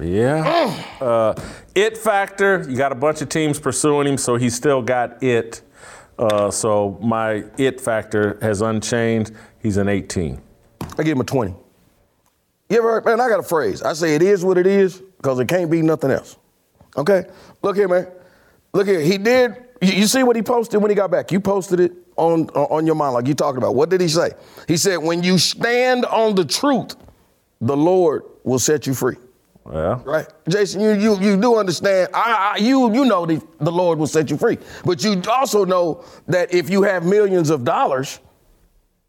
Yeah. 0.00 0.74
Uh, 1.00 1.40
it 1.76 1.96
factor, 1.96 2.66
you 2.68 2.76
got 2.76 2.90
a 2.90 2.96
bunch 2.96 3.22
of 3.22 3.28
teams 3.28 3.60
pursuing 3.60 4.08
him, 4.08 4.18
so 4.18 4.34
he's 4.34 4.56
still 4.56 4.82
got 4.82 5.22
it. 5.22 5.62
Uh, 6.18 6.50
so 6.50 6.98
my 7.02 7.44
it 7.58 7.80
factor 7.80 8.38
has 8.40 8.62
unchanged. 8.62 9.32
He's 9.62 9.76
an 9.76 9.88
18. 9.88 10.40
I 10.98 11.02
give 11.02 11.16
him 11.16 11.20
a 11.20 11.24
20. 11.24 11.54
You 12.68 12.78
ever 12.78 12.92
heard, 12.92 13.04
man, 13.04 13.20
I 13.20 13.28
got 13.28 13.40
a 13.40 13.44
phrase. 13.44 13.82
I 13.82 13.92
say 13.92 14.14
it 14.14 14.22
is 14.22 14.44
what 14.44 14.58
it 14.58 14.66
is 14.66 15.00
because 15.18 15.38
it 15.38 15.48
can't 15.48 15.70
be 15.70 15.82
nothing 15.82 16.10
else. 16.10 16.36
Okay? 16.96 17.24
Look 17.62 17.76
here, 17.76 17.88
man. 17.88 18.08
Look 18.72 18.86
here. 18.86 19.00
He 19.00 19.18
did, 19.18 19.56
you, 19.80 19.92
you 19.92 20.06
see 20.06 20.22
what 20.22 20.36
he 20.36 20.42
posted 20.42 20.80
when 20.80 20.90
he 20.90 20.94
got 20.94 21.10
back? 21.10 21.30
You 21.30 21.40
posted 21.40 21.80
it 21.80 21.92
on, 22.16 22.48
on 22.48 22.86
your 22.86 22.94
mind 22.94 23.14
like 23.14 23.28
You 23.28 23.34
talking 23.34 23.58
about. 23.58 23.74
What 23.74 23.90
did 23.90 24.00
he 24.00 24.08
say? 24.08 24.32
He 24.66 24.76
said, 24.76 24.96
when 24.96 25.22
you 25.22 25.38
stand 25.38 26.06
on 26.06 26.34
the 26.34 26.44
truth, 26.44 26.96
the 27.60 27.76
Lord 27.76 28.24
will 28.42 28.58
set 28.58 28.86
you 28.86 28.94
free. 28.94 29.16
Yeah. 29.72 30.00
Right, 30.04 30.26
Jason, 30.48 30.80
you 30.80 30.92
you 30.92 31.20
you 31.20 31.40
do 31.40 31.56
understand. 31.56 32.10
I, 32.14 32.54
I 32.54 32.58
you 32.58 32.92
you 32.94 33.04
know 33.04 33.26
the, 33.26 33.42
the 33.58 33.72
Lord 33.72 33.98
will 33.98 34.06
set 34.06 34.30
you 34.30 34.36
free, 34.36 34.58
but 34.84 35.02
you 35.02 35.20
also 35.28 35.64
know 35.64 36.04
that 36.28 36.54
if 36.54 36.70
you 36.70 36.82
have 36.82 37.04
millions 37.04 37.50
of 37.50 37.64
dollars, 37.64 38.20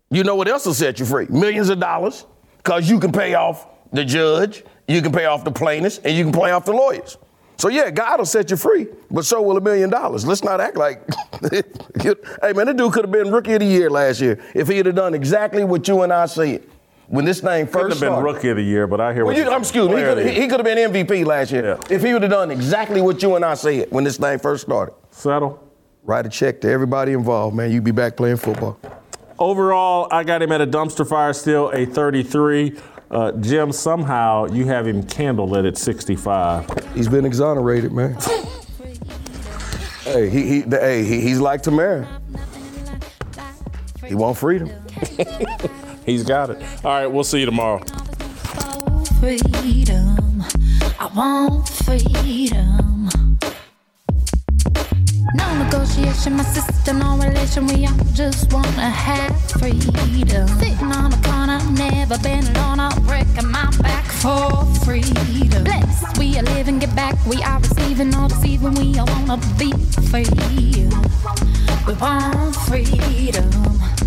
you 0.09 0.23
know 0.23 0.35
what 0.35 0.47
else 0.47 0.65
will 0.65 0.73
set 0.73 0.99
you 0.99 1.05
free? 1.05 1.27
Millions 1.29 1.69
of 1.69 1.79
dollars, 1.79 2.25
because 2.57 2.89
you 2.89 2.99
can 2.99 3.11
pay 3.11 3.35
off 3.35 3.67
the 3.91 4.03
judge, 4.03 4.63
you 4.87 5.01
can 5.01 5.11
pay 5.11 5.25
off 5.25 5.43
the 5.43 5.51
plaintiffs, 5.51 5.99
and 5.99 6.15
you 6.15 6.23
can 6.23 6.33
pay 6.33 6.49
off 6.49 6.65
the 6.65 6.73
lawyers. 6.73 7.17
So 7.57 7.69
yeah, 7.69 7.89
God 7.91 8.19
will 8.19 8.25
set 8.25 8.49
you 8.49 8.57
free, 8.57 8.87
but 9.11 9.25
so 9.25 9.41
will 9.41 9.57
a 9.57 9.61
million 9.61 9.89
dollars. 9.89 10.25
Let's 10.25 10.43
not 10.43 10.61
act 10.61 10.77
like, 10.77 11.03
hey 11.51 12.53
man, 12.53 12.67
that 12.67 12.77
dude 12.77 12.93
could 12.93 13.03
have 13.03 13.11
been 13.11 13.31
rookie 13.31 13.53
of 13.53 13.59
the 13.59 13.65
year 13.65 13.89
last 13.89 14.21
year 14.21 14.39
if 14.55 14.67
he 14.67 14.77
had 14.77 14.95
done 14.95 15.13
exactly 15.13 15.63
what 15.63 15.87
you 15.87 16.01
and 16.01 16.13
I 16.13 16.27
said 16.27 16.63
when 17.07 17.25
this 17.25 17.39
thing 17.41 17.65
first 17.67 17.93
have 17.95 17.99
been 18.01 18.09
started. 18.13 18.21
rookie 18.23 18.49
of 18.49 18.57
the 18.57 18.63
year, 18.63 18.85
but 18.87 18.99
I 19.01 19.13
hear 19.13 19.23
Well, 19.23 19.33
what 19.33 19.37
you, 19.37 19.43
you're 19.45 19.53
I'm 19.53 19.61
excuse 19.61 19.87
me. 19.89 19.95
He 19.97 20.01
could, 20.03 20.27
he, 20.27 20.47
could 20.47 20.59
have 20.59 20.63
been 20.65 20.91
MVP 20.91 21.25
last 21.25 21.51
year 21.51 21.65
Yeah. 21.65 21.95
if 21.95 22.03
he 22.03 22.13
would 22.13 22.21
have 22.21 22.31
done 22.31 22.51
exactly 22.51 23.01
what 23.01 23.21
you 23.23 23.35
and 23.35 23.45
I 23.45 23.53
said 23.53 23.87
when 23.91 24.03
this 24.03 24.17
thing 24.17 24.39
first 24.39 24.63
started. 24.65 24.93
Settle. 25.11 25.63
Write 26.03 26.25
a 26.25 26.29
check 26.29 26.61
to 26.61 26.69
everybody 26.69 27.13
involved, 27.13 27.55
man. 27.55 27.71
You'd 27.71 27.83
be 27.83 27.91
back 27.91 28.15
playing 28.17 28.37
football. 28.37 28.79
Overall, 29.39 30.07
I 30.11 30.23
got 30.23 30.41
him 30.41 30.51
at 30.51 30.61
a 30.61 30.67
dumpster 30.67 31.07
fire 31.07 31.33
still, 31.33 31.69
a 31.69 31.85
33. 31.85 32.77
Uh, 33.11 33.31
Jim, 33.33 33.71
somehow 33.71 34.45
you 34.47 34.65
have 34.65 34.85
him 34.87 35.03
candlelit 35.03 35.67
at 35.67 35.77
65. 35.77 36.93
He's 36.95 37.07
been 37.07 37.23
exonerated, 37.25 37.91
man. 37.93 38.17
hey, 40.03 40.29
he, 40.29 40.47
he, 40.47 40.61
the- 40.61 40.79
hey, 40.79 41.03
he, 41.03 41.21
he's 41.21 41.39
like 41.39 41.61
Tamara. 41.61 42.07
He 44.05 44.15
want 44.15 44.37
freedom. 44.37 44.71
He's 46.07 46.23
got 46.23 46.49
it. 46.49 46.57
All 46.85 46.91
right, 46.91 47.05
we'll 47.05 47.25
see 47.25 47.41
you 47.41 47.45
tomorrow. 47.45 47.83
freedom. 49.19 50.41
I 50.97 51.11
want 51.13 51.67
freedom. 51.67 53.09
No 55.35 55.63
negotiation, 55.63 56.37
my 56.37 56.43
sister, 56.43 56.93
no 56.93 57.17
relation. 57.17 57.67
We 57.67 57.85
all 57.87 57.97
just 58.13 58.53
wanna 58.53 58.89
have 58.89 59.35
freedom. 59.51 60.47
Sitting 60.59 60.93
on 60.93 61.11
corner, 61.23 61.59
never 61.71 62.17
been 62.19 62.47
alone. 62.55 62.79
I'm 62.79 63.03
breaking 63.03 63.51
my 63.51 63.69
back 63.81 64.05
for 64.05 64.63
freedom. 64.85 65.65
We 66.17 66.39
are 66.39 66.43
living, 66.55 66.79
get 66.79 66.95
back. 66.95 67.17
We 67.25 67.43
are 67.43 67.59
receiving, 67.59 68.15
all 68.15 68.29
deceiving. 68.29 68.75
We 68.75 68.97
all 68.97 69.07
wanna 69.07 69.41
be 69.59 69.73
free. 70.07 70.23
We 71.85 71.93
want 71.95 72.55
freedom 72.55 74.06